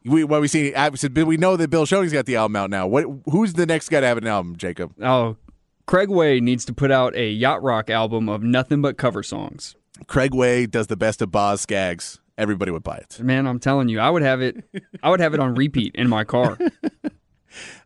We 0.03 0.23
what 0.23 0.41
we 0.41 0.47
see. 0.47 0.73
I 0.73 0.89
said, 0.95 1.15
we 1.15 1.37
know 1.37 1.55
that 1.57 1.69
Bill 1.69 1.85
Schoening's 1.85 2.13
got 2.13 2.25
the 2.25 2.35
album 2.35 2.55
out 2.55 2.69
now. 2.69 2.87
What? 2.87 3.05
Who's 3.29 3.53
the 3.53 3.65
next 3.65 3.89
guy 3.89 3.99
to 4.01 4.07
have 4.07 4.17
an 4.17 4.25
album, 4.27 4.55
Jacob? 4.55 4.93
Oh, 5.01 5.37
Craig 5.85 6.09
Way 6.09 6.39
needs 6.39 6.65
to 6.65 6.73
put 6.73 6.89
out 6.91 7.15
a 7.15 7.29
yacht 7.29 7.61
rock 7.61 7.89
album 7.89 8.27
of 8.29 8.41
nothing 8.41 8.81
but 8.81 8.97
cover 8.97 9.21
songs. 9.23 9.75
Craig 10.07 10.33
Way 10.33 10.65
does 10.65 10.87
the 10.87 10.97
best 10.97 11.21
of 11.21 11.31
Boz 11.31 11.61
Scaggs. 11.61 12.19
Everybody 12.37 12.71
would 12.71 12.81
buy 12.83 12.95
it. 12.97 13.19
Man, 13.21 13.45
I'm 13.45 13.59
telling 13.59 13.89
you, 13.89 13.99
I 13.99 14.09
would 14.09 14.23
have 14.23 14.41
it. 14.41 14.63
I 15.03 15.11
would 15.11 15.19
have 15.19 15.35
it 15.35 15.39
on 15.39 15.53
repeat 15.53 15.93
in 15.95 16.07
my 16.09 16.23
car, 16.23 16.57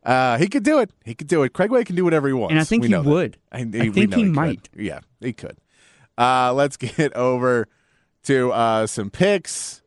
Uh, 0.04 0.38
he 0.38 0.47
could 0.47 0.63
do 0.63 0.80
it. 0.80 0.91
He 1.04 1.15
could 1.15 1.28
do 1.28 1.41
it. 1.43 1.51
Craig 1.54 1.71
Way 1.71 1.84
can 1.84 1.95
do 1.95 2.04
whatever 2.04 2.28
he 2.28 2.34
wants. 2.34 2.51
and 2.51 2.60
I 2.60 2.63
think 2.63 2.84
We 2.84 2.89
he 2.89 2.95
would. 2.97 3.38
I, 3.51 3.60
I 3.62 3.63
think 3.89 4.12
know 4.12 4.17
he 4.17 4.23
might. 4.25 4.69
Yeah, 4.75 4.99
he 5.19 5.34
could. 5.34 5.58
Uh, 6.17 6.54
let's 6.54 6.78
get 6.78 7.12
over 7.13 7.67
to 8.23 8.51
uh, 8.51 8.86
some 8.88 9.10
picks. 9.10 9.82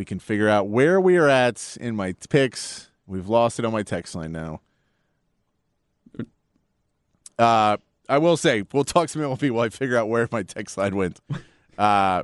We 0.00 0.06
can 0.06 0.18
figure 0.18 0.48
out 0.48 0.66
where 0.66 0.98
we 0.98 1.18
are 1.18 1.28
at 1.28 1.76
in 1.78 1.94
my 1.94 2.14
picks, 2.30 2.90
we've 3.06 3.28
lost 3.28 3.58
it 3.58 3.66
on 3.66 3.72
my 3.72 3.82
text 3.82 4.14
line 4.14 4.32
now. 4.32 4.62
Uh, 7.38 7.76
I 8.08 8.16
will 8.16 8.38
say 8.38 8.64
we'll 8.72 8.84
talk 8.84 9.10
some 9.10 9.20
MLB 9.20 9.50
while 9.50 9.66
I 9.66 9.68
figure 9.68 9.98
out 9.98 10.08
where 10.08 10.26
my 10.32 10.42
text 10.42 10.78
line 10.78 10.96
went. 10.96 11.20
Uh, 11.76 12.22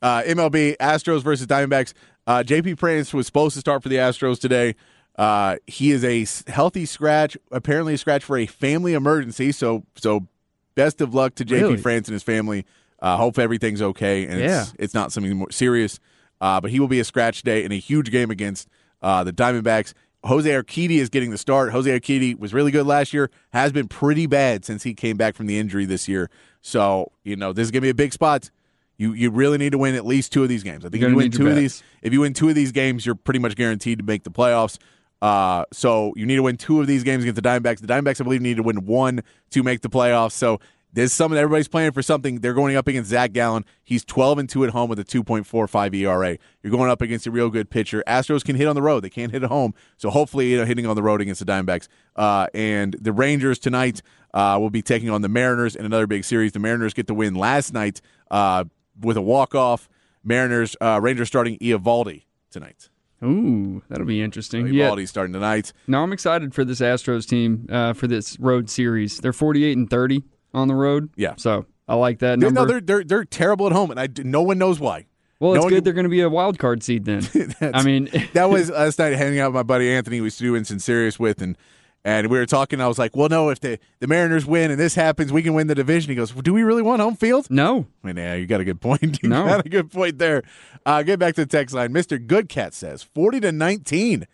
uh, 0.00 0.22
MLB 0.22 0.76
Astros 0.76 1.22
versus 1.24 1.48
Diamondbacks. 1.48 1.94
Uh, 2.28 2.44
JP 2.46 2.78
France 2.78 3.12
was 3.12 3.26
supposed 3.26 3.54
to 3.54 3.60
start 3.60 3.82
for 3.82 3.88
the 3.88 3.96
Astros 3.96 4.38
today. 4.38 4.76
Uh, 5.18 5.56
he 5.66 5.90
is 5.90 6.04
a 6.04 6.26
healthy 6.48 6.86
scratch, 6.86 7.36
apparently 7.50 7.94
a 7.94 7.98
scratch 7.98 8.22
for 8.22 8.38
a 8.38 8.46
family 8.46 8.94
emergency. 8.94 9.50
So, 9.50 9.84
so 9.96 10.28
best 10.76 11.00
of 11.00 11.12
luck 11.12 11.34
to 11.34 11.44
JP 11.44 11.60
Really? 11.60 11.76
France 11.78 12.06
and 12.06 12.12
his 12.12 12.22
family. 12.22 12.66
Uh, 13.00 13.16
hope 13.16 13.36
everything's 13.36 13.82
okay 13.82 14.26
and 14.26 14.40
it's, 14.40 14.74
it's 14.78 14.94
not 14.94 15.10
something 15.10 15.36
more 15.36 15.50
serious. 15.50 15.98
Uh, 16.40 16.60
but 16.60 16.70
he 16.70 16.80
will 16.80 16.88
be 16.88 17.00
a 17.00 17.04
scratch 17.04 17.42
day 17.42 17.64
in 17.64 17.72
a 17.72 17.78
huge 17.78 18.10
game 18.10 18.30
against 18.30 18.68
uh, 19.02 19.24
the 19.24 19.32
Diamondbacks. 19.32 19.94
Jose 20.24 20.48
Urquidy 20.48 20.98
is 20.98 21.08
getting 21.08 21.30
the 21.30 21.38
start. 21.38 21.72
Jose 21.72 21.88
Urquidy 21.88 22.38
was 22.38 22.52
really 22.52 22.70
good 22.70 22.86
last 22.86 23.12
year, 23.12 23.30
has 23.52 23.72
been 23.72 23.86
pretty 23.88 24.26
bad 24.26 24.64
since 24.64 24.82
he 24.82 24.92
came 24.92 25.16
back 25.16 25.34
from 25.36 25.46
the 25.46 25.58
injury 25.58 25.84
this 25.84 26.08
year. 26.08 26.30
So, 26.62 27.12
you 27.22 27.36
know, 27.36 27.52
this 27.52 27.64
is 27.64 27.70
going 27.70 27.82
to 27.82 27.86
be 27.86 27.90
a 27.90 27.94
big 27.94 28.12
spot. 28.12 28.50
You 28.98 29.12
you 29.12 29.30
really 29.30 29.58
need 29.58 29.72
to 29.72 29.78
win 29.78 29.94
at 29.94 30.06
least 30.06 30.32
two 30.32 30.42
of 30.42 30.48
these 30.48 30.62
games. 30.62 30.84
I 30.84 30.88
think 30.88 31.02
You're 31.02 31.10
if 31.10 31.12
you 31.12 31.16
win 31.18 31.30
two 31.30 31.48
of 31.48 31.54
these, 31.54 31.82
if 32.02 32.12
you 32.12 32.20
win 32.22 32.32
two 32.32 32.48
of 32.48 32.54
these 32.54 32.72
games, 32.72 33.04
you're 33.04 33.14
pretty 33.14 33.38
much 33.38 33.54
guaranteed 33.54 33.98
to 33.98 34.04
make 34.04 34.24
the 34.24 34.30
playoffs. 34.30 34.78
Uh, 35.20 35.64
so 35.72 36.12
you 36.16 36.26
need 36.26 36.36
to 36.36 36.42
win 36.42 36.56
two 36.56 36.80
of 36.80 36.86
these 36.86 37.02
games 37.02 37.22
against 37.22 37.40
the 37.40 37.46
Diamondbacks. 37.46 37.80
The 37.80 37.86
Diamondbacks, 37.86 38.20
I 38.20 38.24
believe, 38.24 38.40
need 38.40 38.56
to 38.56 38.62
win 38.62 38.86
one 38.86 39.22
to 39.50 39.62
make 39.62 39.82
the 39.82 39.88
playoffs. 39.88 40.32
So 40.32 40.60
there's 40.92 41.12
something 41.12 41.38
everybody's 41.38 41.68
playing 41.68 41.92
for 41.92 42.02
something. 42.02 42.40
They're 42.40 42.54
going 42.54 42.76
up 42.76 42.88
against 42.88 43.10
Zac 43.10 43.32
Gallen. 43.32 43.64
He's 43.84 44.04
12 44.04 44.38
and 44.38 44.48
two 44.48 44.64
at 44.64 44.70
home 44.70 44.88
with 44.88 44.98
a 44.98 45.04
2.45 45.04 45.94
ERA. 45.94 46.38
You're 46.62 46.70
going 46.70 46.90
up 46.90 47.02
against 47.02 47.26
a 47.26 47.30
real 47.30 47.50
good 47.50 47.68
pitcher. 47.68 48.02
Astros 48.06 48.42
can 48.42 48.56
hit 48.56 48.66
on 48.66 48.74
the 48.74 48.82
road. 48.82 49.00
They 49.00 49.10
can't 49.10 49.30
hit 49.30 49.42
at 49.42 49.50
home. 49.50 49.74
So 49.98 50.08
hopefully, 50.10 50.50
you 50.50 50.56
know, 50.56 50.64
hitting 50.64 50.86
on 50.86 50.96
the 50.96 51.02
road 51.02 51.20
against 51.20 51.44
the 51.44 51.50
Diamondbacks. 51.50 51.88
Uh, 52.14 52.46
and 52.54 52.96
the 53.00 53.12
Rangers 53.12 53.58
tonight 53.58 54.00
uh, 54.32 54.56
will 54.58 54.70
be 54.70 54.82
taking 54.82 55.10
on 55.10 55.22
the 55.22 55.28
Mariners 55.28 55.76
in 55.76 55.84
another 55.84 56.06
big 56.06 56.24
series. 56.24 56.52
The 56.52 56.60
Mariners 56.60 56.94
get 56.94 57.06
the 57.06 57.14
win 57.14 57.34
last 57.34 57.74
night 57.74 58.00
uh, 58.30 58.64
with 58.98 59.18
a 59.18 59.22
walk 59.22 59.54
off. 59.54 59.88
Mariners, 60.24 60.76
uh, 60.80 60.98
Rangers 61.02 61.28
starting 61.28 61.58
Eovaldi 61.58 62.24
tonight. 62.50 62.88
Ooh, 63.22 63.82
that'll 63.88 64.06
be 64.06 64.22
interesting. 64.22 64.66
Yeah. 64.68 64.94
Starting 65.06 65.32
tonight. 65.32 65.72
No, 65.86 66.02
I'm 66.02 66.12
excited 66.12 66.54
for 66.54 66.64
this 66.64 66.80
Astros 66.80 67.26
team 67.26 67.66
uh, 67.70 67.92
for 67.92 68.06
this 68.06 68.38
road 68.38 68.68
series. 68.68 69.18
They're 69.18 69.32
48 69.32 69.76
and 69.76 69.88
30 69.88 70.22
on 70.56 70.68
the 70.68 70.74
road. 70.74 71.10
Yeah. 71.16 71.34
So 71.36 71.66
I 71.88 71.94
like 71.94 72.18
that 72.20 72.38
number. 72.38 72.60
no, 72.60 72.66
they're, 72.66 72.80
they're 72.80 73.04
they're 73.04 73.24
terrible 73.24 73.66
at 73.66 73.72
home, 73.72 73.90
and 73.90 74.00
I 74.00 74.08
no 74.24 74.42
one 74.42 74.58
knows 74.58 74.80
why. 74.80 75.06
well, 75.38 75.54
it's 75.54 75.62
one 75.64 75.72
good 75.72 75.84
they're 75.84 75.92
going 75.92 76.04
to 76.04 76.10
be 76.10 76.20
a 76.22 76.28
wild 76.30 76.58
card 76.58 76.82
seed 76.82 77.04
then. 77.04 77.22
I 77.60 77.82
mean, 77.84 78.08
that 78.32 78.50
was 78.50 78.70
last 78.70 78.98
night 78.98 79.12
hanging 79.14 79.38
out 79.38 79.50
with 79.52 79.54
my 79.56 79.62
buddy 79.62 79.90
Anthony, 79.92 80.16
who 80.18 80.22
was 80.24 80.36
doing 80.36 80.64
some 80.64 80.78
serious 80.78 81.18
with, 81.18 81.40
and 81.42 81.56
and 82.04 82.28
we 82.28 82.38
were 82.38 82.46
talking. 82.46 82.80
I 82.80 82.86
was 82.88 82.98
like, 82.98 83.16
well, 83.16 83.28
no, 83.28 83.50
if 83.50 83.60
the 83.60 83.78
the 84.00 84.06
Mariners 84.06 84.46
win 84.46 84.70
and 84.70 84.80
this 84.80 84.94
happens, 84.94 85.32
we 85.32 85.42
can 85.42 85.54
win 85.54 85.66
the 85.66 85.74
division. 85.74 86.08
He 86.10 86.14
goes, 86.16 86.34
well, 86.34 86.42
do 86.42 86.54
we 86.54 86.62
really 86.62 86.82
want 86.82 87.02
home 87.02 87.16
field? 87.16 87.48
no. 87.50 87.86
I 88.02 88.06
mean, 88.06 88.16
yeah, 88.16 88.34
you 88.34 88.46
got 88.46 88.60
a 88.60 88.64
good 88.64 88.80
point. 88.80 89.18
You 89.22 89.28
No. 89.28 89.44
got 89.44 89.66
a 89.66 89.68
good 89.68 89.90
point 89.92 90.18
there. 90.18 90.42
Uh, 90.84 91.02
get 91.02 91.18
back 91.18 91.34
to 91.34 91.44
the 91.44 91.50
text 91.50 91.74
line. 91.74 91.92
Mister 91.92 92.18
Goodcat 92.18 92.72
says 92.74 93.02
forty 93.02 93.38
to 93.40 93.52
nineteen. 93.52 94.26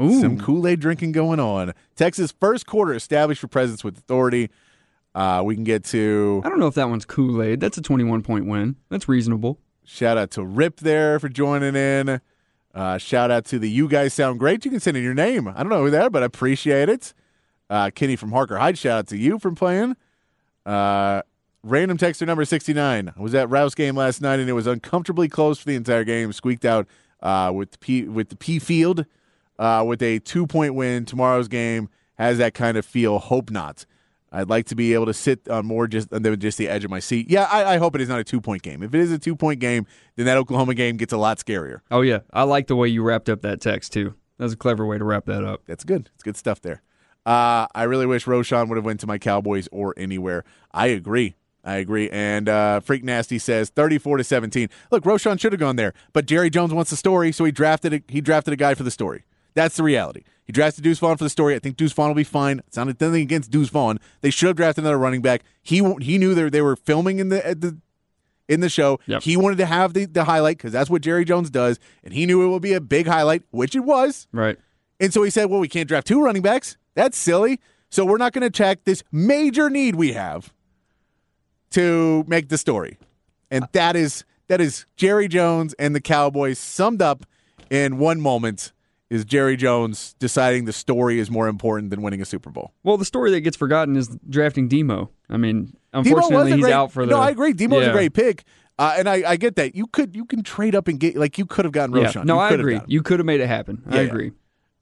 Ooh. 0.00 0.20
Some 0.20 0.38
Kool 0.40 0.66
Aid 0.66 0.80
drinking 0.80 1.12
going 1.12 1.38
on. 1.38 1.72
Texas 1.94 2.32
first 2.40 2.66
quarter 2.66 2.92
established 2.94 3.40
for 3.40 3.46
presence 3.46 3.84
with 3.84 3.96
authority. 3.96 4.50
Uh, 5.14 5.42
we 5.44 5.54
can 5.54 5.64
get 5.64 5.84
to 5.84 6.42
I 6.44 6.48
don't 6.48 6.58
know 6.58 6.66
if 6.66 6.74
that 6.74 6.88
one's 6.88 7.04
Kool 7.04 7.42
Aid. 7.42 7.60
That's 7.60 7.78
a 7.78 7.82
21 7.82 8.22
point 8.22 8.46
win. 8.46 8.76
That's 8.88 9.08
reasonable. 9.08 9.60
shout 9.84 10.18
out 10.18 10.30
to 10.32 10.44
Rip 10.44 10.80
there 10.80 11.18
for 11.20 11.28
joining 11.28 11.76
in. 11.76 12.20
Uh, 12.74 12.98
shout 12.98 13.30
out 13.30 13.44
to 13.46 13.58
the 13.58 13.70
You 13.70 13.86
Guys 13.88 14.12
Sound 14.14 14.40
Great. 14.40 14.64
You 14.64 14.70
can 14.70 14.80
send 14.80 14.96
in 14.96 15.04
your 15.04 15.14
name. 15.14 15.46
I 15.46 15.62
don't 15.62 15.68
know 15.68 15.84
who 15.84 15.90
that, 15.90 16.10
but 16.10 16.22
I 16.22 16.26
appreciate 16.26 16.88
it. 16.88 17.14
Uh, 17.70 17.90
Kenny 17.94 18.16
from 18.16 18.32
Harker 18.32 18.58
Heights, 18.58 18.80
shout 18.80 18.98
out 18.98 19.06
to 19.08 19.16
you 19.16 19.38
for 19.38 19.52
playing. 19.52 19.96
Uh, 20.66 21.22
random 21.62 21.96
texter 21.96 22.26
number 22.26 22.44
69. 22.44 23.12
I 23.16 23.22
was 23.22 23.34
at 23.34 23.48
Rouse 23.48 23.74
game 23.74 23.96
last 23.96 24.20
night 24.20 24.40
and 24.40 24.48
it 24.48 24.54
was 24.54 24.66
uncomfortably 24.66 25.28
close 25.28 25.58
for 25.58 25.66
the 25.66 25.76
entire 25.76 26.04
game. 26.04 26.32
Squeaked 26.32 26.64
out 26.64 26.88
uh, 27.22 27.52
with, 27.54 27.70
the 27.72 27.78
P, 27.78 28.02
with 28.04 28.30
the 28.30 28.36
P 28.36 28.58
field 28.58 29.06
uh, 29.58 29.84
with 29.86 30.02
a 30.02 30.18
two 30.18 30.46
point 30.46 30.74
win. 30.74 31.04
Tomorrow's 31.04 31.48
game 31.48 31.88
has 32.18 32.38
that 32.38 32.54
kind 32.54 32.76
of 32.76 32.84
feel. 32.84 33.18
Hope 33.18 33.50
not. 33.50 33.86
I'd 34.34 34.48
like 34.48 34.66
to 34.66 34.74
be 34.74 34.94
able 34.94 35.06
to 35.06 35.14
sit 35.14 35.48
on 35.48 35.64
more 35.64 35.86
just 35.86 36.10
than 36.10 36.38
just 36.40 36.58
the 36.58 36.68
edge 36.68 36.84
of 36.84 36.90
my 36.90 36.98
seat. 36.98 37.30
Yeah, 37.30 37.44
I, 37.44 37.74
I 37.74 37.78
hope 37.78 37.94
it 37.94 38.00
is 38.00 38.08
not 38.08 38.18
a 38.18 38.24
two 38.24 38.40
point 38.40 38.62
game. 38.62 38.82
If 38.82 38.92
it 38.94 39.00
is 39.00 39.12
a 39.12 39.18
two 39.18 39.36
point 39.36 39.60
game, 39.60 39.86
then 40.16 40.26
that 40.26 40.36
Oklahoma 40.36 40.74
game 40.74 40.96
gets 40.96 41.12
a 41.12 41.16
lot 41.16 41.38
scarier. 41.38 41.80
Oh, 41.90 42.00
yeah. 42.00 42.20
I 42.32 42.42
like 42.42 42.66
the 42.66 42.76
way 42.76 42.88
you 42.88 43.02
wrapped 43.02 43.28
up 43.28 43.42
that 43.42 43.60
text, 43.60 43.92
too. 43.92 44.14
That 44.38 44.44
was 44.44 44.52
a 44.52 44.56
clever 44.56 44.84
way 44.84 44.98
to 44.98 45.04
wrap 45.04 45.26
that 45.26 45.44
up. 45.44 45.62
That's 45.66 45.84
good. 45.84 46.10
It's 46.14 46.24
good 46.24 46.36
stuff 46.36 46.60
there. 46.60 46.82
Uh, 47.24 47.66
I 47.74 47.84
really 47.84 48.06
wish 48.06 48.26
Roshan 48.26 48.68
would 48.68 48.76
have 48.76 48.84
went 48.84 49.00
to 49.00 49.06
my 49.06 49.18
Cowboys 49.18 49.68
or 49.70 49.94
anywhere. 49.96 50.44
I 50.72 50.88
agree. 50.88 51.36
I 51.64 51.76
agree. 51.76 52.10
And 52.10 52.48
uh, 52.48 52.80
Freak 52.80 53.04
Nasty 53.04 53.38
says 53.38 53.70
34 53.70 54.18
to 54.18 54.24
17. 54.24 54.68
Look, 54.90 55.06
Roshan 55.06 55.38
should 55.38 55.52
have 55.52 55.60
gone 55.60 55.76
there, 55.76 55.94
but 56.12 56.26
Jerry 56.26 56.50
Jones 56.50 56.74
wants 56.74 56.90
the 56.90 56.96
story, 56.96 57.32
so 57.32 57.44
he 57.44 57.52
drafted 57.52 57.94
a, 57.94 58.02
he 58.08 58.20
drafted 58.20 58.52
a 58.52 58.56
guy 58.56 58.74
for 58.74 58.82
the 58.82 58.90
story. 58.90 59.24
That's 59.54 59.76
the 59.76 59.82
reality. 59.82 60.24
He 60.44 60.52
drafted 60.52 60.84
Deuce 60.84 60.98
Vaughn 60.98 61.16
for 61.16 61.24
the 61.24 61.30
story. 61.30 61.54
I 61.54 61.58
think 61.58 61.76
Deuce 61.76 61.92
Vaughn 61.92 62.08
will 62.08 62.14
be 62.14 62.24
fine. 62.24 62.60
It's 62.66 62.76
not 62.76 62.86
nothing 62.86 63.22
against 63.22 63.50
Deuce 63.50 63.70
Vaughn. 63.70 63.98
They 64.20 64.30
should 64.30 64.48
have 64.48 64.56
drafted 64.56 64.84
another 64.84 64.98
running 64.98 65.22
back. 65.22 65.42
He 65.62 65.82
he 66.00 66.18
knew 66.18 66.34
they 66.34 66.48
they 66.50 66.62
were 66.62 66.76
filming 66.76 67.18
in 67.18 67.30
the 67.30 67.56
the 67.58 67.78
in 68.48 68.60
the 68.60 68.68
show. 68.68 69.00
Yep. 69.06 69.22
He 69.22 69.36
wanted 69.36 69.56
to 69.58 69.66
have 69.66 69.94
the, 69.94 70.04
the 70.04 70.24
highlight 70.24 70.58
because 70.58 70.72
that's 70.72 70.90
what 70.90 71.02
Jerry 71.02 71.24
Jones 71.24 71.50
does, 71.50 71.78
and 72.02 72.12
he 72.12 72.26
knew 72.26 72.44
it 72.44 72.48
would 72.48 72.62
be 72.62 72.74
a 72.74 72.80
big 72.80 73.06
highlight, 73.06 73.42
which 73.50 73.74
it 73.74 73.80
was. 73.80 74.28
Right. 74.32 74.58
And 75.00 75.12
so 75.12 75.22
he 75.22 75.30
said, 75.30 75.46
well, 75.46 75.60
we 75.60 75.68
can't 75.68 75.88
draft 75.88 76.06
two 76.06 76.22
running 76.22 76.42
backs. 76.42 76.76
That's 76.94 77.18
silly. 77.18 77.58
So 77.90 78.04
we're 78.04 78.18
not 78.18 78.32
going 78.32 78.42
to 78.42 78.50
check 78.50 78.84
this 78.84 79.02
major 79.12 79.70
need 79.70 79.94
we 79.94 80.12
have 80.12 80.52
to 81.70 82.24
make 82.26 82.48
the 82.48 82.58
story. 82.58 82.98
And 83.50 83.64
uh, 83.64 83.68
that 83.72 83.96
is 83.96 84.24
that 84.48 84.60
is 84.60 84.86
Jerry 84.96 85.28
Jones 85.28 85.74
and 85.78 85.94
the 85.94 86.00
Cowboys 86.00 86.58
summed 86.58 87.02
up 87.02 87.24
in 87.70 87.98
one 87.98 88.20
moment 88.20 88.72
is 89.14 89.24
Jerry 89.24 89.56
Jones 89.56 90.14
deciding 90.18 90.64
the 90.64 90.72
story 90.72 91.18
is 91.18 91.30
more 91.30 91.46
important 91.46 91.90
than 91.90 92.02
winning 92.02 92.20
a 92.20 92.24
Super 92.24 92.50
Bowl. 92.50 92.72
Well, 92.82 92.96
the 92.96 93.04
story 93.04 93.30
that 93.30 93.40
gets 93.42 93.56
forgotten 93.56 93.96
is 93.96 94.08
drafting 94.28 94.66
Demo. 94.68 95.10
I 95.30 95.36
mean, 95.36 95.76
unfortunately, 95.92 96.52
he's 96.52 96.62
great, 96.62 96.72
out 96.72 96.90
for 96.92 97.06
the. 97.06 97.12
No, 97.12 97.20
I 97.20 97.30
agree. 97.30 97.52
Demo 97.52 97.78
was 97.78 97.86
a 97.88 97.92
great 97.92 98.12
pick. 98.12 98.44
Uh, 98.76 98.96
and 98.98 99.08
I, 99.08 99.22
I 99.30 99.36
get 99.36 99.54
that. 99.56 99.76
You 99.76 99.86
could 99.86 100.16
you 100.16 100.24
can 100.24 100.42
trade 100.42 100.74
up 100.74 100.88
and 100.88 100.98
get 100.98 101.16
like 101.16 101.38
you 101.38 101.46
could 101.46 101.64
have 101.64 101.70
gotten 101.72 101.94
Yeah. 101.94 102.06
Roshan. 102.06 102.26
No, 102.26 102.34
You 102.34 102.40
I 102.40 102.50
agree. 102.50 102.80
You 102.88 103.02
could 103.02 103.20
have 103.20 103.26
made 103.26 103.40
it 103.40 103.46
happen. 103.46 103.82
I 103.88 103.96
Yeah. 103.96 104.00
agree. 104.02 104.32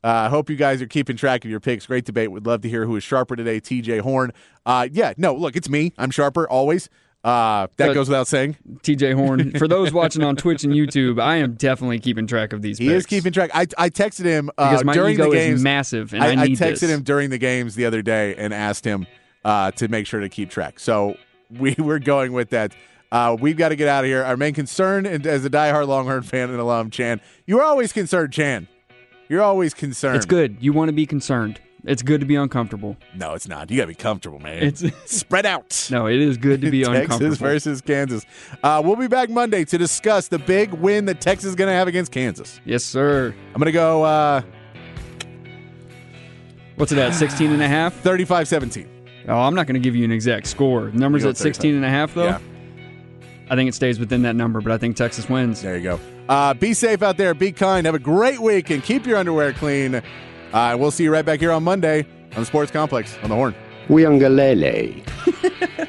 Uh, 0.05 0.09
I 0.09 0.29
hope 0.31 0.49
you 0.51 0.57
guys 0.57 0.81
are 0.83 0.87
keeping 0.87 1.17
track 1.17 1.45
of 1.45 1.51
your 1.51 1.61
picks. 1.61 1.87
Great 1.87 2.05
debate. 2.07 2.33
Would 2.33 2.47
love 2.47 2.63
to 2.63 2.69
hear 2.69 2.87
who 2.87 2.97
is 2.97 3.05
sharper 3.05 3.37
today. 3.37 3.61
TJ 3.61 4.01
Horn. 4.01 4.33
Uh, 4.67 4.89
yeah, 4.91 5.13
no, 5.17 5.35
look, 5.35 5.55
it's 5.55 5.69
me. 5.69 5.93
I'm 5.99 6.11
sharper 6.11 6.49
always. 6.49 6.89
Uh, 7.25 7.69
that 7.77 7.87
But- 7.89 7.95
goes 7.95 8.09
without 8.09 8.27
saying. 8.27 8.57
TJ 8.83 9.15
Horn. 9.15 9.53
For 9.53 9.69
those 9.69 9.93
watching 9.93 10.23
on 10.25 10.35
Twitch 10.35 10.65
and 10.65 10.73
YouTube, 10.73 11.21
I 11.21 11.37
am 11.37 11.55
definitely 11.55 12.01
keeping 12.01 12.27
track 12.27 12.53
of 12.53 12.63
these. 12.63 12.79
He 12.79 12.89
is 12.93 13.07
keeping 13.07 13.33
track. 13.33 13.51
I, 13.55 13.67
I 13.79 13.91
texted 13.91 14.25
him 14.25 14.51
uh, 14.59 14.71
because 14.71 14.85
my 14.85 14.93
during 14.93 15.15
ego 15.15 15.31
the 15.31 15.37
games. 15.37 15.61
is 15.61 15.63
massive, 15.63 16.13
and 16.15 16.23
I, 16.25 16.29
I, 16.29 16.33
I 16.33 16.49
texted 16.49 16.81
this. 16.81 16.91
him 16.91 17.03
during 17.03 17.31
the 17.31 17.39
games 17.39 17.77
the 17.77 17.85
other 17.87 18.03
day 18.03 18.35
and 18.35 18.53
asked 18.53 18.85
him 18.85 19.07
uh, 19.45 19.71
to 19.73 19.87
make 19.89 20.07
sure 20.09 20.19
to 20.21 20.29
keep 20.29 20.51
track. 20.51 20.81
So 20.81 21.17
we 21.51 21.77
we're 21.79 22.01
going 22.01 22.33
with 22.33 22.51
that. 22.51 22.73
Uh, 23.13 23.37
we've 23.39 23.57
got 23.59 23.69
to 23.69 23.77
get 23.77 23.87
out 23.89 24.05
of 24.05 24.09
here. 24.09 24.25
Our 24.25 24.37
main 24.37 24.55
concern, 24.55 25.07
and 25.07 25.25
as 25.27 25.45
a 25.45 25.51
diehard 25.51 25.87
Longhorn 25.87 26.23
fan 26.23 26.51
and 26.51 26.59
alum, 26.59 26.91
Chan, 26.91 27.21
you're 27.47 27.63
always 27.63 27.93
concerned, 27.93 28.33
Chan. 28.33 28.67
You're 29.29 29.43
always 29.43 29.75
concerned. 29.75 30.17
It's 30.17 30.27
good. 30.27 30.57
You 30.61 30.73
want 30.73 30.89
to 30.89 30.93
be 30.93 31.07
concerned. 31.07 31.61
It's 31.85 32.03
good 32.03 32.21
to 32.21 32.27
be 32.27 32.37
uncomfortable. 32.37 32.97
No, 33.17 33.35
it's 33.35 33.49
not. 33.49 33.71
You 33.71 33.79
got 33.79 33.85
to 33.85 33.89
be 33.89 33.95
comfortable, 33.95 34.39
man. 34.39 34.63
It's 34.63 34.85
spread 35.07 35.47
out. 35.47 35.89
no, 35.91 36.07
it 36.07 36.21
is 36.21 36.37
good 36.37 36.61
to 36.61 36.71
be 36.71 36.81
Texas 36.85 37.03
uncomfortable. 37.03 37.31
Texas 37.31 37.39
versus 37.39 37.81
Kansas. 37.81 38.27
Uh, 38.63 38.81
we'll 38.85 38.97
be 38.97 39.09
back 39.09 39.31
Monday 39.31 39.65
to 39.65 39.79
discuss 39.79 40.29
the 40.29 40.39
big 40.39 40.73
win 40.75 41.07
that 41.07 41.21
Texas 41.21 41.51
is 41.51 41.55
going 41.57 41.69
to 41.69 41.75
have 41.75 41.89
against 41.89 42.13
Kansas. 42.13 42.61
Yes, 42.65 42.85
sir. 42.85 43.35
I'm 43.49 43.59
going 43.59 43.67
to 43.67 43.73
go 43.73 44.05
uh, 44.05 44.43
What's 46.77 46.91
it 46.93 46.99
at? 46.99 47.15
16 47.15 47.53
and 47.53 47.63
a 47.63 47.69
half? 47.69 47.95
35 47.95 48.49
17. 48.49 48.89
Oh, 49.29 49.39
I'm 49.39 49.55
not 49.55 49.67
going 49.67 49.75
to 49.75 49.81
give 49.81 49.95
you 49.95 50.05
an 50.05 50.13
exact 50.13 50.47
score. 50.47 50.91
The 50.91 50.99
number's 50.99 51.25
at 51.25 51.37
16 51.37 51.75
and 51.75 51.85
a 51.85 51.89
half, 51.89 52.15
though. 52.15 52.25
Yeah. 52.25 52.39
I 53.51 53.55
think 53.55 53.69
it 53.69 53.75
stays 53.75 54.01
within 54.01 54.23
that 54.23 54.35
number, 54.35 54.61
but 54.61 54.73
I 54.73 54.79
think 54.79 54.97
Texas 54.97 55.29
wins. 55.29 55.63
There 55.63 55.77
you 55.77 55.83
go. 55.83 56.01
Uh, 56.29 56.55
be 56.55 56.73
safe 56.75 57.03
out 57.03 57.19
there. 57.19 57.35
Be 57.35 57.53
kind. 57.53 57.87
Have 57.87 57.95
a 57.95 57.99
great 58.01 58.41
week 58.41 58.71
and 58.71 58.83
keep 58.83 59.07
your 59.07 59.19
underwear 59.19 59.53
clean. 59.53 60.03
Uh, 60.53 60.77
we'll 60.79 60.91
see 60.91 61.05
you 61.05 61.13
right 61.13 61.25
back 61.25 61.41
here 61.41 61.53
on 61.53 61.63
Monday 61.63 62.07
on 62.35 62.41
the 62.41 62.47
Sports 62.47 62.71
Complex 62.71 63.17
on 63.23 63.29
the 63.31 63.35
Horn. 63.35 63.55
Uyangalele. 63.89 65.03